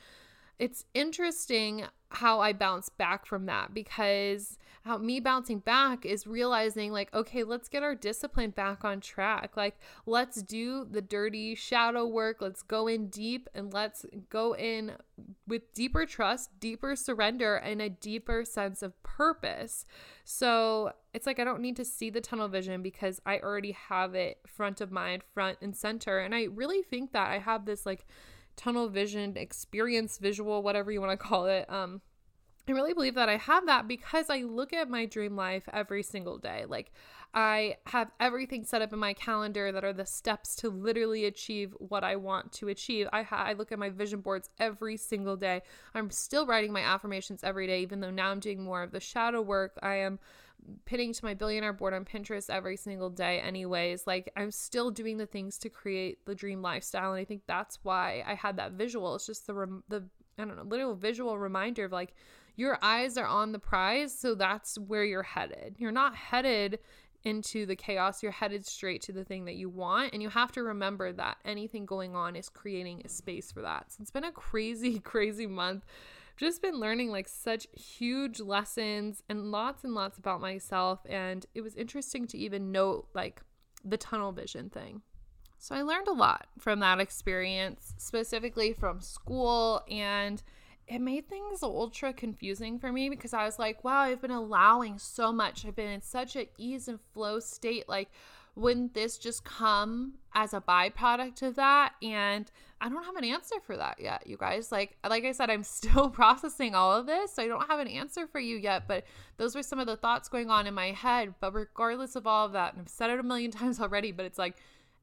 it's 0.59 0.85
interesting 0.93 1.85
how 2.09 2.39
I 2.39 2.51
bounce 2.51 2.89
back 2.89 3.25
from 3.25 3.45
that 3.45 3.73
because 3.73 4.57
how 4.87 4.97
me 4.97 5.19
bouncing 5.19 5.59
back 5.59 6.05
is 6.05 6.25
realizing 6.25 6.91
like 6.91 7.13
okay 7.13 7.43
let's 7.43 7.67
get 7.67 7.83
our 7.83 7.93
discipline 7.93 8.51
back 8.51 8.83
on 8.83 9.01
track. 9.01 9.55
Like 9.55 9.77
let's 10.05 10.41
do 10.41 10.87
the 10.89 11.01
dirty 11.01 11.55
shadow 11.55 12.05
work. 12.07 12.37
Let's 12.39 12.63
go 12.63 12.87
in 12.87 13.07
deep 13.09 13.49
and 13.53 13.73
let's 13.73 14.05
go 14.29 14.55
in 14.55 14.93
with 15.47 15.73
deeper 15.73 16.05
trust 16.05 16.59
deeper 16.59 16.95
surrender 16.95 17.55
and 17.57 17.81
a 17.81 17.89
deeper 17.89 18.45
sense 18.45 18.81
of 18.81 19.01
purpose. 19.03 19.85
So 20.23 20.93
it's 21.13 21.27
like 21.27 21.39
I 21.39 21.43
don't 21.43 21.61
need 21.61 21.75
to 21.75 21.85
see 21.85 22.09
the 22.09 22.21
tunnel 22.21 22.47
vision 22.47 22.81
because 22.81 23.21
I 23.25 23.39
already 23.39 23.73
have 23.73 24.15
it 24.15 24.39
front 24.47 24.81
of 24.81 24.91
mind 24.91 25.23
front 25.33 25.57
and 25.61 25.75
center. 25.75 26.19
And 26.19 26.33
I 26.33 26.45
really 26.45 26.81
think 26.81 27.11
that 27.11 27.29
I 27.29 27.39
have 27.39 27.65
this 27.65 27.85
like 27.85 28.05
tunnel 28.55 28.89
vision 28.89 29.37
experience 29.37 30.17
visual 30.17 30.63
whatever 30.63 30.91
you 30.91 30.99
want 30.99 31.11
to 31.11 31.17
call 31.17 31.45
it 31.45 31.69
um 31.69 32.01
I 32.69 32.73
really 32.73 32.93
believe 32.93 33.15
that 33.15 33.29
I 33.29 33.37
have 33.37 33.65
that 33.67 33.87
because 33.87 34.29
I 34.29 34.41
look 34.41 34.73
at 34.73 34.89
my 34.89 35.05
dream 35.05 35.37
life 35.37 35.63
every 35.71 36.03
single 36.03 36.37
day. 36.37 36.65
Like, 36.67 36.91
I 37.33 37.77
have 37.85 38.11
everything 38.19 38.65
set 38.65 38.81
up 38.81 38.91
in 38.91 38.99
my 38.99 39.13
calendar 39.13 39.71
that 39.71 39.85
are 39.85 39.93
the 39.93 40.05
steps 40.05 40.55
to 40.57 40.69
literally 40.69 41.25
achieve 41.25 41.73
what 41.79 42.03
I 42.03 42.17
want 42.17 42.51
to 42.53 42.67
achieve. 42.67 43.07
I, 43.13 43.21
ha- 43.21 43.45
I 43.47 43.53
look 43.53 43.71
at 43.71 43.79
my 43.79 43.89
vision 43.89 44.19
boards 44.19 44.49
every 44.59 44.97
single 44.97 45.37
day. 45.37 45.61
I'm 45.93 46.09
still 46.09 46.45
writing 46.45 46.73
my 46.73 46.81
affirmations 46.81 47.41
every 47.41 47.67
day, 47.67 47.81
even 47.81 48.01
though 48.01 48.11
now 48.11 48.31
I'm 48.31 48.39
doing 48.41 48.61
more 48.61 48.83
of 48.83 48.91
the 48.91 48.99
shadow 48.99 49.41
work. 49.41 49.77
I 49.81 49.95
am 49.95 50.19
pinning 50.83 51.13
to 51.13 51.23
my 51.23 51.35
billionaire 51.35 51.71
board 51.71 51.93
on 51.93 52.03
Pinterest 52.03 52.49
every 52.49 52.75
single 52.75 53.09
day, 53.09 53.39
anyways. 53.39 54.05
Like, 54.05 54.29
I'm 54.35 54.51
still 54.51 54.91
doing 54.91 55.17
the 55.17 55.25
things 55.25 55.57
to 55.59 55.69
create 55.69 56.25
the 56.25 56.35
dream 56.35 56.61
lifestyle. 56.61 57.11
And 57.13 57.21
I 57.21 57.23
think 57.23 57.43
that's 57.47 57.79
why 57.83 58.25
I 58.27 58.33
had 58.33 58.57
that 58.57 58.73
visual. 58.73 59.15
It's 59.15 59.27
just 59.27 59.47
the, 59.47 59.53
rem- 59.53 59.83
the 59.87 60.03
I 60.37 60.45
don't 60.45 60.57
know, 60.57 60.63
little 60.63 60.95
visual 60.95 61.37
reminder 61.37 61.85
of 61.85 61.91
like 61.91 62.13
your 62.57 62.77
eyes 62.81 63.17
are 63.17 63.27
on 63.27 63.51
the 63.51 63.59
prize, 63.59 64.13
so 64.13 64.35
that's 64.35 64.77
where 64.79 65.05
you're 65.05 65.23
headed. 65.23 65.75
You're 65.77 65.91
not 65.91 66.15
headed 66.15 66.79
into 67.23 67.65
the 67.65 67.75
chaos, 67.75 68.23
you're 68.23 68.31
headed 68.31 68.65
straight 68.65 69.01
to 69.03 69.11
the 69.11 69.23
thing 69.23 69.45
that 69.45 69.55
you 69.55 69.69
want. 69.69 70.13
And 70.13 70.23
you 70.23 70.29
have 70.29 70.51
to 70.53 70.63
remember 70.63 71.13
that 71.13 71.37
anything 71.45 71.85
going 71.85 72.15
on 72.15 72.35
is 72.35 72.49
creating 72.49 73.03
a 73.05 73.09
space 73.09 73.51
for 73.51 73.61
that. 73.61 73.91
So 73.91 74.01
it's 74.01 74.11
been 74.11 74.23
a 74.23 74.31
crazy, 74.31 74.99
crazy 75.13 75.45
month. 75.45 75.85
Just 76.35 76.61
been 76.61 76.79
learning 76.79 77.11
like 77.11 77.27
such 77.27 77.67
huge 77.73 78.39
lessons 78.39 79.23
and 79.29 79.51
lots 79.51 79.83
and 79.83 79.93
lots 79.93 80.17
about 80.17 80.41
myself. 80.41 80.99
And 81.07 81.45
it 81.53 81.61
was 81.61 81.75
interesting 81.75 82.27
to 82.27 82.37
even 82.37 82.71
note 82.71 83.07
like 83.13 83.41
the 83.85 83.97
tunnel 83.97 84.31
vision 84.31 84.69
thing. 84.69 85.01
So 85.59 85.75
I 85.75 85.81
learned 85.81 86.07
a 86.07 86.13
lot 86.13 86.47
from 86.59 86.79
that 86.79 86.99
experience, 86.99 87.93
specifically 87.97 88.73
from 88.73 89.01
school 89.01 89.83
and 89.89 90.41
it 90.87 90.99
made 90.99 91.27
things 91.27 91.63
ultra 91.63 92.13
confusing 92.13 92.79
for 92.79 92.91
me 92.91 93.09
because 93.09 93.33
I 93.33 93.43
was 93.43 93.59
like, 93.59 93.83
wow, 93.83 93.99
I've 93.99 94.21
been 94.21 94.31
allowing 94.31 94.97
so 94.99 95.33
much. 95.33 95.65
I've 95.65 95.75
been 95.75 95.91
in 95.91 96.01
such 96.01 96.35
an 96.35 96.47
ease 96.57 96.87
and 96.87 96.99
flow 97.13 97.39
state. 97.39 97.89
Like, 97.89 98.09
wouldn't 98.55 98.93
this 98.93 99.17
just 99.17 99.43
come 99.43 100.13
as 100.33 100.53
a 100.53 100.61
byproduct 100.61 101.41
of 101.43 101.55
that? 101.55 101.93
And 102.01 102.49
I 102.79 102.87
don't 102.87 103.03
have 103.03 103.17
an 103.17 103.25
answer 103.25 103.55
for 103.65 103.75
that 103.75 103.99
yet, 103.99 104.25
you 104.25 104.37
guys. 104.37 104.71
Like, 104.71 104.95
like 105.07 105.25
I 105.25 105.33
said, 105.33 105.49
I'm 105.49 105.63
still 105.63 106.09
processing 106.09 106.73
all 106.73 106.93
of 106.93 107.05
this. 107.05 107.33
So 107.33 107.43
I 107.43 107.47
don't 107.47 107.67
have 107.67 107.79
an 107.79 107.87
answer 107.87 108.25
for 108.25 108.39
you 108.39 108.55
yet, 108.55 108.87
but 108.87 109.03
those 109.35 109.55
were 109.55 109.63
some 109.63 109.79
of 109.79 109.87
the 109.87 109.97
thoughts 109.97 110.29
going 110.29 110.49
on 110.49 110.67
in 110.67 110.73
my 110.73 110.91
head. 110.91 111.35
But 111.41 111.53
regardless 111.53 112.15
of 112.15 112.25
all 112.25 112.45
of 112.45 112.53
that, 112.53 112.73
and 112.73 112.81
I've 112.81 112.89
said 112.89 113.09
it 113.09 113.19
a 113.19 113.23
million 113.23 113.51
times 113.59 113.81
already, 113.81 114.13
but 114.13 114.25
it's 114.25 114.39
like 114.39 114.55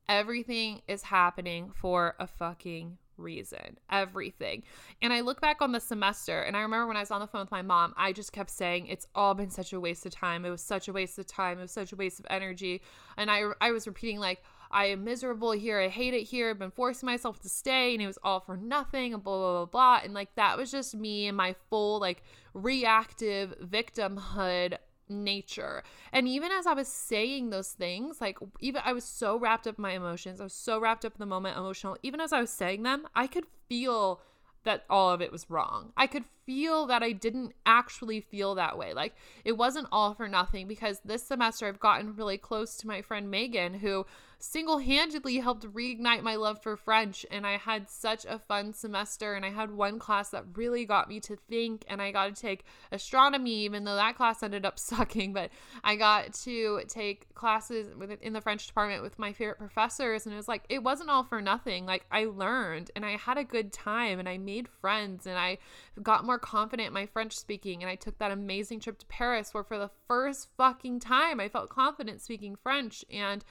everything 0.09 0.81
is 0.88 1.03
happening 1.03 1.70
for 1.75 2.14
a 2.18 2.27
fucking 2.27 2.99
reason, 3.16 3.79
everything. 3.90 4.62
And 5.03 5.12
I 5.12 5.20
look 5.20 5.40
back 5.40 5.61
on 5.61 5.72
the 5.72 5.81
semester 5.81 6.42
and 6.42 6.57
I 6.57 6.61
remember 6.61 6.87
when 6.87 6.96
I 6.96 7.00
was 7.00 7.11
on 7.11 7.20
the 7.20 7.27
phone 7.27 7.42
with 7.42 7.50
my 7.50 7.62
mom, 7.62 7.94
I 7.96 8.12
just 8.12 8.33
kept 8.33 8.50
saying 8.50 8.87
it's 8.87 9.07
all 9.14 9.35
been 9.35 9.50
such 9.50 9.72
a 9.72 9.81
waste 9.81 10.07
of 10.07 10.12
time. 10.12 10.44
It 10.44 10.50
was 10.50 10.62
such 10.62 10.88
a 10.88 10.92
waste 10.92 11.18
of 11.18 11.27
time. 11.27 11.59
It 11.59 11.62
was 11.62 11.72
such 11.72 11.92
a 11.92 11.96
waste 11.96 12.20
of 12.20 12.27
energy. 12.31 12.83
And 13.16 13.31
I 13.31 13.44
I 13.61 13.70
was 13.70 13.87
repeating 13.87 14.18
like 14.20 14.42
I 14.70 14.87
am 14.87 15.05
miserable 15.05 15.53
here. 15.53 15.81
I 15.81 15.88
hate 15.88 16.14
it 16.14 16.24
here. 16.24 16.50
I've 16.50 16.59
been 16.59 16.70
forcing 16.70 17.07
myself 17.07 17.40
to 17.42 17.48
stay 17.48 17.94
and 17.94 18.03
it 18.03 18.07
was 18.07 18.18
all 18.22 18.40
for 18.40 18.57
nothing 18.57 19.14
and 19.14 19.22
blah 19.22 19.38
blah 19.38 19.64
blah 19.64 19.66
blah. 19.66 20.00
And 20.05 20.14
like 20.14 20.35
that 20.35 20.57
was 20.57 20.70
just 20.70 20.94
me 20.94 21.29
and 21.29 21.37
my 21.37 21.55
full 21.70 22.00
like 22.00 22.22
reactive 22.55 23.55
victimhood 23.62 24.79
nature. 25.09 25.83
And 26.12 26.27
even 26.29 26.51
as 26.53 26.67
I 26.67 26.75
was 26.75 26.88
saying 26.88 27.51
those 27.51 27.73
things, 27.73 28.21
like 28.21 28.38
even 28.61 28.83
I 28.85 28.93
was 28.93 29.05
so 29.05 29.38
wrapped 29.38 29.67
up 29.67 29.79
in 29.79 29.83
my 29.83 29.93
emotions, 29.93 30.40
I 30.40 30.45
was 30.45 30.53
so 30.53 30.79
wrapped 30.79 31.05
up 31.05 31.14
in 31.14 31.21
the 31.21 31.27
moment, 31.27 31.57
emotional. 31.57 31.97
Even 32.03 32.21
as 32.21 32.33
I 32.33 32.40
was 32.40 32.51
saying 32.51 32.83
them, 32.83 33.07
I 33.14 33.27
could 33.27 33.45
feel 33.69 34.21
that 34.64 34.85
all 34.88 35.11
of 35.11 35.21
it 35.21 35.31
was 35.31 35.51
wrong. 35.51 35.93
I 35.97 36.07
could 36.07 36.25
feel 36.46 36.87
that 36.87 37.02
I 37.02 37.12
didn't 37.12 37.52
actually 37.66 38.20
feel 38.20 38.54
that 38.57 38.78
way. 38.78 38.92
Like 38.94 39.14
it 39.44 39.52
wasn't 39.52 39.88
all 39.92 40.14
for 40.14 40.28
nothing 40.28 40.68
because 40.68 41.00
this 41.04 41.26
semester 41.26 41.66
I've 41.66 41.80
gotten 41.80 42.14
really 42.14 42.38
close 42.38 42.76
to 42.78 42.87
my 42.87 43.02
friend 43.02 43.30
Megan, 43.30 43.74
who 43.74 44.07
single 44.44 44.78
handedly 44.78 45.38
helped 45.38 45.64
reignite 45.72 46.22
my 46.22 46.37
love 46.37 46.62
for 46.62 46.76
French. 46.76 47.24
And 47.30 47.46
I 47.46 47.57
had 47.57 47.88
such 47.88 48.24
a 48.24 48.38
fun 48.38 48.72
semester. 48.72 49.35
And 49.35 49.44
I 49.44 49.50
had 49.50 49.70
one 49.70 49.98
class 49.98 50.30
that 50.30 50.44
really 50.54 50.85
got 50.85 51.09
me 51.09 51.20
to 51.20 51.37
think. 51.37 51.85
And 51.88 52.00
I 52.00 52.12
got 52.12 52.35
to 52.35 52.40
take 52.40 52.64
astronomy, 52.92 53.64
even 53.64 53.85
though 53.85 53.96
that 53.96 54.16
class 54.16 54.42
ended 54.42 54.66
up 54.66 54.78
sucking. 54.78 55.33
But 55.33 55.50
I 55.83 55.96
got 55.96 56.35
to 56.44 56.83
take 56.88 57.35
classes 57.35 57.88
in 58.20 58.33
the 58.33 58.40
French 58.40 58.66
department 58.66 59.02
with 59.02 59.18
my 59.18 59.33
favorite 59.33 59.59
professors. 59.59 60.26
And 60.26 60.33
it 60.33 60.37
was 60.37 60.48
like, 60.48 60.64
it 60.68 60.83
wasn't 60.83 61.11
all 61.11 61.24
for 61.24 61.40
nothing. 61.40 61.87
Like 61.87 62.07
I 62.11 62.26
learned 62.26 62.90
and 62.94 63.04
I 63.04 63.16
had 63.16 63.38
a 63.38 63.44
good 63.44 63.72
time 63.72 64.18
and 64.18 64.28
I 64.28 64.38
made 64.38 64.68
friends 64.68 65.26
and 65.26 65.38
I 65.38 65.59
got 66.02 66.24
more 66.24 66.34
confident 66.38 66.88
in 66.88 66.92
my 66.92 67.07
French 67.07 67.37
speaking. 67.37 67.83
And 67.83 67.90
I 67.90 67.94
took 67.94 68.18
that 68.18 68.31
amazing 68.31 68.81
trip 68.81 68.99
to 68.99 69.07
Paris 69.07 69.53
where 69.53 69.64
for 69.64 69.79
the 69.79 69.90
first 70.07 70.49
fucking 70.57 71.01
time 71.01 71.40
I 71.40 71.49
felt 71.49 71.68
confident 71.68 72.20
speaking 72.20 72.57
French. 72.57 73.05
And 73.11 73.44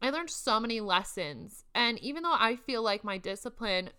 I 0.00 0.10
learned 0.10 0.30
so 0.30 0.60
many 0.60 0.80
lessons. 0.80 1.64
And 1.74 1.98
even 1.98 2.22
though 2.22 2.36
I 2.38 2.56
feel 2.56 2.82
like 2.82 3.04
my 3.04 3.18
discipline 3.18 3.90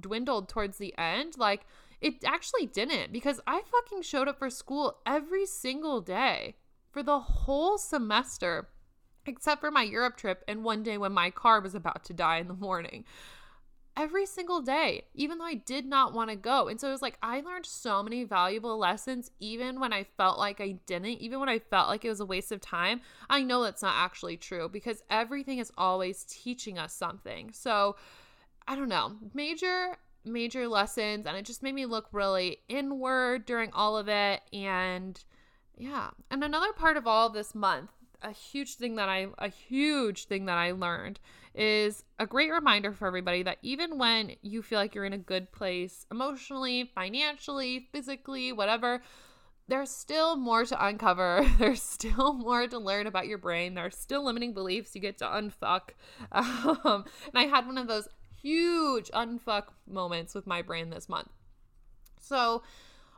dwindled 0.00 0.48
towards 0.48 0.78
the 0.78 0.96
end, 0.96 1.34
like 1.36 1.66
it 2.00 2.24
actually 2.24 2.66
didn't 2.66 3.12
because 3.12 3.40
I 3.46 3.62
fucking 3.62 4.02
showed 4.02 4.28
up 4.28 4.38
for 4.38 4.50
school 4.50 4.98
every 5.04 5.46
single 5.46 6.00
day 6.00 6.56
for 6.90 7.02
the 7.02 7.18
whole 7.18 7.76
semester, 7.76 8.68
except 9.26 9.60
for 9.60 9.70
my 9.70 9.82
Europe 9.82 10.16
trip 10.16 10.44
and 10.46 10.64
one 10.64 10.82
day 10.82 10.96
when 10.96 11.12
my 11.12 11.30
car 11.30 11.60
was 11.60 11.74
about 11.74 12.04
to 12.04 12.14
die 12.14 12.38
in 12.38 12.48
the 12.48 12.54
morning 12.54 13.04
every 13.98 14.24
single 14.24 14.60
day, 14.60 15.02
even 15.14 15.38
though 15.38 15.44
I 15.44 15.54
did 15.54 15.84
not 15.84 16.14
want 16.14 16.30
to 16.30 16.36
go. 16.36 16.68
And 16.68 16.80
so 16.80 16.88
it 16.88 16.92
was 16.92 17.02
like 17.02 17.18
I 17.20 17.40
learned 17.40 17.66
so 17.66 18.02
many 18.02 18.22
valuable 18.22 18.78
lessons, 18.78 19.32
even 19.40 19.80
when 19.80 19.92
I 19.92 20.04
felt 20.04 20.38
like 20.38 20.60
I 20.60 20.78
didn't, 20.86 21.06
even 21.06 21.40
when 21.40 21.48
I 21.48 21.58
felt 21.58 21.88
like 21.88 22.04
it 22.04 22.08
was 22.08 22.20
a 22.20 22.26
waste 22.26 22.52
of 22.52 22.60
time. 22.60 23.00
I 23.28 23.42
know 23.42 23.62
that's 23.62 23.82
not 23.82 23.96
actually 23.96 24.36
true 24.36 24.68
because 24.68 25.02
everything 25.10 25.58
is 25.58 25.72
always 25.76 26.24
teaching 26.28 26.78
us 26.78 26.94
something. 26.94 27.50
So 27.52 27.96
I 28.68 28.76
don't 28.76 28.88
know, 28.88 29.16
major 29.34 29.98
major 30.24 30.68
lessons 30.68 31.26
and 31.26 31.36
it 31.36 31.44
just 31.44 31.62
made 31.62 31.74
me 31.74 31.86
look 31.86 32.06
really 32.12 32.58
inward 32.68 33.46
during 33.46 33.72
all 33.72 33.96
of 33.96 34.08
it 34.08 34.42
and 34.52 35.24
yeah 35.76 36.10
and 36.30 36.44
another 36.44 36.72
part 36.72 36.96
of 36.96 37.06
all 37.06 37.30
this 37.30 37.54
month 37.54 37.90
a 38.22 38.32
huge 38.32 38.76
thing 38.76 38.96
that 38.96 39.08
I 39.08 39.28
a 39.38 39.48
huge 39.48 40.26
thing 40.26 40.46
that 40.46 40.58
I 40.58 40.72
learned 40.72 41.20
is 41.54 42.04
a 42.18 42.26
great 42.26 42.50
reminder 42.50 42.92
for 42.92 43.06
everybody 43.06 43.42
that 43.42 43.58
even 43.62 43.98
when 43.98 44.32
you 44.42 44.62
feel 44.62 44.78
like 44.78 44.94
you're 44.94 45.04
in 45.04 45.12
a 45.12 45.18
good 45.18 45.50
place 45.52 46.06
emotionally, 46.10 46.90
financially, 46.94 47.88
physically, 47.92 48.52
whatever, 48.52 49.02
there's 49.68 49.90
still 49.90 50.36
more 50.36 50.64
to 50.64 50.86
uncover. 50.86 51.46
There's 51.58 51.82
still 51.82 52.32
more 52.32 52.66
to 52.66 52.78
learn 52.78 53.06
about 53.06 53.26
your 53.26 53.38
brain. 53.38 53.74
There's 53.74 53.96
still 53.96 54.24
limiting 54.24 54.54
beliefs 54.54 54.94
you 54.94 55.00
get 55.00 55.18
to 55.18 55.26
unfuck. 55.26 55.90
Um, 56.32 57.04
and 57.26 57.34
I 57.34 57.44
had 57.44 57.66
one 57.66 57.76
of 57.78 57.86
those 57.86 58.08
huge 58.40 59.10
unfuck 59.10 59.64
moments 59.86 60.34
with 60.34 60.46
my 60.46 60.62
brain 60.62 60.90
this 60.90 61.08
month. 61.08 61.28
So, 62.20 62.62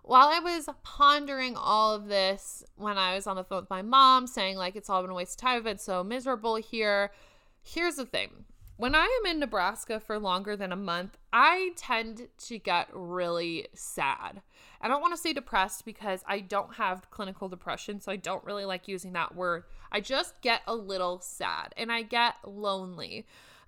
while 0.02 0.28
I 0.28 0.40
was 0.40 0.68
pondering 0.82 1.56
all 1.56 1.94
of 1.94 2.08
this 2.08 2.64
when 2.76 2.98
I 2.98 3.14
was 3.14 3.26
on 3.26 3.36
the 3.36 3.44
phone 3.44 3.62
with 3.62 3.70
my 3.70 3.82
mom, 3.82 4.26
saying, 4.26 4.56
like, 4.56 4.76
it's 4.76 4.90
all 4.90 5.02
been 5.02 5.10
a 5.10 5.14
waste 5.14 5.40
of 5.40 5.46
time, 5.46 5.62
been 5.62 5.78
so 5.78 6.02
miserable 6.02 6.56
here. 6.56 7.12
Here's 7.62 7.96
the 7.96 8.06
thing 8.06 8.44
when 8.80 8.94
I 8.94 9.04
am 9.04 9.30
in 9.30 9.40
Nebraska 9.40 10.00
for 10.00 10.18
longer 10.18 10.56
than 10.56 10.72
a 10.72 10.76
month, 10.76 11.18
I 11.34 11.72
tend 11.76 12.28
to 12.46 12.58
get 12.58 12.88
really 12.94 13.66
sad. 13.74 14.40
I 14.80 14.88
don't 14.88 15.02
want 15.02 15.12
to 15.12 15.20
say 15.20 15.34
depressed 15.34 15.84
because 15.84 16.24
I 16.26 16.40
don't 16.40 16.76
have 16.76 17.10
clinical 17.10 17.50
depression, 17.50 18.00
so 18.00 18.10
I 18.10 18.16
don't 18.16 18.42
really 18.42 18.64
like 18.64 18.88
using 18.88 19.12
that 19.12 19.36
word. 19.36 19.64
I 19.92 20.00
just 20.00 20.40
get 20.40 20.62
a 20.66 20.74
little 20.74 21.20
sad 21.20 21.74
and 21.76 21.92
I 21.92 22.00
get 22.00 22.36
lonely. 22.42 23.26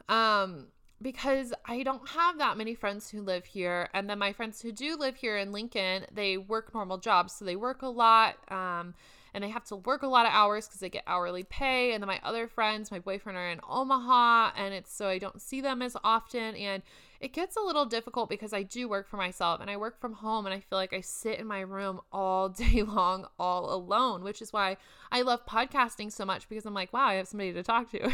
Um, 0.09 0.69
because 1.03 1.53
I 1.65 1.83
don't 1.83 2.09
have 2.11 2.39
that 2.39 2.57
many 2.57 2.75
friends 2.75 3.11
who 3.11 3.23
live 3.23 3.45
here. 3.45 3.89
And 3.93 4.09
then 4.09 4.19
my 4.19 4.33
friends 4.33 4.63
who 4.63 4.73
do 4.73 4.97
live 4.97 5.17
here 5.17 5.37
in 5.37 5.53
Lincoln, 5.53 6.07
they 6.13 6.39
work 6.39 6.73
normal 6.73 6.99
jobs. 6.99 7.33
So 7.33 7.45
they 7.45 7.57
work 7.57 7.83
a 7.83 7.89
lot 7.89 8.37
um, 8.49 8.95
and 9.35 9.43
they 9.43 9.49
have 9.49 9.65
to 9.65 9.77
work 9.77 10.03
a 10.03 10.07
lot 10.07 10.27
of 10.27 10.33
hours 10.33 10.67
because 10.67 10.81
they 10.81 10.91
get 10.91 11.05
hourly 11.07 11.43
pay. 11.43 11.93
And 11.93 12.03
then 12.03 12.09
my 12.09 12.21
other 12.23 12.47
friends, 12.47 12.91
my 12.91 12.99
boyfriend, 12.99 13.37
are 13.39 13.51
in 13.51 13.61
Omaha. 13.69 14.53
And 14.57 14.75
it's 14.75 14.93
so 14.93 15.09
I 15.09 15.19
don't 15.19 15.41
see 15.41 15.61
them 15.61 15.83
as 15.83 15.97
often. 16.05 16.55
And 16.55 16.83
it 17.21 17.33
gets 17.33 17.57
a 17.57 17.61
little 17.61 17.87
difficult 17.87 18.29
because 18.29 18.53
I 18.53 18.63
do 18.63 18.89
work 18.89 19.09
for 19.09 19.17
myself 19.17 19.61
and 19.61 19.71
I 19.71 19.77
work 19.77 20.01
from 20.01 20.13
home. 20.13 20.47
And 20.47 20.55
I 20.55 20.61
feel 20.61 20.79
like 20.79 20.93
I 20.93 21.01
sit 21.01 21.39
in 21.39 21.47
my 21.47 21.61
room 21.61 22.01
all 22.13 22.49
day 22.51 22.83
long, 22.83 23.27
all 23.39 23.73
alone, 23.75 24.23
which 24.23 24.43
is 24.43 24.53
why 24.53 24.77
I 25.11 25.23
love 25.23 25.47
podcasting 25.47 26.13
so 26.13 26.25
much 26.25 26.49
because 26.49 26.67
I'm 26.67 26.75
like, 26.75 26.93
wow, 26.93 27.07
I 27.07 27.15
have 27.15 27.29
somebody 27.29 27.53
to 27.53 27.63
talk 27.63 27.91
to. 27.93 28.13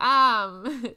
um, 0.00 0.94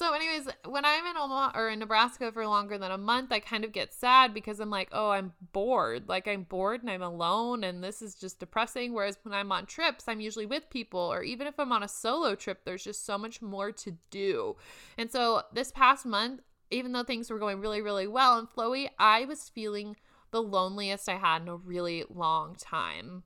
so, 0.00 0.14
anyways, 0.14 0.48
when 0.66 0.86
I'm 0.86 1.04
in 1.04 1.18
Omaha 1.18 1.52
or 1.54 1.68
in 1.68 1.78
Nebraska 1.78 2.32
for 2.32 2.46
longer 2.46 2.78
than 2.78 2.90
a 2.90 2.96
month, 2.96 3.30
I 3.32 3.38
kind 3.38 3.66
of 3.66 3.72
get 3.72 3.92
sad 3.92 4.32
because 4.32 4.58
I'm 4.58 4.70
like, 4.70 4.88
oh, 4.92 5.10
I'm 5.10 5.34
bored. 5.52 6.08
Like, 6.08 6.26
I'm 6.26 6.44
bored 6.44 6.80
and 6.80 6.90
I'm 6.90 7.02
alone, 7.02 7.64
and 7.64 7.84
this 7.84 8.00
is 8.00 8.14
just 8.14 8.40
depressing. 8.40 8.94
Whereas 8.94 9.18
when 9.24 9.34
I'm 9.34 9.52
on 9.52 9.66
trips, 9.66 10.04
I'm 10.08 10.22
usually 10.22 10.46
with 10.46 10.70
people, 10.70 11.00
or 11.00 11.22
even 11.22 11.46
if 11.46 11.60
I'm 11.60 11.70
on 11.70 11.82
a 11.82 11.88
solo 11.88 12.34
trip, 12.34 12.64
there's 12.64 12.82
just 12.82 13.04
so 13.04 13.18
much 13.18 13.42
more 13.42 13.72
to 13.72 13.98
do. 14.08 14.56
And 14.96 15.12
so, 15.12 15.42
this 15.52 15.70
past 15.70 16.06
month, 16.06 16.40
even 16.70 16.92
though 16.92 17.04
things 17.04 17.30
were 17.30 17.38
going 17.38 17.60
really, 17.60 17.82
really 17.82 18.06
well 18.06 18.38
and 18.38 18.48
flowy, 18.48 18.88
I 18.98 19.26
was 19.26 19.50
feeling 19.50 19.96
the 20.30 20.42
loneliest 20.42 21.10
I 21.10 21.18
had 21.18 21.42
in 21.42 21.48
a 21.48 21.56
really 21.56 22.04
long 22.08 22.54
time 22.54 23.24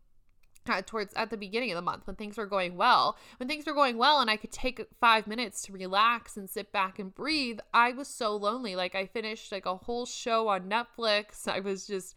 towards 0.86 1.12
at 1.14 1.30
the 1.30 1.36
beginning 1.36 1.70
of 1.70 1.76
the 1.76 1.82
month 1.82 2.06
when 2.06 2.16
things 2.16 2.36
were 2.36 2.46
going 2.46 2.76
well 2.76 3.16
when 3.38 3.48
things 3.48 3.66
were 3.66 3.74
going 3.74 3.96
well 3.96 4.20
and 4.20 4.30
i 4.30 4.36
could 4.36 4.52
take 4.52 4.84
five 5.00 5.26
minutes 5.26 5.62
to 5.62 5.72
relax 5.72 6.36
and 6.36 6.48
sit 6.48 6.72
back 6.72 6.98
and 6.98 7.14
breathe 7.14 7.58
i 7.72 7.92
was 7.92 8.08
so 8.08 8.34
lonely 8.34 8.74
like 8.76 8.94
i 8.94 9.06
finished 9.06 9.52
like 9.52 9.66
a 9.66 9.76
whole 9.76 10.06
show 10.06 10.48
on 10.48 10.68
netflix 10.68 11.46
i 11.48 11.60
was 11.60 11.86
just 11.86 12.14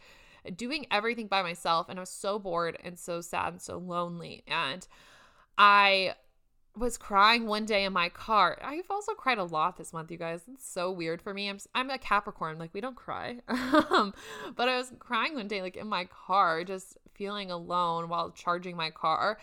doing 0.55 0.85
everything 0.91 1.27
by 1.27 1.41
myself 1.41 1.87
and 1.89 1.99
i 1.99 2.01
was 2.01 2.09
so 2.09 2.39
bored 2.39 2.77
and 2.83 2.97
so 2.97 3.21
sad 3.21 3.53
and 3.53 3.61
so 3.61 3.77
lonely 3.77 4.43
and 4.47 4.87
i 5.57 6.13
was 6.77 6.97
crying 6.97 7.47
one 7.47 7.65
day 7.65 7.85
in 7.85 7.93
my 7.93 8.09
car. 8.09 8.57
I've 8.61 8.89
also 8.89 9.13
cried 9.13 9.37
a 9.37 9.43
lot 9.43 9.77
this 9.77 9.93
month, 9.93 10.11
you 10.11 10.17
guys. 10.17 10.41
It's 10.51 10.67
so 10.67 10.91
weird 10.91 11.21
for 11.21 11.33
me. 11.33 11.49
I'm 11.49 11.57
I'm 11.73 11.89
a 11.89 11.97
Capricorn, 11.97 12.57
like 12.59 12.73
we 12.73 12.81
don't 12.81 12.95
cry. 12.95 13.39
um, 13.47 14.13
but 14.55 14.69
I 14.69 14.77
was 14.77 14.91
crying 14.99 15.35
one 15.35 15.47
day 15.47 15.61
like 15.61 15.75
in 15.75 15.87
my 15.87 16.05
car, 16.05 16.63
just 16.63 16.97
feeling 17.18 17.51
alone 17.51 18.09
while 18.09 18.32
charging 18.32 18.76
my 18.76 18.91
car. 18.91 19.38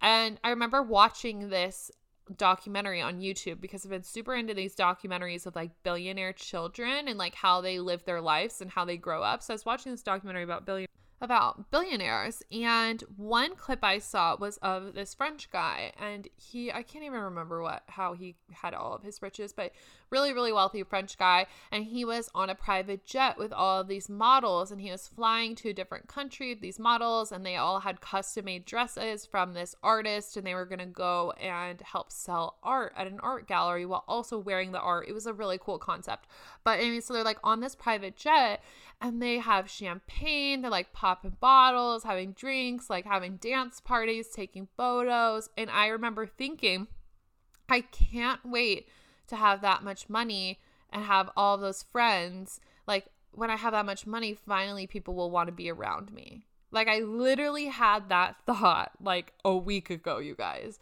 And 0.00 0.38
I 0.44 0.50
remember 0.50 0.82
watching 0.82 1.48
this 1.48 1.90
documentary 2.36 3.00
on 3.00 3.20
YouTube 3.20 3.60
because 3.60 3.84
I've 3.84 3.90
been 3.90 4.02
super 4.02 4.34
into 4.34 4.54
these 4.54 4.74
documentaries 4.74 5.46
of 5.46 5.56
like 5.56 5.70
billionaire 5.82 6.32
children 6.32 7.08
and 7.08 7.18
like 7.18 7.34
how 7.34 7.60
they 7.60 7.80
live 7.80 8.04
their 8.04 8.20
lives 8.20 8.60
and 8.60 8.70
how 8.70 8.84
they 8.84 8.96
grow 8.96 9.22
up. 9.22 9.42
So 9.42 9.52
I 9.52 9.56
was 9.56 9.64
watching 9.64 9.92
this 9.92 10.02
documentary 10.02 10.44
about 10.44 10.66
billion 10.66 10.88
about 11.20 11.68
billionaires 11.72 12.42
and 12.52 13.02
one 13.16 13.56
clip 13.56 13.82
i 13.82 13.98
saw 13.98 14.36
was 14.36 14.56
of 14.58 14.94
this 14.94 15.14
french 15.14 15.50
guy 15.50 15.92
and 16.00 16.28
he 16.36 16.70
i 16.70 16.80
can't 16.80 17.04
even 17.04 17.18
remember 17.18 17.60
what 17.60 17.82
how 17.88 18.12
he 18.12 18.36
had 18.52 18.72
all 18.72 18.94
of 18.94 19.02
his 19.02 19.20
riches 19.20 19.52
but 19.52 19.72
really 20.10 20.32
really 20.32 20.52
wealthy 20.52 20.82
french 20.82 21.18
guy 21.18 21.46
and 21.70 21.84
he 21.84 22.04
was 22.04 22.30
on 22.34 22.50
a 22.50 22.54
private 22.54 23.04
jet 23.04 23.38
with 23.38 23.52
all 23.52 23.80
of 23.80 23.88
these 23.88 24.08
models 24.08 24.70
and 24.70 24.80
he 24.80 24.90
was 24.90 25.08
flying 25.08 25.54
to 25.54 25.70
a 25.70 25.74
different 25.74 26.08
country 26.08 26.50
with 26.50 26.60
these 26.60 26.78
models 26.78 27.32
and 27.32 27.44
they 27.44 27.56
all 27.56 27.80
had 27.80 28.00
custom 28.00 28.44
made 28.44 28.64
dresses 28.64 29.26
from 29.26 29.52
this 29.52 29.74
artist 29.82 30.36
and 30.36 30.46
they 30.46 30.54
were 30.54 30.66
going 30.66 30.78
to 30.78 30.86
go 30.86 31.32
and 31.40 31.80
help 31.80 32.10
sell 32.10 32.58
art 32.62 32.92
at 32.96 33.06
an 33.06 33.20
art 33.20 33.46
gallery 33.46 33.84
while 33.84 34.04
also 34.08 34.38
wearing 34.38 34.72
the 34.72 34.80
art 34.80 35.08
it 35.08 35.12
was 35.12 35.26
a 35.26 35.32
really 35.32 35.58
cool 35.58 35.78
concept 35.78 36.26
but 36.64 36.78
anyway 36.78 37.00
so 37.00 37.12
they're 37.12 37.24
like 37.24 37.38
on 37.42 37.60
this 37.60 37.74
private 37.74 38.16
jet 38.16 38.62
and 39.00 39.22
they 39.22 39.38
have 39.38 39.70
champagne. 39.70 40.62
They're 40.62 40.70
like 40.70 40.92
popping 40.92 41.36
bottles, 41.40 42.02
having 42.02 42.32
drinks, 42.32 42.90
like 42.90 43.04
having 43.04 43.36
dance 43.36 43.80
parties, 43.80 44.28
taking 44.28 44.68
photos. 44.76 45.48
And 45.56 45.70
I 45.70 45.88
remember 45.88 46.26
thinking, 46.26 46.88
I 47.68 47.82
can't 47.82 48.40
wait 48.44 48.88
to 49.28 49.36
have 49.36 49.60
that 49.60 49.82
much 49.82 50.08
money 50.08 50.58
and 50.90 51.04
have 51.04 51.30
all 51.36 51.56
those 51.56 51.82
friends. 51.82 52.60
Like, 52.86 53.06
when 53.32 53.50
I 53.50 53.56
have 53.56 53.72
that 53.72 53.86
much 53.86 54.06
money, 54.06 54.34
finally 54.34 54.86
people 54.86 55.14
will 55.14 55.30
want 55.30 55.48
to 55.48 55.52
be 55.52 55.70
around 55.70 56.12
me. 56.12 56.44
Like, 56.70 56.88
I 56.88 57.00
literally 57.00 57.66
had 57.66 58.08
that 58.08 58.36
thought 58.46 58.92
like 59.00 59.32
a 59.44 59.56
week 59.56 59.90
ago, 59.90 60.18
you 60.18 60.34
guys 60.34 60.78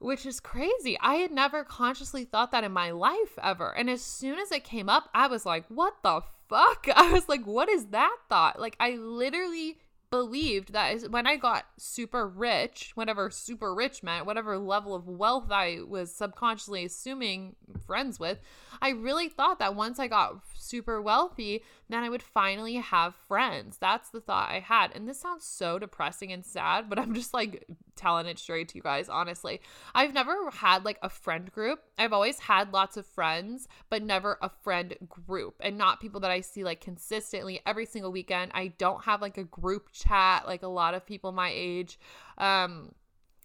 which 0.00 0.24
is 0.24 0.40
crazy. 0.40 0.98
I 1.00 1.16
had 1.16 1.30
never 1.30 1.62
consciously 1.62 2.24
thought 2.24 2.52
that 2.52 2.64
in 2.64 2.72
my 2.72 2.90
life 2.90 3.38
ever. 3.40 3.76
And 3.76 3.88
as 3.88 4.02
soon 4.02 4.38
as 4.38 4.50
it 4.50 4.64
came 4.64 4.88
up, 4.88 5.10
I 5.14 5.26
was 5.28 5.46
like, 5.46 5.66
what 5.68 5.94
the 6.02 6.22
fuck? 6.48 6.86
I 6.96 7.12
was 7.12 7.28
like, 7.28 7.44
what 7.44 7.68
is 7.68 7.86
that 7.86 8.16
thought? 8.28 8.58
Like, 8.58 8.76
I 8.80 8.96
literally 8.96 9.78
believed 10.10 10.72
that 10.72 10.94
is 10.94 11.08
when 11.08 11.26
I 11.26 11.36
got 11.36 11.66
super 11.76 12.26
rich, 12.26 12.92
whatever 12.94 13.30
super 13.30 13.74
rich 13.74 14.02
meant, 14.02 14.26
whatever 14.26 14.58
level 14.58 14.94
of 14.94 15.06
wealth 15.06 15.50
I 15.50 15.78
was 15.86 16.14
subconsciously 16.14 16.84
assuming 16.84 17.54
friends 17.86 18.18
with, 18.18 18.40
I 18.82 18.90
really 18.90 19.28
thought 19.28 19.58
that 19.60 19.74
once 19.74 19.98
I 19.98 20.08
got 20.08 20.40
super 20.54 21.00
wealthy, 21.00 21.62
then 21.88 22.02
I 22.02 22.08
would 22.08 22.22
finally 22.22 22.76
have 22.76 23.14
friends. 23.14 23.78
That's 23.78 24.10
the 24.10 24.20
thought 24.20 24.50
I 24.50 24.60
had. 24.60 24.90
And 24.94 25.08
this 25.08 25.20
sounds 25.20 25.44
so 25.44 25.78
depressing 25.78 26.32
and 26.32 26.44
sad, 26.44 26.88
but 26.88 26.98
I'm 26.98 27.14
just 27.14 27.32
like 27.32 27.66
telling 28.00 28.26
it 28.26 28.38
straight 28.38 28.68
to 28.70 28.76
you 28.76 28.82
guys, 28.82 29.08
honestly. 29.08 29.60
I've 29.94 30.14
never 30.14 30.50
had 30.50 30.84
like 30.84 30.98
a 31.02 31.08
friend 31.08 31.52
group. 31.52 31.80
I've 31.98 32.12
always 32.12 32.40
had 32.40 32.72
lots 32.72 32.96
of 32.96 33.06
friends, 33.06 33.68
but 33.90 34.02
never 34.02 34.38
a 34.40 34.48
friend 34.48 34.96
group 35.08 35.56
and 35.60 35.76
not 35.76 36.00
people 36.00 36.20
that 36.20 36.30
I 36.30 36.40
see 36.40 36.64
like 36.64 36.80
consistently 36.80 37.60
every 37.66 37.86
single 37.86 38.10
weekend. 38.10 38.52
I 38.54 38.68
don't 38.78 39.04
have 39.04 39.20
like 39.20 39.38
a 39.38 39.44
group 39.44 39.92
chat 39.92 40.46
like 40.46 40.62
a 40.62 40.68
lot 40.68 40.94
of 40.94 41.06
people 41.06 41.32
my 41.32 41.52
age. 41.54 41.98
Um 42.38 42.92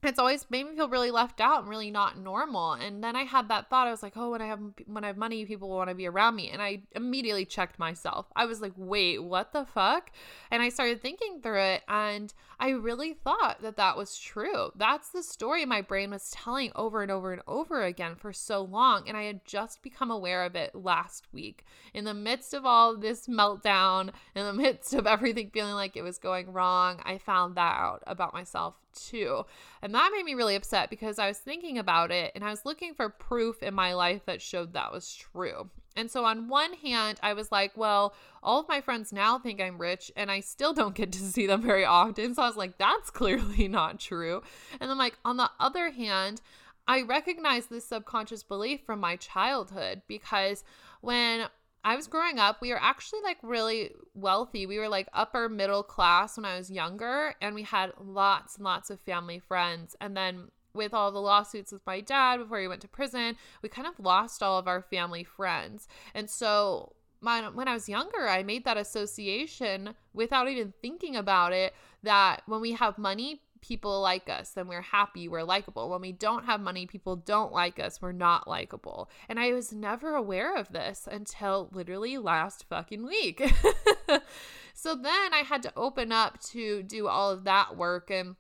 it's 0.03 0.19
always 0.19 0.45
made 0.49 0.65
me 0.65 0.75
feel 0.75 0.89
really 0.89 1.11
left 1.11 1.41
out 1.41 1.61
and 1.61 1.69
really 1.69 1.89
not 1.89 2.17
normal. 2.17 2.73
And 2.73 3.03
then 3.03 3.15
I 3.15 3.23
had 3.23 3.49
that 3.49 3.69
thought. 3.69 3.87
I 3.87 3.91
was 3.91 4.03
like, 4.03 4.13
oh, 4.15 4.31
when 4.31 4.41
I 4.41 4.47
have 4.47 4.59
when 4.85 5.03
I 5.03 5.07
have 5.07 5.17
money, 5.17 5.45
people 5.45 5.69
will 5.69 5.77
want 5.77 5.89
to 5.89 5.95
be 5.95 6.07
around 6.07 6.35
me. 6.35 6.49
And 6.49 6.61
I 6.61 6.81
immediately 6.91 7.45
checked 7.45 7.79
myself. 7.79 8.27
I 8.35 8.45
was 8.45 8.61
like, 8.61 8.73
wait, 8.75 9.23
what 9.23 9.53
the 9.53 9.65
fuck? 9.65 10.11
And 10.51 10.61
I 10.61 10.69
started 10.69 11.01
thinking 11.01 11.41
through 11.41 11.61
it, 11.61 11.83
and 11.87 12.33
I 12.59 12.69
really 12.69 13.13
thought 13.13 13.61
that 13.61 13.77
that 13.77 13.97
was 13.97 14.17
true. 14.17 14.71
That's 14.75 15.09
the 15.09 15.23
story 15.23 15.65
my 15.65 15.81
brain 15.81 16.11
was 16.11 16.31
telling 16.31 16.71
over 16.75 17.01
and 17.01 17.11
over 17.11 17.33
and 17.33 17.41
over 17.47 17.83
again 17.83 18.15
for 18.15 18.31
so 18.31 18.61
long. 18.61 19.07
And 19.07 19.17
I 19.17 19.23
had 19.23 19.45
just 19.45 19.81
become 19.81 20.11
aware 20.11 20.43
of 20.43 20.55
it 20.55 20.75
last 20.75 21.27
week. 21.33 21.65
In 21.93 22.05
the 22.05 22.13
midst 22.13 22.53
of 22.53 22.65
all 22.65 22.95
this 22.95 23.27
meltdown, 23.27 24.11
in 24.35 24.45
the 24.45 24.53
midst 24.53 24.93
of 24.93 25.07
everything 25.07 25.49
feeling 25.49 25.73
like 25.73 25.97
it 25.97 26.03
was 26.03 26.17
going 26.17 26.53
wrong, 26.53 27.01
I 27.03 27.17
found 27.17 27.55
that 27.55 27.77
out 27.77 28.03
about 28.07 28.33
myself 28.33 28.75
too. 28.95 29.45
And 29.81 29.93
that 29.93 30.11
made 30.15 30.25
me 30.25 30.33
really 30.33 30.55
upset 30.55 30.89
because 30.89 31.19
I 31.19 31.27
was 31.27 31.37
thinking 31.37 31.77
about 31.77 32.11
it 32.11 32.31
and 32.35 32.43
I 32.43 32.49
was 32.49 32.65
looking 32.65 32.93
for 32.93 33.09
proof 33.09 33.61
in 33.61 33.73
my 33.73 33.93
life 33.93 34.25
that 34.25 34.41
showed 34.41 34.73
that 34.73 34.91
was 34.91 35.13
true. 35.13 35.69
And 35.97 36.11
so, 36.11 36.25
on 36.25 36.49
one 36.49 36.73
hand, 36.73 37.19
I 37.23 37.33
was 37.33 37.51
like, 37.51 37.71
well, 37.77 38.13
all 38.43 38.59
of 38.59 38.67
my 38.67 38.81
friends 38.81 39.13
now 39.13 39.39
think 39.39 39.61
I'm 39.61 39.77
rich 39.77 40.11
and 40.17 40.29
I 40.29 40.41
still 40.41 40.73
don't 40.73 40.95
get 40.95 41.11
to 41.13 41.19
see 41.19 41.47
them 41.47 41.61
very 41.61 41.85
often. 41.85 42.35
So, 42.35 42.43
I 42.43 42.47
was 42.47 42.57
like, 42.57 42.77
that's 42.77 43.09
clearly 43.09 43.67
not 43.69 43.99
true. 43.99 44.41
And 44.79 44.89
then, 44.89 44.97
like, 44.97 45.17
on 45.23 45.37
the 45.37 45.49
other 45.59 45.91
hand, 45.91 46.41
I 46.87 47.01
recognize 47.01 47.67
this 47.67 47.85
subconscious 47.85 48.43
belief 48.43 48.81
from 48.85 48.99
my 48.99 49.15
childhood 49.15 50.01
because 50.07 50.63
when 51.01 51.47
I 51.85 51.95
was 51.95 52.07
growing 52.07 52.39
up, 52.39 52.61
we 52.61 52.71
were 52.71 52.81
actually 52.81 53.21
like 53.21 53.37
really 53.43 53.91
wealthy. 54.15 54.65
We 54.65 54.79
were 54.79 54.89
like 54.89 55.07
upper 55.13 55.47
middle 55.47 55.83
class 55.83 56.35
when 56.35 56.43
I 56.43 56.57
was 56.57 56.71
younger, 56.71 57.35
and 57.39 57.53
we 57.53 57.61
had 57.61 57.93
lots 58.03 58.55
and 58.55 58.65
lots 58.65 58.89
of 58.89 58.99
family 59.01 59.37
friends. 59.37 59.95
And 60.01 60.17
then 60.17 60.49
with 60.73 60.95
all 60.95 61.11
the 61.11 61.21
lawsuits 61.21 61.71
with 61.71 61.85
my 61.85 62.01
dad 62.01 62.37
before 62.37 62.59
he 62.59 62.67
went 62.67 62.81
to 62.81 62.87
prison, 62.87 63.37
we 63.61 63.69
kind 63.69 63.87
of 63.87 64.03
lost 64.03 64.41
all 64.41 64.57
of 64.57 64.67
our 64.67 64.81
family 64.81 65.23
friends. 65.23 65.87
And 66.15 66.27
so 66.27 66.93
my, 67.21 67.47
when 67.49 67.67
I 67.67 67.73
was 67.75 67.87
younger, 67.87 68.27
I 68.27 68.41
made 68.41 68.65
that 68.65 68.77
association 68.77 69.93
without 70.11 70.49
even 70.49 70.73
thinking 70.81 71.15
about 71.15 71.53
it 71.53 71.75
that 72.01 72.41
when 72.47 72.61
we 72.61 72.71
have 72.73 72.97
money, 72.97 73.41
people 73.61 74.01
like 74.01 74.29
us, 74.29 74.51
then 74.51 74.67
we're 74.67 74.81
happy, 74.81 75.27
we're 75.27 75.43
likable. 75.43 75.89
When 75.89 76.01
we 76.01 76.11
don't 76.11 76.45
have 76.45 76.61
money, 76.61 76.85
people 76.85 77.15
don't 77.15 77.51
like 77.51 77.79
us, 77.79 78.01
we're 78.01 78.11
not 78.11 78.47
likable. 78.47 79.09
And 79.27 79.39
I 79.39 79.53
was 79.53 79.73
never 79.73 80.15
aware 80.15 80.55
of 80.55 80.71
this 80.71 81.07
until 81.11 81.69
literally 81.71 82.17
last 82.17 82.65
fucking 82.69 83.05
week. 83.05 83.41
so 84.73 84.95
then 84.95 85.33
I 85.33 85.43
had 85.45 85.63
to 85.63 85.73
open 85.75 86.11
up 86.11 86.39
to 86.51 86.83
do 86.83 87.07
all 87.07 87.31
of 87.31 87.43
that 87.45 87.75
work 87.75 88.11
and 88.11 88.35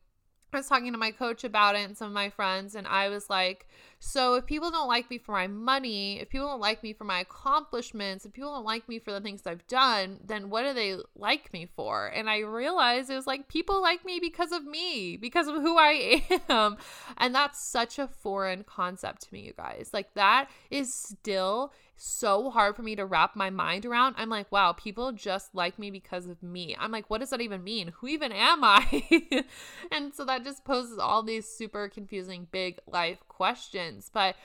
I 0.55 0.59
was 0.59 0.67
talking 0.67 0.93
to 0.93 0.97
my 0.97 1.11
coach 1.11 1.43
about 1.43 1.75
it 1.75 1.85
and 1.85 1.97
some 1.97 2.07
of 2.07 2.13
my 2.13 2.29
friends, 2.29 2.75
and 2.75 2.87
I 2.87 3.09
was 3.09 3.29
like, 3.29 3.67
So 4.07 4.35
if 4.35 4.45
people 4.45 4.69
don't 4.69 4.87
like 4.87 5.09
me 5.09 5.17
for 5.17 5.31
my 5.31 5.47
money, 5.47 6.19
if 6.19 6.29
people 6.29 6.47
don't 6.47 6.61
like 6.61 6.83
me 6.83 6.93
for 6.93 7.05
my 7.05 7.21
accomplishments, 7.21 8.23
if 8.23 8.33
people 8.33 8.53
don't 8.53 8.63
like 8.63 8.87
me 8.87 8.99
for 8.99 9.11
the 9.11 9.19
things 9.19 9.41
I've 9.47 9.65
done, 9.65 10.19
then 10.23 10.51
what 10.51 10.61
do 10.61 10.73
they 10.75 10.97
like 11.15 11.51
me 11.51 11.67
for? 11.75 12.05
And 12.05 12.29
I 12.29 12.41
realized 12.41 13.09
it 13.09 13.15
was 13.15 13.25
like 13.25 13.47
people 13.47 13.81
like 13.81 14.05
me 14.05 14.19
because 14.19 14.51
of 14.51 14.63
me, 14.63 15.17
because 15.17 15.47
of 15.47 15.55
who 15.55 15.79
I 15.79 16.23
am. 16.49 16.77
And 17.17 17.33
that's 17.33 17.59
such 17.59 17.97
a 17.97 18.07
foreign 18.07 18.63
concept 18.63 19.23
to 19.23 19.33
me, 19.33 19.41
you 19.41 19.53
guys. 19.57 19.89
Like, 19.91 20.13
that 20.13 20.49
is 20.69 20.93
still 20.93 21.73
so 21.97 22.49
hard 22.49 22.75
for 22.75 22.81
me 22.83 22.95
to 22.95 23.05
wrap 23.05 23.35
my 23.35 23.49
mind 23.49 23.85
around. 23.85 24.15
I'm 24.17 24.29
like, 24.29 24.51
wow, 24.51 24.73
people 24.73 25.11
just 25.11 25.53
like 25.55 25.79
me 25.79 25.91
because 25.91 26.27
of 26.27 26.41
me. 26.43 26.75
I'm 26.77 26.91
like, 26.91 27.09
what 27.09 27.19
does 27.21 27.29
that 27.29 27.41
even 27.41 27.63
mean? 27.63 27.93
Who 27.97 28.07
even 28.07 28.31
am 28.31 28.63
I? 28.63 29.45
and 29.91 30.13
so 30.13 30.25
that 30.25 30.43
just 30.43 30.65
poses 30.65 30.97
all 30.97 31.23
these 31.23 31.47
super 31.47 31.87
confusing 31.87 32.47
big 32.51 32.79
life 32.87 33.19
questions. 33.27 33.94
But 34.11 34.35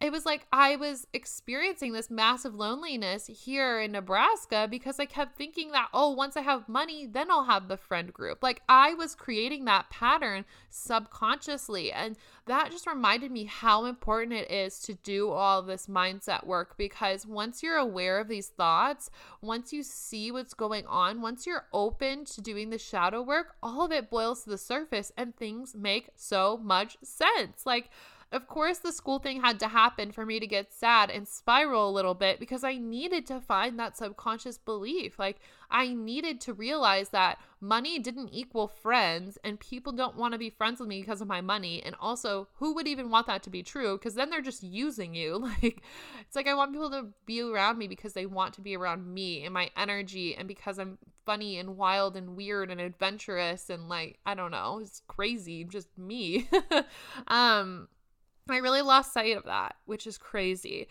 it 0.00 0.12
was 0.12 0.26
like 0.26 0.46
I 0.52 0.76
was 0.76 1.06
experiencing 1.14 1.92
this 1.92 2.10
massive 2.10 2.54
loneliness 2.54 3.26
here 3.26 3.80
in 3.80 3.92
Nebraska 3.92 4.66
because 4.70 4.98
I 5.00 5.06
kept 5.06 5.38
thinking 5.38 5.70
that, 5.70 5.88
oh, 5.94 6.10
once 6.10 6.36
I 6.36 6.42
have 6.42 6.68
money, 6.68 7.06
then 7.06 7.30
I'll 7.30 7.44
have 7.44 7.68
the 7.68 7.76
friend 7.76 8.12
group. 8.12 8.42
Like 8.42 8.60
I 8.68 8.92
was 8.94 9.14
creating 9.14 9.64
that 9.64 9.88
pattern 9.88 10.44
subconsciously. 10.68 11.90
And 11.92 12.16
that 12.46 12.70
just 12.70 12.86
reminded 12.86 13.30
me 13.30 13.44
how 13.44 13.86
important 13.86 14.34
it 14.34 14.50
is 14.50 14.80
to 14.80 14.94
do 14.94 15.30
all 15.30 15.62
this 15.62 15.86
mindset 15.86 16.44
work 16.44 16.76
because 16.76 17.24
once 17.24 17.62
you're 17.62 17.78
aware 17.78 18.18
of 18.18 18.28
these 18.28 18.48
thoughts, 18.48 19.10
once 19.40 19.72
you 19.72 19.82
see 19.82 20.30
what's 20.30 20.54
going 20.54 20.86
on, 20.86 21.22
once 21.22 21.46
you're 21.46 21.66
open 21.72 22.26
to 22.26 22.42
doing 22.42 22.68
the 22.68 22.78
shadow 22.78 23.22
work, 23.22 23.54
all 23.62 23.86
of 23.86 23.92
it 23.92 24.10
boils 24.10 24.44
to 24.44 24.50
the 24.50 24.58
surface 24.58 25.12
and 25.16 25.34
things 25.34 25.74
make 25.74 26.10
so 26.14 26.58
much 26.62 26.98
sense. 27.02 27.64
Like, 27.64 27.88
of 28.34 28.48
course, 28.48 28.78
the 28.78 28.92
school 28.92 29.20
thing 29.20 29.40
had 29.40 29.60
to 29.60 29.68
happen 29.68 30.10
for 30.10 30.26
me 30.26 30.40
to 30.40 30.46
get 30.46 30.72
sad 30.72 31.08
and 31.08 31.26
spiral 31.28 31.88
a 31.88 31.92
little 31.92 32.14
bit 32.14 32.40
because 32.40 32.64
I 32.64 32.78
needed 32.78 33.26
to 33.28 33.40
find 33.40 33.78
that 33.78 33.96
subconscious 33.96 34.58
belief. 34.58 35.20
Like, 35.20 35.38
I 35.70 35.94
needed 35.94 36.40
to 36.42 36.52
realize 36.52 37.10
that 37.10 37.38
money 37.60 38.00
didn't 38.00 38.30
equal 38.32 38.66
friends 38.66 39.38
and 39.44 39.60
people 39.60 39.92
don't 39.92 40.16
want 40.16 40.32
to 40.32 40.38
be 40.38 40.50
friends 40.50 40.80
with 40.80 40.88
me 40.88 41.00
because 41.00 41.20
of 41.20 41.28
my 41.28 41.40
money. 41.40 41.80
And 41.84 41.94
also, 42.00 42.48
who 42.54 42.74
would 42.74 42.88
even 42.88 43.08
want 43.08 43.28
that 43.28 43.44
to 43.44 43.50
be 43.50 43.62
true? 43.62 43.96
Because 43.96 44.14
then 44.14 44.30
they're 44.30 44.40
just 44.40 44.62
using 44.62 45.14
you. 45.14 45.48
Like, 45.62 45.82
it's 46.22 46.34
like 46.34 46.48
I 46.48 46.54
want 46.54 46.72
people 46.72 46.90
to 46.90 47.06
be 47.26 47.40
around 47.40 47.78
me 47.78 47.86
because 47.86 48.14
they 48.14 48.26
want 48.26 48.54
to 48.54 48.60
be 48.60 48.76
around 48.76 49.06
me 49.06 49.44
and 49.44 49.54
my 49.54 49.70
energy 49.76 50.34
and 50.34 50.48
because 50.48 50.78
I'm 50.78 50.98
funny 51.24 51.58
and 51.58 51.76
wild 51.76 52.16
and 52.16 52.36
weird 52.36 52.70
and 52.70 52.80
adventurous 52.80 53.70
and 53.70 53.88
like, 53.88 54.18
I 54.26 54.34
don't 54.34 54.50
know, 54.50 54.80
it's 54.82 55.02
crazy, 55.06 55.64
just 55.64 55.96
me. 55.96 56.48
um, 57.28 57.88
I 58.48 58.58
really 58.58 58.82
lost 58.82 59.12
sight 59.12 59.36
of 59.36 59.44
that, 59.44 59.76
which 59.86 60.06
is 60.06 60.18
crazy. 60.18 60.88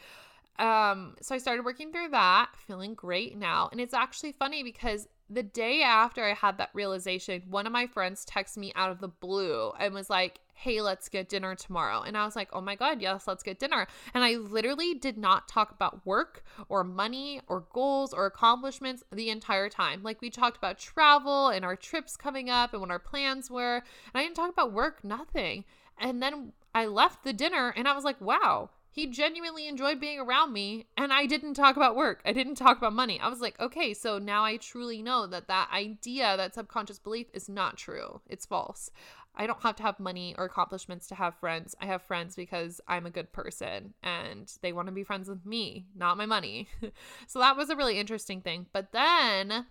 Um, 0.59 1.15
so 1.21 1.33
I 1.33 1.39
started 1.39 1.65
working 1.65 1.91
through 1.91 2.09
that, 2.09 2.51
feeling 2.67 2.93
great 2.93 3.37
now. 3.37 3.69
And 3.71 3.81
it's 3.81 3.93
actually 3.93 4.33
funny 4.33 4.63
because 4.63 5.07
the 5.29 5.43
day 5.43 5.81
after 5.81 6.23
I 6.23 6.33
had 6.33 6.57
that 6.59 6.69
realization, 6.73 7.43
one 7.49 7.65
of 7.65 7.73
my 7.73 7.87
friends 7.87 8.25
texted 8.25 8.57
me 8.57 8.71
out 8.75 8.91
of 8.91 8.99
the 8.99 9.07
blue 9.07 9.71
and 9.79 9.93
was 9.93 10.09
like, 10.09 10.39
Hey, 10.55 10.81
let's 10.81 11.09
get 11.09 11.29
dinner 11.29 11.55
tomorrow. 11.55 12.01
And 12.01 12.15
I 12.15 12.25
was 12.25 12.35
like, 12.35 12.49
Oh 12.53 12.61
my 12.61 12.75
God, 12.75 13.01
yes, 13.01 13.27
let's 13.27 13.41
get 13.41 13.57
dinner. 13.57 13.87
And 14.13 14.23
I 14.23 14.35
literally 14.35 14.93
did 14.93 15.17
not 15.17 15.47
talk 15.47 15.71
about 15.71 16.05
work 16.05 16.43
or 16.69 16.83
money 16.83 17.41
or 17.47 17.65
goals 17.73 18.13
or 18.13 18.27
accomplishments 18.27 19.03
the 19.11 19.29
entire 19.29 19.69
time. 19.69 20.03
Like, 20.03 20.21
we 20.21 20.29
talked 20.29 20.57
about 20.57 20.77
travel 20.77 21.47
and 21.49 21.65
our 21.65 21.75
trips 21.75 22.15
coming 22.15 22.49
up 22.51 22.73
and 22.73 22.81
what 22.81 22.91
our 22.91 22.99
plans 22.99 23.49
were. 23.49 23.77
And 23.77 23.83
I 24.13 24.21
didn't 24.23 24.35
talk 24.35 24.51
about 24.51 24.71
work, 24.71 25.03
nothing. 25.03 25.65
And 25.97 26.21
then 26.21 26.53
I 26.73 26.85
left 26.85 27.23
the 27.23 27.33
dinner 27.33 27.73
and 27.75 27.87
I 27.87 27.93
was 27.93 28.03
like, 28.03 28.19
Wow, 28.19 28.69
he 28.93 29.07
genuinely 29.07 29.67
enjoyed 29.67 29.99
being 29.99 30.19
around 30.19 30.53
me 30.53 30.85
and 30.95 31.11
I 31.11 31.25
didn't 31.25 31.55
talk 31.55 31.75
about 31.75 31.95
work. 31.95 32.21
I 32.25 32.31
didn't 32.31 32.55
talk 32.55 32.77
about 32.77 32.93
money. 32.93 33.19
I 33.19 33.27
was 33.27 33.41
like, 33.41 33.59
okay, 33.59 33.91
so 33.91 34.19
now 34.19 34.43
I 34.43 34.57
truly 34.57 35.01
know 35.01 35.25
that 35.25 35.47
that 35.47 35.69
idea, 35.73 36.37
that 36.37 36.53
subconscious 36.53 36.99
belief 36.99 37.25
is 37.33 37.49
not 37.49 37.75
true. 37.75 38.21
It's 38.27 38.45
false. 38.45 38.91
I 39.35 39.47
don't 39.47 39.63
have 39.63 39.75
to 39.77 39.83
have 39.83 39.99
money 39.99 40.35
or 40.37 40.45
accomplishments 40.45 41.07
to 41.07 41.15
have 41.15 41.33
friends. 41.33 41.75
I 41.81 41.87
have 41.87 42.03
friends 42.03 42.35
because 42.35 42.79
I'm 42.87 43.07
a 43.07 43.11
good 43.11 43.33
person 43.33 43.95
and 44.03 44.53
they 44.61 44.73
want 44.73 44.89
to 44.89 44.91
be 44.91 45.03
friends 45.03 45.27
with 45.27 45.43
me, 45.43 45.87
not 45.95 46.17
my 46.17 46.27
money. 46.27 46.67
so 47.27 47.39
that 47.39 47.57
was 47.57 47.71
a 47.71 47.75
really 47.75 47.97
interesting 47.97 48.41
thing. 48.41 48.67
But 48.73 48.91
then 48.91 49.65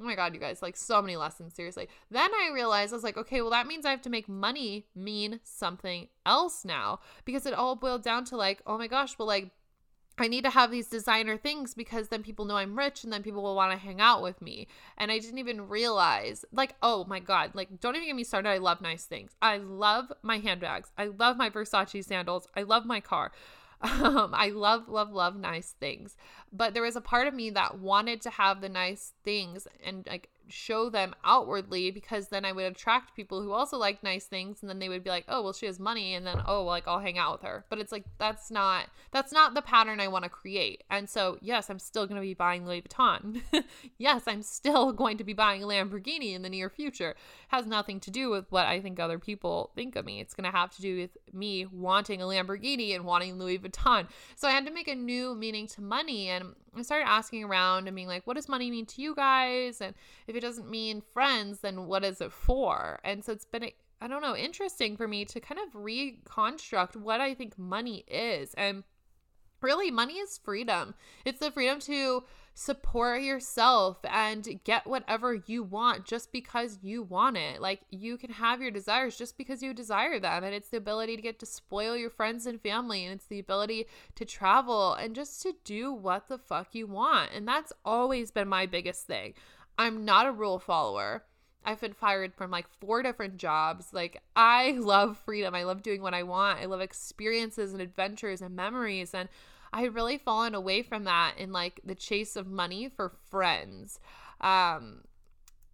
Oh 0.00 0.04
my 0.04 0.14
God, 0.14 0.34
you 0.34 0.40
guys, 0.40 0.62
like 0.62 0.76
so 0.76 1.00
many 1.00 1.16
lessons, 1.16 1.54
seriously. 1.54 1.88
Then 2.10 2.30
I 2.32 2.50
realized 2.52 2.92
I 2.92 2.96
was 2.96 3.04
like, 3.04 3.16
okay, 3.16 3.40
well, 3.40 3.50
that 3.50 3.66
means 3.66 3.86
I 3.86 3.90
have 3.90 4.02
to 4.02 4.10
make 4.10 4.28
money 4.28 4.86
mean 4.94 5.40
something 5.42 6.08
else 6.24 6.64
now 6.64 7.00
because 7.24 7.46
it 7.46 7.54
all 7.54 7.76
boiled 7.76 8.02
down 8.02 8.24
to 8.26 8.36
like, 8.36 8.60
oh 8.66 8.78
my 8.78 8.86
gosh, 8.86 9.18
well, 9.18 9.28
like, 9.28 9.50
I 10.18 10.28
need 10.28 10.44
to 10.44 10.50
have 10.50 10.70
these 10.70 10.88
designer 10.88 11.36
things 11.36 11.74
because 11.74 12.08
then 12.08 12.22
people 12.22 12.46
know 12.46 12.56
I'm 12.56 12.78
rich 12.78 13.04
and 13.04 13.12
then 13.12 13.22
people 13.22 13.42
will 13.42 13.54
want 13.54 13.72
to 13.72 13.78
hang 13.78 14.00
out 14.00 14.22
with 14.22 14.40
me. 14.40 14.66
And 14.96 15.12
I 15.12 15.18
didn't 15.18 15.38
even 15.38 15.68
realize, 15.68 16.42
like, 16.52 16.74
oh 16.82 17.04
my 17.04 17.20
God, 17.20 17.50
like, 17.54 17.80
don't 17.80 17.96
even 17.96 18.08
get 18.08 18.16
me 18.16 18.24
started. 18.24 18.48
I 18.48 18.56
love 18.56 18.80
nice 18.80 19.04
things. 19.04 19.32
I 19.42 19.58
love 19.58 20.10
my 20.22 20.38
handbags. 20.38 20.90
I 20.96 21.06
love 21.06 21.36
my 21.36 21.50
Versace 21.50 22.02
sandals. 22.02 22.48
I 22.56 22.62
love 22.62 22.86
my 22.86 23.00
car. 23.00 23.30
Um, 23.86 24.30
I 24.34 24.48
love, 24.50 24.88
love, 24.88 25.12
love 25.12 25.36
nice 25.36 25.74
things. 25.80 26.16
But 26.52 26.74
there 26.74 26.82
was 26.82 26.96
a 26.96 27.00
part 27.00 27.26
of 27.28 27.34
me 27.34 27.50
that 27.50 27.78
wanted 27.78 28.20
to 28.22 28.30
have 28.30 28.60
the 28.60 28.68
nice 28.68 29.12
things 29.24 29.66
and 29.84 30.06
like 30.06 30.28
show 30.48 30.88
them 30.90 31.14
outwardly 31.24 31.90
because 31.90 32.28
then 32.28 32.44
I 32.44 32.52
would 32.52 32.64
attract 32.64 33.16
people 33.16 33.42
who 33.42 33.52
also 33.52 33.76
like 33.76 34.02
nice 34.02 34.26
things 34.26 34.58
and 34.60 34.70
then 34.70 34.78
they 34.78 34.88
would 34.88 35.04
be 35.04 35.10
like, 35.10 35.24
"Oh, 35.28 35.42
well 35.42 35.52
she 35.52 35.66
has 35.66 35.78
money." 35.78 36.14
And 36.14 36.26
then, 36.26 36.42
"Oh, 36.46 36.64
like 36.64 36.86
I'll 36.86 37.00
hang 37.00 37.18
out 37.18 37.32
with 37.32 37.48
her." 37.48 37.64
But 37.68 37.78
it's 37.78 37.92
like 37.92 38.04
that's 38.18 38.50
not 38.50 38.86
that's 39.12 39.32
not 39.32 39.54
the 39.54 39.62
pattern 39.62 40.00
I 40.00 40.08
want 40.08 40.24
to 40.24 40.30
create. 40.30 40.84
And 40.90 41.08
so, 41.08 41.38
yes, 41.40 41.70
I'm 41.70 41.78
still 41.78 42.06
going 42.06 42.16
to 42.16 42.26
be 42.26 42.34
buying 42.34 42.66
Louis 42.66 42.82
Vuitton. 42.82 43.42
yes, 43.98 44.22
I'm 44.26 44.42
still 44.42 44.92
going 44.92 45.18
to 45.18 45.24
be 45.24 45.32
buying 45.32 45.62
a 45.62 45.66
Lamborghini 45.66 46.34
in 46.34 46.42
the 46.42 46.48
near 46.48 46.68
future. 46.70 47.10
It 47.10 47.16
has 47.48 47.66
nothing 47.66 48.00
to 48.00 48.10
do 48.10 48.30
with 48.30 48.46
what 48.50 48.66
I 48.66 48.80
think 48.80 48.98
other 48.98 49.18
people 49.18 49.70
think 49.74 49.96
of 49.96 50.04
me. 50.04 50.20
It's 50.20 50.34
going 50.34 50.50
to 50.50 50.56
have 50.56 50.74
to 50.76 50.82
do 50.82 50.96
with 50.96 51.16
me 51.32 51.66
wanting 51.66 52.20
a 52.20 52.26
Lamborghini 52.26 52.94
and 52.94 53.04
wanting 53.04 53.38
Louis 53.38 53.58
Vuitton. 53.58 54.06
So 54.36 54.48
I 54.48 54.52
had 54.52 54.66
to 54.66 54.72
make 54.72 54.88
a 54.88 54.94
new 54.94 55.34
meaning 55.34 55.66
to 55.68 55.82
money 55.82 56.28
and 56.28 56.54
I 56.78 56.82
started 56.82 57.08
asking 57.08 57.44
around 57.44 57.86
and 57.86 57.94
being 57.94 58.08
like, 58.08 58.26
what 58.26 58.36
does 58.36 58.48
money 58.48 58.70
mean 58.70 58.86
to 58.86 59.02
you 59.02 59.14
guys? 59.14 59.80
And 59.80 59.94
if 60.26 60.36
it 60.36 60.40
doesn't 60.40 60.70
mean 60.70 61.02
friends, 61.12 61.60
then 61.60 61.86
what 61.86 62.04
is 62.04 62.20
it 62.20 62.32
for? 62.32 63.00
And 63.04 63.24
so 63.24 63.32
it's 63.32 63.44
been, 63.44 63.70
I 64.00 64.08
don't 64.08 64.22
know, 64.22 64.36
interesting 64.36 64.96
for 64.96 65.08
me 65.08 65.24
to 65.26 65.40
kind 65.40 65.60
of 65.60 65.74
reconstruct 65.74 66.96
what 66.96 67.20
I 67.20 67.34
think 67.34 67.58
money 67.58 68.04
is. 68.08 68.54
And 68.54 68.84
really, 69.60 69.90
money 69.90 70.14
is 70.14 70.38
freedom. 70.42 70.94
It's 71.24 71.40
the 71.40 71.50
freedom 71.50 71.80
to 71.80 72.24
support 72.58 73.20
yourself 73.20 73.98
and 74.10 74.60
get 74.64 74.86
whatever 74.86 75.42
you 75.46 75.62
want 75.62 76.06
just 76.06 76.32
because 76.32 76.78
you 76.82 77.02
want 77.02 77.36
it. 77.36 77.60
Like 77.60 77.82
you 77.90 78.16
can 78.16 78.30
have 78.30 78.62
your 78.62 78.70
desires 78.70 79.18
just 79.18 79.36
because 79.36 79.62
you 79.62 79.74
desire 79.74 80.18
them. 80.18 80.42
And 80.42 80.54
it's 80.54 80.70
the 80.70 80.78
ability 80.78 81.16
to 81.16 81.22
get 81.22 81.38
to 81.40 81.46
spoil 81.46 81.96
your 81.98 82.08
friends 82.08 82.46
and 82.46 82.60
family. 82.60 83.04
And 83.04 83.12
it's 83.12 83.26
the 83.26 83.38
ability 83.38 83.86
to 84.14 84.24
travel 84.24 84.94
and 84.94 85.14
just 85.14 85.42
to 85.42 85.54
do 85.64 85.92
what 85.92 86.28
the 86.28 86.38
fuck 86.38 86.74
you 86.74 86.86
want. 86.86 87.30
And 87.34 87.46
that's 87.46 87.74
always 87.84 88.30
been 88.30 88.48
my 88.48 88.64
biggest 88.64 89.06
thing. 89.06 89.34
I'm 89.78 90.06
not 90.06 90.26
a 90.26 90.32
rule 90.32 90.58
follower. 90.58 91.24
I've 91.66 91.80
been 91.80 91.92
fired 91.92 92.32
from 92.34 92.50
like 92.50 92.66
four 92.80 93.02
different 93.02 93.36
jobs. 93.36 93.92
Like, 93.92 94.22
I 94.36 94.70
love 94.78 95.18
freedom. 95.18 95.54
I 95.54 95.64
love 95.64 95.82
doing 95.82 96.00
what 96.00 96.14
I 96.14 96.22
want. 96.22 96.60
I 96.60 96.66
love 96.66 96.80
experiences 96.80 97.72
and 97.72 97.82
adventures 97.82 98.40
and 98.40 98.54
memories. 98.54 99.12
And 99.12 99.28
I 99.72 99.82
had 99.82 99.94
really 99.94 100.16
fallen 100.16 100.54
away 100.54 100.82
from 100.82 101.04
that 101.04 101.34
in 101.36 101.52
like 101.52 101.80
the 101.84 101.96
chase 101.96 102.36
of 102.36 102.46
money 102.46 102.88
for 102.88 103.12
friends. 103.30 103.98
Um, 104.40 105.02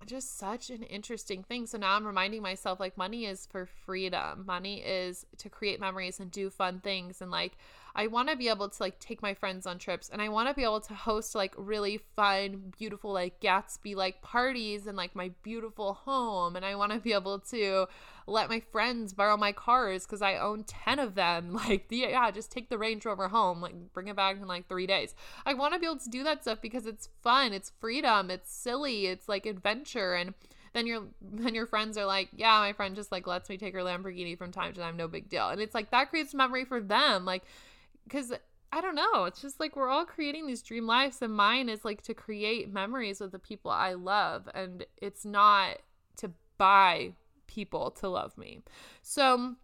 just 0.06 0.38
such 0.38 0.70
an 0.70 0.82
interesting 0.82 1.42
thing. 1.42 1.66
So 1.66 1.78
now 1.78 1.94
I'm 1.94 2.06
reminding 2.06 2.42
myself 2.42 2.80
like 2.80 2.96
money 2.96 3.26
is 3.26 3.46
for 3.46 3.66
freedom. 3.66 4.44
Money 4.46 4.80
is 4.80 5.26
to 5.38 5.48
create 5.48 5.78
memories 5.78 6.18
and 6.18 6.30
do 6.30 6.50
fun 6.50 6.80
things 6.80 7.20
and 7.20 7.30
like 7.30 7.52
I 7.94 8.06
want 8.06 8.28
to 8.28 8.36
be 8.36 8.48
able 8.48 8.68
to 8.68 8.82
like 8.82 8.98
take 8.98 9.22
my 9.22 9.34
friends 9.34 9.66
on 9.66 9.78
trips 9.78 10.08
and 10.08 10.22
I 10.22 10.28
want 10.28 10.48
to 10.48 10.54
be 10.54 10.62
able 10.62 10.80
to 10.80 10.94
host 10.94 11.34
like 11.34 11.54
really 11.56 11.98
fun, 12.16 12.72
beautiful 12.78 13.12
like 13.12 13.40
Gatsby 13.40 13.94
like 13.94 14.22
parties 14.22 14.86
and 14.86 14.96
like 14.96 15.14
my 15.14 15.30
beautiful 15.42 15.94
home 15.94 16.56
and 16.56 16.64
I 16.64 16.74
want 16.74 16.92
to 16.92 16.98
be 16.98 17.12
able 17.12 17.38
to 17.40 17.86
let 18.26 18.48
my 18.48 18.60
friends 18.60 19.12
borrow 19.12 19.36
my 19.36 19.52
cars 19.52 20.06
cuz 20.06 20.22
I 20.22 20.36
own 20.36 20.64
10 20.64 20.98
of 20.98 21.14
them. 21.14 21.58
Like, 21.62 21.86
yeah, 21.90 22.30
just 22.30 22.50
take 22.50 22.70
the 22.70 22.78
Range 22.78 23.04
Rover 23.04 23.28
home, 23.28 23.60
like 23.60 23.92
bring 23.92 24.08
it 24.08 24.16
back 24.16 24.36
in 24.36 24.48
like 24.48 24.68
3 24.68 24.86
days. 24.86 25.14
I 25.46 25.54
want 25.54 25.74
to 25.74 25.80
be 25.80 25.86
able 25.86 25.98
to 25.98 26.10
do 26.10 26.24
that 26.24 26.42
stuff 26.42 26.60
because 26.60 26.86
it's 26.86 27.08
fun, 27.22 27.52
it's 27.52 27.70
freedom, 27.78 28.30
it's 28.30 28.52
silly, 28.52 29.06
it's 29.06 29.28
like 29.28 29.46
adventure 29.46 30.14
and 30.14 30.34
then 30.72 30.86
your 30.86 31.04
then 31.20 31.54
your 31.54 31.66
friends 31.66 31.98
are 31.98 32.06
like, 32.06 32.28
yeah, 32.34 32.58
my 32.58 32.72
friend 32.72 32.96
just 32.96 33.12
like 33.12 33.26
lets 33.26 33.48
me 33.48 33.56
take 33.58 33.74
her 33.74 33.80
Lamborghini 33.80 34.36
from 34.36 34.50
time 34.50 34.72
to 34.72 34.80
time, 34.80 34.96
no 34.96 35.06
big 35.06 35.28
deal. 35.28 35.48
And 35.48 35.60
it's 35.60 35.74
like 35.74 35.90
that 35.90 36.10
creates 36.10 36.34
memory 36.34 36.64
for 36.64 36.80
them. 36.80 37.24
Like 37.24 37.44
because 38.04 38.32
I 38.72 38.80
don't 38.80 38.94
know. 38.94 39.24
It's 39.24 39.42
just 39.42 39.60
like 39.60 39.76
we're 39.76 39.88
all 39.88 40.06
creating 40.06 40.46
these 40.46 40.62
dream 40.62 40.86
lives, 40.86 41.20
and 41.20 41.34
mine 41.34 41.68
is 41.68 41.84
like 41.84 42.02
to 42.02 42.14
create 42.14 42.72
memories 42.72 43.20
with 43.20 43.32
the 43.32 43.38
people 43.38 43.70
I 43.70 43.92
love, 43.92 44.48
and 44.54 44.86
it's 44.96 45.24
not 45.24 45.78
to 46.16 46.30
buy 46.56 47.12
people 47.46 47.90
to 47.90 48.08
love 48.08 48.36
me. 48.38 48.62
So, 49.02 49.56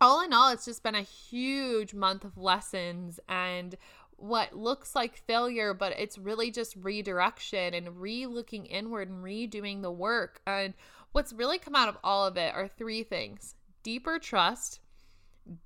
all 0.00 0.24
in 0.24 0.32
all, 0.32 0.50
it's 0.52 0.64
just 0.64 0.84
been 0.84 0.94
a 0.94 1.02
huge 1.02 1.92
month 1.92 2.24
of 2.24 2.38
lessons 2.38 3.18
and 3.28 3.74
what 4.18 4.56
looks 4.56 4.94
like 4.94 5.16
failure, 5.26 5.74
but 5.74 5.98
it's 5.98 6.16
really 6.16 6.50
just 6.50 6.76
redirection 6.76 7.74
and 7.74 8.00
re 8.00 8.26
looking 8.26 8.66
inward 8.66 9.08
and 9.08 9.24
redoing 9.24 9.82
the 9.82 9.90
work. 9.90 10.40
And 10.46 10.74
what's 11.12 11.32
really 11.32 11.58
come 11.58 11.74
out 11.74 11.88
of 11.88 11.98
all 12.04 12.26
of 12.26 12.36
it 12.36 12.54
are 12.54 12.68
three 12.68 13.02
things 13.02 13.54
deeper 13.82 14.18
trust 14.18 14.80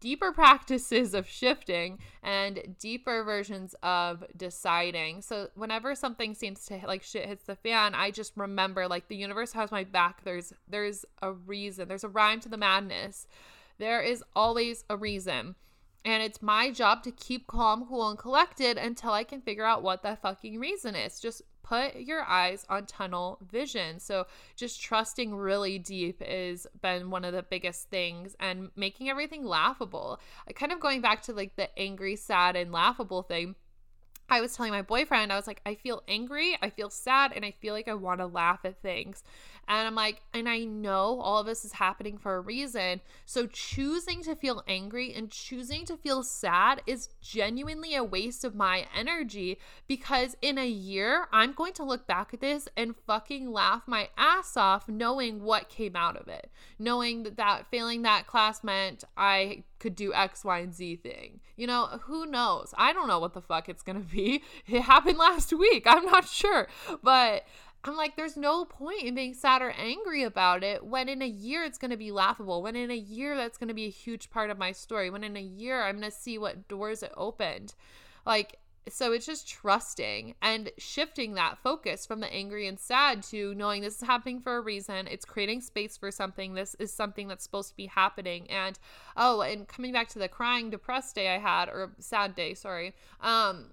deeper 0.01 0.33
practices 0.33 1.15
of 1.15 1.27
shifting 1.27 1.99
and 2.23 2.77
deeper 2.79 3.25
versions 3.25 3.75
of 3.83 4.25
deciding. 4.37 5.23
So 5.23 5.49
whenever 5.55 5.95
something 5.95 6.35
seems 6.35 6.65
to 6.67 6.81
like 6.87 7.03
shit 7.03 7.27
hits 7.27 7.45
the 7.45 7.57
fan, 7.57 7.95
I 7.95 8.11
just 8.11 8.33
remember 8.37 8.89
like 8.89 9.09
the 9.09 9.17
universe 9.17 9.53
has 9.53 9.71
my 9.71 9.85
back. 9.85 10.25
There's 10.25 10.53
there's 10.69 11.05
a 11.23 11.33
reason. 11.33 11.89
There's 11.89 12.05
a 12.05 12.09
rhyme 12.09 12.41
to 12.41 12.49
the 12.49 12.57
madness. 12.57 13.27
There 13.79 14.03
is 14.03 14.23
always 14.37 14.85
a 14.91 14.97
reason. 14.97 15.55
And 16.05 16.23
it's 16.23 16.41
my 16.41 16.71
job 16.71 17.03
to 17.03 17.11
keep 17.11 17.47
calm, 17.47 17.87
cool, 17.87 18.09
and 18.09 18.19
collected 18.19 18.79
until 18.79 19.13
I 19.13 19.25
can 19.25 19.43
figure 19.43 19.67
out 19.67 19.83
what 19.83 20.03
that 20.03 20.23
fucking 20.23 20.59
reason 20.59 20.95
is. 20.95 21.21
Just 21.21 21.43
put 21.63 21.95
your 21.95 22.23
eyes 22.23 22.65
on 22.69 22.87
tunnel 22.87 23.39
vision. 23.51 24.01
So 24.01 24.27
just 24.57 24.81
trusting 24.81 25.35
really 25.35 25.79
deep 25.79 26.23
has 26.23 26.67
been 26.81 27.11
one 27.11 27.25
of 27.25 27.33
the 27.33 27.43
biggest 27.43 27.91
things 27.91 28.35
and 28.41 28.71
making 28.77 29.11
everything 29.11 29.45
laughable. 29.45 30.21
Kind 30.55 30.73
of 30.73 30.81
going 30.81 31.01
back 31.01 31.23
to 31.23 31.33
like 31.33 31.57
the 31.57 31.79
angry, 31.79 32.17
sad, 32.17 32.57
and 32.57 32.73
laughable 32.73 33.23
thing. 33.23 33.55
I 34.31 34.41
was 34.41 34.55
telling 34.55 34.73
my 34.73 34.83
boyfriend, 34.83 35.33
I 35.33 35.37
was 35.37 35.49
like, 35.49 35.61
I 35.67 35.75
feel 35.75 36.05
angry, 36.07 36.57
I 36.63 36.71
feel 36.71 36.89
sad, 36.89 37.33
and 37.35 37.45
I 37.45 37.51
feel 37.51 37.75
like 37.75 37.89
I 37.89 37.95
want 37.95 38.21
to 38.21 38.27
laugh 38.27 38.61
at 38.65 38.81
things. 38.81 39.25
And 39.71 39.87
I'm 39.87 39.95
like, 39.95 40.21
and 40.35 40.49
I 40.49 40.65
know 40.65 41.21
all 41.21 41.39
of 41.39 41.47
this 41.47 41.65
is 41.65 41.75
happening 41.75 42.19
for 42.19 42.35
a 42.35 42.41
reason. 42.41 43.01
So 43.25 43.47
choosing 43.47 44.21
to 44.25 44.35
feel 44.35 44.65
angry 44.67 45.15
and 45.15 45.31
choosing 45.31 45.85
to 45.85 45.97
feel 45.97 46.25
sad 46.25 46.83
is 46.89 47.11
genuinely 47.23 47.95
a 47.95 48.03
waste 48.03 48.45
of 48.45 48.57
my 48.57 48.89
energy 48.93 49.61
because 49.87 50.37
in 50.43 50.59
a 50.59 50.67
year, 50.67 51.29
I'm 51.33 51.53
going 51.53 51.73
to 51.75 51.85
look 51.85 52.09
back 52.09 52.35
at 52.35 52.41
this 52.41 52.69
and 52.77 52.97
fucking 53.07 53.53
laugh 53.53 53.85
my 53.87 54.09
ass 54.19 54.57
off 54.57 54.89
knowing 54.89 55.45
what 55.45 55.69
came 55.69 55.95
out 55.95 56.17
of 56.17 56.27
it. 56.27 56.51
Knowing 56.77 57.23
that, 57.23 57.37
that 57.37 57.71
failing 57.71 58.03
that 58.03 58.27
class 58.27 58.65
meant 58.65 59.05
I 59.17 59.63
could 59.79 59.95
do 59.95 60.13
X, 60.13 60.45
Y, 60.45 60.59
and 60.59 60.75
Z 60.75 60.97
thing. 60.97 61.39
You 61.57 61.69
know, 61.69 62.01
who 62.03 62.27
knows? 62.27 62.75
I 62.77 62.93
don't 62.93 63.07
know 63.07 63.21
what 63.21 63.35
the 63.35 63.41
fuck 63.41 63.69
it's 63.69 63.85
gonna 63.85 64.01
be. 64.01 64.43
It 64.67 64.83
happened 64.83 65.19
last 65.19 65.53
week. 65.53 65.85
I'm 65.87 66.05
not 66.05 66.27
sure. 66.27 66.69
But 67.03 67.45
I'm 67.83 67.97
like, 67.97 68.17
there's 68.17 68.37
no 68.37 68.67
point 68.67 69.05
in 69.05 69.15
being 69.15 69.33
sad 69.33 69.63
or 69.63 69.71
angry 69.71 70.23
about 70.23 70.63
it 70.63 70.85
when 70.85 71.09
in 71.09 71.23
a 71.23 71.27
year 71.27 71.65
it's 71.65 71.79
going 71.79 71.91
to 71.91 71.97
be 71.97 72.13
laughable. 72.13 72.63
When 72.63 72.77
in 72.77 72.91
a 72.91 72.97
year 72.97 73.37
that's 73.37 73.57
going 73.57 73.69
to 73.69 73.75
be 73.75 73.87
a 73.87 73.91
huge 73.91 74.31
part 74.31 74.51
of 74.51 74.59
my 74.59 74.73
story. 74.73 75.09
When 75.09 75.25
in 75.25 75.37
a 75.37 75.41
year 75.41 75.83
I'm 75.83 75.99
going 75.99 76.11
to 76.11 76.17
see 76.17 76.37
what 76.37 76.69
doors 76.69 77.03
it 77.03 77.13
opened. 77.17 77.75
Like, 78.27 78.59
so 78.89 79.13
it's 79.13 79.27
just 79.27 79.49
trusting 79.49 80.35
and 80.43 80.71
shifting 80.79 81.35
that 81.35 81.59
focus 81.59 82.07
from 82.07 82.21
the 82.21 82.33
angry 82.33 82.67
and 82.67 82.79
sad 82.79 83.23
to 83.25 83.55
knowing 83.55 83.83
this 83.83 83.97
is 83.97 84.07
happening 84.07 84.41
for 84.41 84.57
a 84.57 84.61
reason. 84.61 85.07
It's 85.07 85.25
creating 85.25 85.61
space 85.61 85.97
for 85.97 86.11
something. 86.11 86.55
This 86.55 86.75
is 86.77 86.93
something 86.93 87.29
that's 87.29 87.45
supposed 87.45 87.71
to 87.71 87.77
be 87.77 87.87
happening. 87.87 88.51
And 88.51 88.79
oh, 89.17 89.43
and 89.43 89.69
coming 89.69 89.93
back 89.93 90.09
to 90.11 90.19
the 90.19 90.29
crying, 90.29 90.71
depressed 90.71 91.15
day 91.15 91.35
I 91.35 91.39
had, 91.39 91.69
or 91.69 91.93
sad 91.99 92.35
day, 92.35 92.55
sorry. 92.55 92.95
Um, 93.21 93.67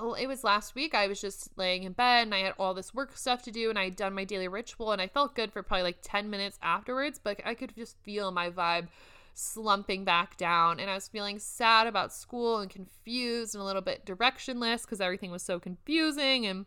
it 0.00 0.26
was 0.26 0.44
last 0.44 0.74
week. 0.74 0.94
I 0.94 1.06
was 1.06 1.20
just 1.20 1.56
laying 1.56 1.84
in 1.84 1.92
bed 1.92 2.22
and 2.22 2.34
I 2.34 2.40
had 2.40 2.54
all 2.58 2.74
this 2.74 2.94
work 2.94 3.16
stuff 3.16 3.42
to 3.42 3.50
do 3.50 3.70
and 3.70 3.78
I 3.78 3.84
had 3.84 3.96
done 3.96 4.14
my 4.14 4.24
daily 4.24 4.48
ritual 4.48 4.92
and 4.92 5.00
I 5.00 5.06
felt 5.06 5.34
good 5.34 5.52
for 5.52 5.62
probably 5.62 5.84
like 5.84 5.98
10 6.02 6.30
minutes 6.30 6.58
afterwards, 6.62 7.20
but 7.22 7.40
I 7.44 7.54
could 7.54 7.74
just 7.76 7.96
feel 8.02 8.30
my 8.30 8.50
vibe 8.50 8.88
slumping 9.34 10.04
back 10.04 10.36
down 10.36 10.78
and 10.78 10.88
I 10.88 10.94
was 10.94 11.08
feeling 11.08 11.38
sad 11.38 11.86
about 11.86 12.12
school 12.12 12.58
and 12.58 12.70
confused 12.70 13.54
and 13.54 13.62
a 13.62 13.64
little 13.64 13.82
bit 13.82 14.06
directionless 14.06 14.82
because 14.82 15.00
everything 15.00 15.30
was 15.30 15.42
so 15.42 15.58
confusing 15.58 16.46
and 16.46 16.66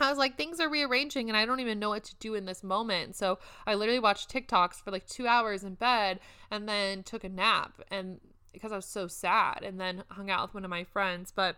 I 0.00 0.08
was 0.10 0.18
like, 0.18 0.36
things 0.36 0.58
are 0.58 0.68
rearranging 0.68 1.28
and 1.28 1.36
I 1.36 1.46
don't 1.46 1.60
even 1.60 1.78
know 1.78 1.90
what 1.90 2.04
to 2.04 2.16
do 2.16 2.34
in 2.34 2.46
this 2.46 2.64
moment. 2.64 3.14
So 3.14 3.38
I 3.66 3.74
literally 3.74 4.00
watched 4.00 4.32
TikToks 4.32 4.82
for 4.82 4.90
like 4.90 5.06
two 5.06 5.26
hours 5.26 5.62
in 5.62 5.74
bed 5.74 6.18
and 6.50 6.68
then 6.68 7.04
took 7.04 7.22
a 7.22 7.28
nap 7.28 7.82
and 7.90 8.20
because 8.52 8.72
I 8.72 8.76
was 8.76 8.86
so 8.86 9.06
sad 9.06 9.60
and 9.62 9.80
then 9.80 10.04
hung 10.08 10.30
out 10.30 10.48
with 10.48 10.54
one 10.54 10.64
of 10.64 10.70
my 10.70 10.84
friends. 10.84 11.32
But 11.34 11.56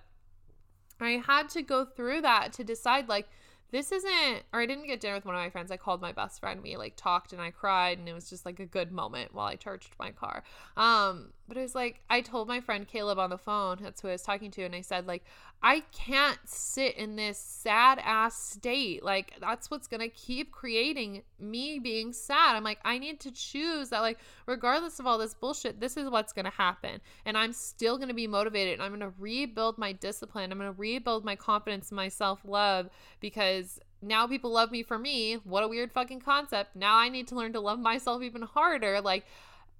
I 1.01 1.23
had 1.27 1.49
to 1.51 1.63
go 1.63 1.85
through 1.85 2.23
that 2.23 2.53
to 2.55 2.65
decide 2.65 3.09
like 3.09 3.29
this 3.73 3.91
isn't 3.91 4.43
or 4.53 4.61
I 4.61 4.67
didn't 4.67 4.87
get 4.87 5.01
dinner 5.01 5.15
with 5.15 5.25
one 5.25 5.35
of 5.35 5.41
my 5.41 5.51
friends. 5.51 5.71
I 5.71 5.77
called 5.77 6.01
my 6.01 6.13
best 6.13 6.41
friend. 6.41 6.63
We 6.63 6.77
like 6.77 6.95
talked 6.97 7.33
and 7.33 7.43
I 7.43 7.51
cried 7.51 7.99
and 7.99 8.09
it 8.09 8.15
was 8.15 8.31
just 8.31 8.47
like 8.47 8.61
a 8.61 8.67
good 8.67 8.93
moment 8.93 9.35
while 9.35 9.47
I 9.47 9.57
charged 9.57 9.95
my 9.99 10.13
car. 10.13 10.45
Um, 10.77 11.33
but 11.49 11.57
it 11.57 11.63
was 11.63 11.75
like 11.75 12.01
I 12.09 12.21
told 12.21 12.49
my 12.49 12.61
friend 12.61 12.87
Caleb 12.87 13.19
on 13.19 13.31
the 13.31 13.39
phone, 13.39 13.79
that's 13.81 14.01
who 14.01 14.09
I 14.09 14.13
was 14.13 14.23
talking 14.23 14.51
to, 14.53 14.63
and 14.63 14.75
I 14.75 14.81
said, 14.81 15.07
like, 15.07 15.25
I 15.67 15.81
can't 15.91 16.39
sit 16.45 16.95
in 16.95 17.17
this 17.17 17.39
sad 17.39 17.99
ass 18.01 18.41
state. 18.41 19.03
Like, 19.03 19.33
that's 19.41 19.69
what's 19.69 19.89
gonna 19.89 20.09
keep 20.09 20.53
creating 20.53 21.23
me 21.41 21.81
being 21.81 22.13
sad. 22.13 22.55
I'm 22.55 22.63
like, 22.63 22.79
I 22.85 22.99
need 22.99 23.19
to 23.23 23.33
choose 23.33 23.89
that, 23.89 23.99
like, 23.99 24.19
regardless 24.47 25.01
of 25.01 25.09
all 25.09 25.19
this 25.19 25.35
bullshit, 25.35 25.81
this 25.81 25.97
is 25.97 26.09
what's 26.09 26.33
gonna 26.33 26.51
happen. 26.51 27.01
And 27.25 27.37
I'm 27.37 27.53
still 27.53 27.99
gonna 27.99 28.15
be 28.15 28.29
motivated 28.29 28.75
and 28.75 28.83
I'm 28.85 28.93
gonna 28.93 29.13
rebuild 29.19 29.77
my 29.77 29.91
discipline. 29.91 30.53
I'm 30.53 30.59
gonna 30.59 30.71
rebuild 30.71 31.25
my 31.25 31.35
confidence 31.35 31.91
my 31.91 32.07
self-love 32.07 32.89
because 33.19 33.81
now 34.01 34.29
people 34.29 34.53
love 34.53 34.71
me 34.71 34.85
for 34.85 35.01
me. 35.01 35.35
What 35.43 35.65
a 35.65 35.69
weird 35.69 35.91
fucking 35.91 36.21
concept. 36.21 36.77
Now 36.77 36.97
I 36.97 37.09
need 37.09 37.27
to 37.29 37.35
learn 37.35 37.53
to 37.55 37.61
love 37.61 37.81
myself 37.81 38.23
even 38.23 38.43
harder. 38.43 39.01
Like, 39.01 39.27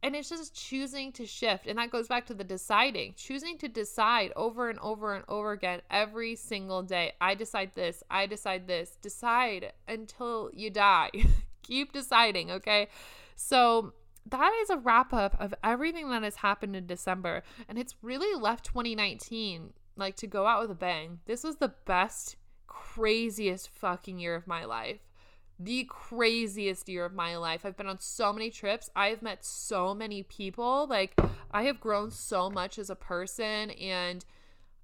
and 0.03 0.15
it's 0.15 0.29
just 0.29 0.55
choosing 0.55 1.13
to 1.13 1.27
shift. 1.27 1.67
And 1.67 1.79
that 1.79 1.91
goes 1.91 2.09
back 2.09 2.27
to 2.27 2.35
the 2.35 2.45
deciding, 2.45 3.15
choosing 3.17 3.59
to 3.59 3.69
decide 3.69 4.33
over 4.37 4.69
and 4.69 4.79
over 4.81 5.15
and 5.15 5.25
over 5.29 5.53
again 5.53 5.81
every 5.91 6.37
single 6.37 6.83
day. 6.83 7.13
I 7.21 7.35
decide 7.35 7.73
this, 7.75 8.03
I 8.11 8.27
decide 8.27 8.67
this. 8.67 8.97
Decide 9.01 9.73
until 9.89 10.51
you 10.53 10.71
die. 10.71 11.11
Keep 11.63 11.93
deciding, 11.93 12.51
okay? 12.51 12.89
So 13.35 13.95
that 14.31 14.53
is 14.63 14.71
a 14.71 14.79
wrap 14.79 15.13
up 15.13 15.37
of 15.41 15.55
everything 15.65 16.11
that 16.11 16.23
has 16.23 16.37
happened 16.37 16.77
in 16.77 16.87
December. 16.87 17.43
And 17.69 17.79
it's 17.79 17.97
really 18.03 18.41
left 18.41 18.65
2019 18.67 19.73
like 19.97 20.17
to 20.17 20.27
go 20.27 20.47
out 20.47 20.61
with 20.61 20.71
a 20.71 20.75
bang. 20.75 21.21
This 21.27 21.43
was 21.43 21.57
the 21.57 21.73
best, 21.87 22.37
craziest 22.67 23.71
fucking 23.71 24.19
year 24.19 24.35
of 24.35 24.47
my 24.47 24.65
life 24.65 25.01
the 25.59 25.85
craziest 25.85 26.89
year 26.89 27.05
of 27.05 27.15
my 27.15 27.37
life. 27.37 27.65
I've 27.65 27.77
been 27.77 27.87
on 27.87 28.01
so 28.01 28.33
many 28.33 28.51
trips. 28.51 28.91
I 28.95 29.09
have 29.09 29.23
met 29.23 29.45
so 29.45 29.95
many 29.95 30.23
people. 30.23 30.87
Like, 30.87 31.19
I 31.51 31.63
have 31.63 31.81
grown 31.81 32.11
so 32.11 32.51
much 32.51 32.79
as 32.79 32.91
a 32.91 32.95
person. 32.95 33.71
And 33.71 34.25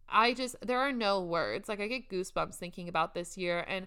I 0.09 0.33
just, 0.33 0.57
there 0.63 0.79
are 0.81 0.93
no 0.93 1.21
words. 1.21 1.69
Like, 1.69 1.81
I 1.81 1.89
get 1.89 2.09
goosebumps 2.09 2.55
thinking 2.55 2.89
about 2.89 3.15
this 3.15 3.37
year. 3.37 3.65
And 3.69 3.87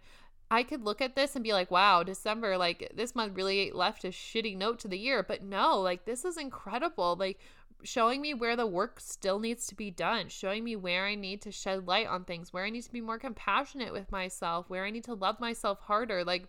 I 0.51 0.61
could 0.61 0.83
look 0.83 1.01
at 1.01 1.15
this 1.15 1.35
and 1.35 1.43
be 1.43 1.53
like, 1.53 1.71
wow, 1.71 2.03
December, 2.03 2.57
like, 2.57 2.91
this 2.95 3.15
month 3.15 3.35
really 3.35 3.71
left 3.71 4.05
a 4.05 4.09
shitty 4.09 4.55
note 4.55 4.79
to 4.79 4.87
the 4.87 4.99
year. 4.99 5.23
But 5.23 5.43
no, 5.43 5.79
like, 5.79 6.05
this 6.05 6.23
is 6.23 6.37
incredible. 6.37 7.15
Like, 7.19 7.39
showing 7.83 8.21
me 8.21 8.33
where 8.33 8.55
the 8.55 8.67
work 8.67 8.99
still 8.99 9.39
needs 9.39 9.67
to 9.67 9.75
be 9.75 9.89
done, 9.91 10.29
showing 10.29 10.63
me 10.63 10.75
where 10.75 11.05
I 11.05 11.15
need 11.15 11.41
to 11.41 11.51
shed 11.51 11.87
light 11.87 12.07
on 12.07 12.25
things, 12.25 12.53
where 12.53 12.63
I 12.63 12.69
need 12.69 12.83
to 12.83 12.91
be 12.91 13.01
more 13.01 13.19
compassionate 13.19 13.91
with 13.91 14.11
myself, 14.11 14.69
where 14.69 14.85
I 14.85 14.91
need 14.91 15.03
to 15.05 15.15
love 15.15 15.39
myself 15.39 15.79
harder. 15.79 16.23
Like, 16.23 16.47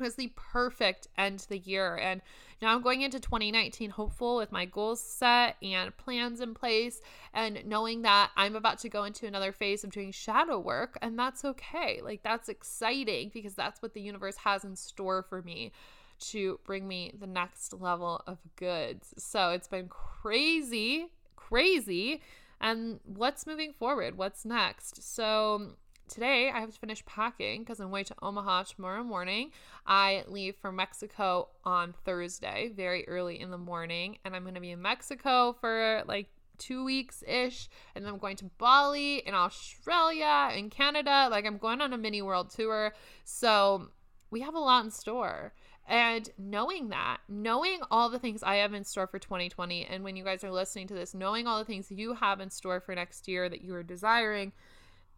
was 0.00 0.14
the 0.14 0.32
perfect 0.36 1.08
end 1.16 1.40
to 1.40 1.48
the 1.48 1.58
year. 1.58 1.96
And 1.96 2.20
now 2.60 2.74
I'm 2.74 2.82
going 2.82 3.02
into 3.02 3.20
2019 3.20 3.90
hopeful 3.90 4.36
with 4.36 4.50
my 4.50 4.64
goals 4.64 5.00
set 5.00 5.56
and 5.62 5.96
plans 5.96 6.40
in 6.40 6.54
place, 6.54 7.00
and 7.32 7.64
knowing 7.66 8.02
that 8.02 8.30
I'm 8.36 8.56
about 8.56 8.78
to 8.80 8.88
go 8.88 9.04
into 9.04 9.26
another 9.26 9.52
phase 9.52 9.84
of 9.84 9.90
doing 9.90 10.12
shadow 10.12 10.58
work. 10.58 10.98
And 11.02 11.18
that's 11.18 11.44
okay. 11.44 12.00
Like, 12.02 12.22
that's 12.22 12.48
exciting 12.48 13.30
because 13.32 13.54
that's 13.54 13.80
what 13.80 13.94
the 13.94 14.00
universe 14.00 14.36
has 14.38 14.64
in 14.64 14.76
store 14.76 15.22
for 15.22 15.42
me 15.42 15.72
to 16.20 16.58
bring 16.64 16.88
me 16.88 17.12
the 17.18 17.26
next 17.26 17.72
level 17.72 18.22
of 18.26 18.38
goods. 18.56 19.14
So 19.18 19.50
it's 19.50 19.68
been 19.68 19.88
crazy, 19.88 21.06
crazy. 21.36 22.22
And 22.60 22.98
what's 23.04 23.46
moving 23.46 23.72
forward? 23.72 24.18
What's 24.18 24.44
next? 24.44 25.02
So 25.14 25.74
today 26.08 26.50
I 26.52 26.60
have 26.60 26.72
to 26.72 26.78
finish 26.78 27.04
packing 27.04 27.62
because 27.62 27.80
I'm 27.80 27.90
way 27.90 28.04
to 28.04 28.14
Omaha 28.22 28.64
tomorrow 28.64 29.02
morning. 29.02 29.52
I 29.86 30.24
leave 30.26 30.56
for 30.56 30.72
Mexico 30.72 31.48
on 31.64 31.94
Thursday, 32.04 32.72
very 32.74 33.06
early 33.08 33.40
in 33.40 33.50
the 33.50 33.58
morning, 33.58 34.18
and 34.24 34.34
I'm 34.34 34.42
going 34.42 34.54
to 34.54 34.60
be 34.60 34.70
in 34.70 34.82
Mexico 34.82 35.56
for 35.60 36.02
like 36.06 36.28
two 36.58 36.84
weeks 36.84 37.22
ish. 37.26 37.68
And 37.94 38.04
then 38.04 38.12
I'm 38.12 38.18
going 38.18 38.36
to 38.36 38.50
Bali 38.58 39.18
in 39.18 39.34
Australia 39.34 40.50
and 40.52 40.70
Canada. 40.70 41.28
Like 41.30 41.46
I'm 41.46 41.58
going 41.58 41.80
on 41.80 41.92
a 41.92 41.98
mini 41.98 42.22
world 42.22 42.50
tour. 42.50 42.94
So 43.24 43.88
we 44.30 44.40
have 44.40 44.54
a 44.54 44.60
lot 44.60 44.84
in 44.84 44.90
store. 44.90 45.54
And 45.88 46.28
knowing 46.36 46.90
that, 46.90 47.18
knowing 47.30 47.80
all 47.90 48.10
the 48.10 48.18
things 48.18 48.42
I 48.42 48.56
have 48.56 48.74
in 48.74 48.84
store 48.84 49.06
for 49.06 49.18
2020, 49.18 49.86
and 49.86 50.04
when 50.04 50.16
you 50.16 50.24
guys 50.24 50.44
are 50.44 50.50
listening 50.50 50.86
to 50.88 50.94
this, 50.94 51.14
knowing 51.14 51.46
all 51.46 51.58
the 51.58 51.64
things 51.64 51.90
you 51.90 52.12
have 52.12 52.40
in 52.40 52.50
store 52.50 52.80
for 52.80 52.94
next 52.94 53.26
year 53.26 53.48
that 53.48 53.62
you 53.62 53.74
are 53.74 53.82
desiring, 53.82 54.52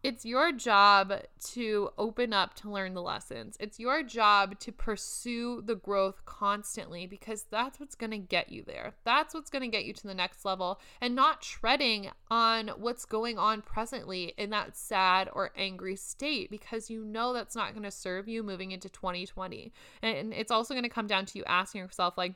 it's 0.03 0.25
your 0.25 0.51
job 0.51 1.13
to 1.51 1.89
open 1.97 2.33
up 2.33 2.55
to 2.55 2.71
learn 2.71 2.93
the 2.93 3.01
lessons. 3.01 3.55
It's 3.59 3.79
your 3.79 4.01
job 4.01 4.59
to 4.59 4.71
pursue 4.71 5.61
the 5.61 5.75
growth 5.75 6.25
constantly 6.25 7.05
because 7.05 7.45
that's 7.51 7.79
what's 7.79 7.95
going 7.95 8.11
to 8.11 8.17
get 8.17 8.51
you 8.51 8.63
there. 8.63 8.93
That's 9.03 9.33
what's 9.33 9.51
going 9.51 9.61
to 9.61 9.67
get 9.67 9.85
you 9.85 9.93
to 9.93 10.07
the 10.07 10.15
next 10.15 10.43
level 10.43 10.79
and 10.99 11.15
not 11.15 11.41
treading 11.41 12.09
on 12.29 12.69
what's 12.77 13.05
going 13.05 13.37
on 13.37 13.61
presently 13.61 14.33
in 14.37 14.49
that 14.49 14.75
sad 14.75 15.29
or 15.33 15.51
angry 15.55 15.95
state 15.95 16.49
because 16.49 16.89
you 16.89 17.03
know 17.05 17.31
that's 17.31 17.55
not 17.55 17.73
going 17.73 17.83
to 17.83 17.91
serve 17.91 18.27
you 18.27 18.41
moving 18.41 18.71
into 18.71 18.89
2020. 18.89 19.71
And 20.01 20.33
it's 20.33 20.51
also 20.51 20.73
going 20.73 20.83
to 20.83 20.89
come 20.89 21.07
down 21.07 21.25
to 21.27 21.37
you 21.37 21.45
asking 21.45 21.81
yourself, 21.81 22.17
like, 22.17 22.33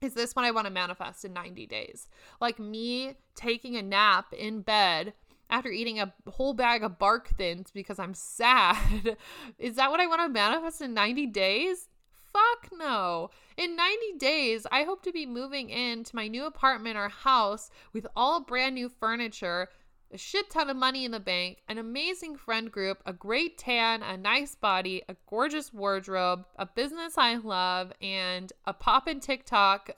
is 0.00 0.14
this 0.14 0.36
what 0.36 0.44
I 0.44 0.50
want 0.50 0.66
to 0.66 0.72
manifest 0.72 1.24
in 1.24 1.32
90 1.32 1.66
days? 1.66 2.08
Like 2.40 2.58
me 2.58 3.14
taking 3.34 3.76
a 3.76 3.82
nap 3.82 4.32
in 4.32 4.60
bed 4.60 5.14
after 5.50 5.70
eating 5.70 6.00
a 6.00 6.12
whole 6.28 6.54
bag 6.54 6.82
of 6.82 6.98
bark 6.98 7.28
thins 7.28 7.70
because 7.72 7.98
I'm 7.98 8.14
sad. 8.14 9.16
Is 9.58 9.76
that 9.76 9.90
what 9.90 10.00
I 10.00 10.06
want 10.06 10.22
to 10.22 10.28
manifest 10.28 10.80
in 10.80 10.94
90 10.94 11.26
days? 11.26 11.88
Fuck 12.32 12.70
no. 12.76 13.30
In 13.56 13.76
90 13.76 14.18
days, 14.18 14.66
I 14.72 14.82
hope 14.82 15.02
to 15.04 15.12
be 15.12 15.26
moving 15.26 15.70
into 15.70 16.16
my 16.16 16.26
new 16.26 16.46
apartment 16.46 16.96
or 16.96 17.08
house 17.08 17.70
with 17.92 18.06
all 18.16 18.40
brand 18.40 18.74
new 18.74 18.88
furniture, 18.88 19.68
a 20.12 20.18
shit 20.18 20.50
ton 20.50 20.68
of 20.68 20.76
money 20.76 21.04
in 21.04 21.12
the 21.12 21.20
bank, 21.20 21.58
an 21.68 21.78
amazing 21.78 22.36
friend 22.36 22.72
group, 22.72 23.00
a 23.06 23.12
great 23.12 23.56
tan, 23.58 24.02
a 24.02 24.16
nice 24.16 24.56
body, 24.56 25.02
a 25.08 25.14
gorgeous 25.28 25.72
wardrobe, 25.72 26.44
a 26.56 26.66
business 26.66 27.16
I 27.16 27.36
love, 27.36 27.92
and 28.00 28.52
a 28.64 28.72
pop 28.72 29.06
in 29.06 29.20
TikTok. 29.20 29.90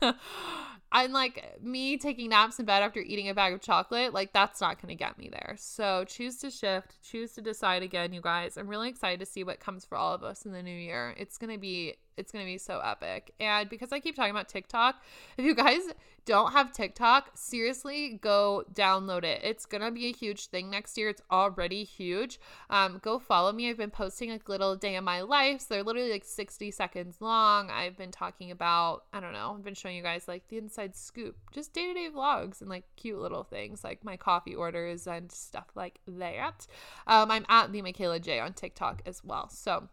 I'm 0.94 1.10
like 1.10 1.58
me 1.60 1.98
taking 1.98 2.28
naps 2.30 2.60
in 2.60 2.66
bed 2.66 2.84
after 2.84 3.00
eating 3.00 3.28
a 3.28 3.34
bag 3.34 3.52
of 3.52 3.60
chocolate, 3.60 4.14
like 4.14 4.32
that's 4.32 4.60
not 4.60 4.80
going 4.80 4.90
to 4.90 4.94
get 4.94 5.18
me 5.18 5.28
there. 5.28 5.56
So 5.58 6.04
choose 6.04 6.36
to 6.38 6.50
shift, 6.50 7.02
choose 7.02 7.32
to 7.32 7.42
decide 7.42 7.82
again, 7.82 8.12
you 8.12 8.20
guys. 8.20 8.56
I'm 8.56 8.68
really 8.68 8.90
excited 8.90 9.18
to 9.18 9.26
see 9.26 9.42
what 9.42 9.58
comes 9.58 9.84
for 9.84 9.98
all 9.98 10.14
of 10.14 10.22
us 10.22 10.46
in 10.46 10.52
the 10.52 10.62
new 10.62 10.70
year. 10.70 11.12
It's 11.18 11.36
going 11.36 11.52
to 11.52 11.58
be 11.58 11.94
it's 12.16 12.32
going 12.32 12.44
to 12.44 12.50
be 12.50 12.58
so 12.58 12.80
epic. 12.80 13.32
And 13.40 13.68
because 13.68 13.92
I 13.92 14.00
keep 14.00 14.16
talking 14.16 14.30
about 14.30 14.48
TikTok, 14.48 15.02
if 15.38 15.44
you 15.44 15.54
guys 15.54 15.82
don't 16.26 16.52
have 16.52 16.72
TikTok, 16.72 17.32
seriously, 17.34 18.18
go 18.22 18.64
download 18.72 19.24
it. 19.24 19.42
It's 19.44 19.66
going 19.66 19.82
to 19.82 19.90
be 19.90 20.06
a 20.06 20.12
huge 20.12 20.46
thing 20.46 20.70
next 20.70 20.96
year. 20.96 21.10
It's 21.10 21.20
already 21.30 21.84
huge. 21.84 22.40
Um, 22.70 22.98
go 23.02 23.18
follow 23.18 23.52
me. 23.52 23.68
I've 23.68 23.76
been 23.76 23.90
posting 23.90 24.30
a 24.30 24.40
little 24.48 24.74
day 24.74 24.96
of 24.96 25.04
my 25.04 25.20
life. 25.20 25.60
So 25.60 25.66
they're 25.70 25.82
literally 25.82 26.10
like 26.10 26.24
60 26.24 26.70
seconds 26.70 27.20
long. 27.20 27.70
I've 27.70 27.98
been 27.98 28.10
talking 28.10 28.50
about, 28.50 29.04
I 29.12 29.20
don't 29.20 29.34
know, 29.34 29.54
I've 29.56 29.64
been 29.64 29.74
showing 29.74 29.96
you 29.96 30.02
guys 30.02 30.26
like 30.26 30.48
the 30.48 30.56
inside 30.56 30.96
scoop, 30.96 31.36
just 31.52 31.74
day 31.74 31.88
to 31.88 31.94
day 31.94 32.08
vlogs 32.14 32.60
and 32.60 32.70
like 32.70 32.84
cute 32.96 33.18
little 33.18 33.44
things 33.44 33.84
like 33.84 34.04
my 34.04 34.16
coffee 34.16 34.54
orders 34.54 35.06
and 35.06 35.30
stuff 35.30 35.66
like 35.74 36.00
that. 36.06 36.66
Um, 37.06 37.30
I'm 37.30 37.44
at 37.48 37.70
the 37.72 37.82
Mikayla 37.82 38.22
Jai 38.22 38.40
on 38.40 38.54
TikTok 38.54 39.02
as 39.04 39.22
well. 39.22 39.50
So 39.50 39.88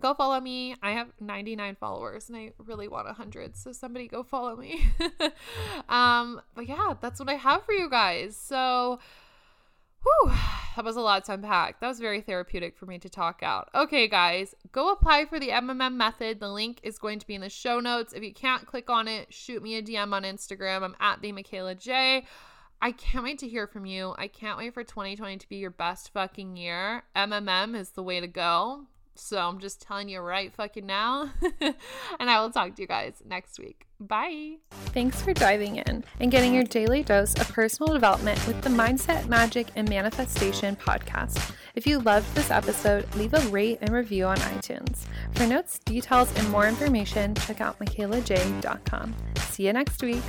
go 0.00 0.14
follow 0.14 0.40
me. 0.40 0.76
I 0.82 0.92
have 0.92 1.08
99 1.20 1.76
followers 1.76 2.28
and 2.28 2.36
I 2.36 2.52
really 2.58 2.88
want 2.88 3.06
100. 3.06 3.56
So 3.56 3.72
somebody 3.72 4.08
go 4.08 4.22
follow 4.22 4.56
me. 4.56 4.84
um, 5.88 6.40
but 6.54 6.68
yeah, 6.68 6.94
that's 7.00 7.20
what 7.20 7.28
I 7.28 7.34
have 7.34 7.64
for 7.64 7.72
you 7.72 7.88
guys. 7.88 8.36
So, 8.36 8.98
whew, 10.02 10.32
that 10.76 10.84
was 10.84 10.96
a 10.96 11.00
lot 11.00 11.24
to 11.26 11.34
unpack. 11.34 11.80
That 11.80 11.88
was 11.88 12.00
very 12.00 12.20
therapeutic 12.20 12.76
for 12.76 12.86
me 12.86 12.98
to 12.98 13.08
talk 13.08 13.40
out. 13.42 13.68
Okay, 13.74 14.08
guys, 14.08 14.54
go 14.72 14.90
apply 14.90 15.26
for 15.26 15.38
the 15.38 15.48
MMM 15.48 15.94
method. 15.94 16.40
The 16.40 16.48
link 16.48 16.80
is 16.82 16.98
going 16.98 17.18
to 17.18 17.26
be 17.26 17.34
in 17.34 17.40
the 17.40 17.50
show 17.50 17.80
notes. 17.80 18.12
If 18.12 18.22
you 18.22 18.32
can't 18.32 18.66
click 18.66 18.90
on 18.90 19.08
it, 19.08 19.32
shoot 19.32 19.62
me 19.62 19.76
a 19.76 19.82
DM 19.82 20.12
on 20.12 20.24
Instagram. 20.24 20.82
I'm 20.82 20.96
at 21.00 21.22
the 21.22 21.32
Mikayla 21.32 21.78
Jai. 21.78 22.24
I 22.82 22.92
can't 22.92 23.24
wait 23.24 23.38
to 23.38 23.48
hear 23.48 23.66
from 23.66 23.86
you. 23.86 24.14
I 24.18 24.28
can't 24.28 24.58
wait 24.58 24.74
for 24.74 24.84
2020 24.84 25.38
to 25.38 25.48
be 25.48 25.56
your 25.56 25.70
best 25.70 26.12
fucking 26.12 26.56
year. 26.56 27.04
MMM 27.16 27.74
is 27.74 27.90
the 27.90 28.02
way 28.02 28.20
to 28.20 28.26
go. 28.26 28.86
So 29.16 29.38
I'm 29.38 29.60
just 29.60 29.80
telling 29.80 30.08
you 30.08 30.20
right 30.20 30.52
fucking 30.52 30.86
now. 30.86 31.30
and 31.60 31.74
I 32.30 32.40
will 32.40 32.50
talk 32.50 32.74
to 32.74 32.82
you 32.82 32.88
guys 32.88 33.14
next 33.24 33.58
week. 33.58 33.86
Bye. 34.00 34.56
Thanks 34.92 35.22
for 35.22 35.32
diving 35.32 35.76
in 35.76 36.04
and 36.20 36.30
getting 36.30 36.52
your 36.52 36.64
daily 36.64 37.02
dose 37.02 37.34
of 37.34 37.48
personal 37.48 37.92
development 37.92 38.44
with 38.46 38.60
the 38.62 38.68
Mindset, 38.68 39.28
Magic, 39.28 39.68
and 39.76 39.88
Manifestation 39.88 40.76
podcast. 40.76 41.54
If 41.74 41.86
you 41.86 42.00
loved 42.00 42.34
this 42.34 42.50
episode, 42.50 43.12
leave 43.14 43.34
a 43.34 43.40
rate 43.48 43.78
and 43.80 43.90
review 43.90 44.26
on 44.26 44.36
iTunes. 44.38 45.04
For 45.32 45.46
notes, 45.46 45.78
details, 45.80 46.32
and 46.36 46.50
more 46.50 46.66
information, 46.66 47.34
check 47.34 47.60
out 47.60 47.78
mikaylajai.com. 47.78 49.14
See 49.48 49.66
you 49.66 49.72
next 49.72 50.02
week. 50.02 50.22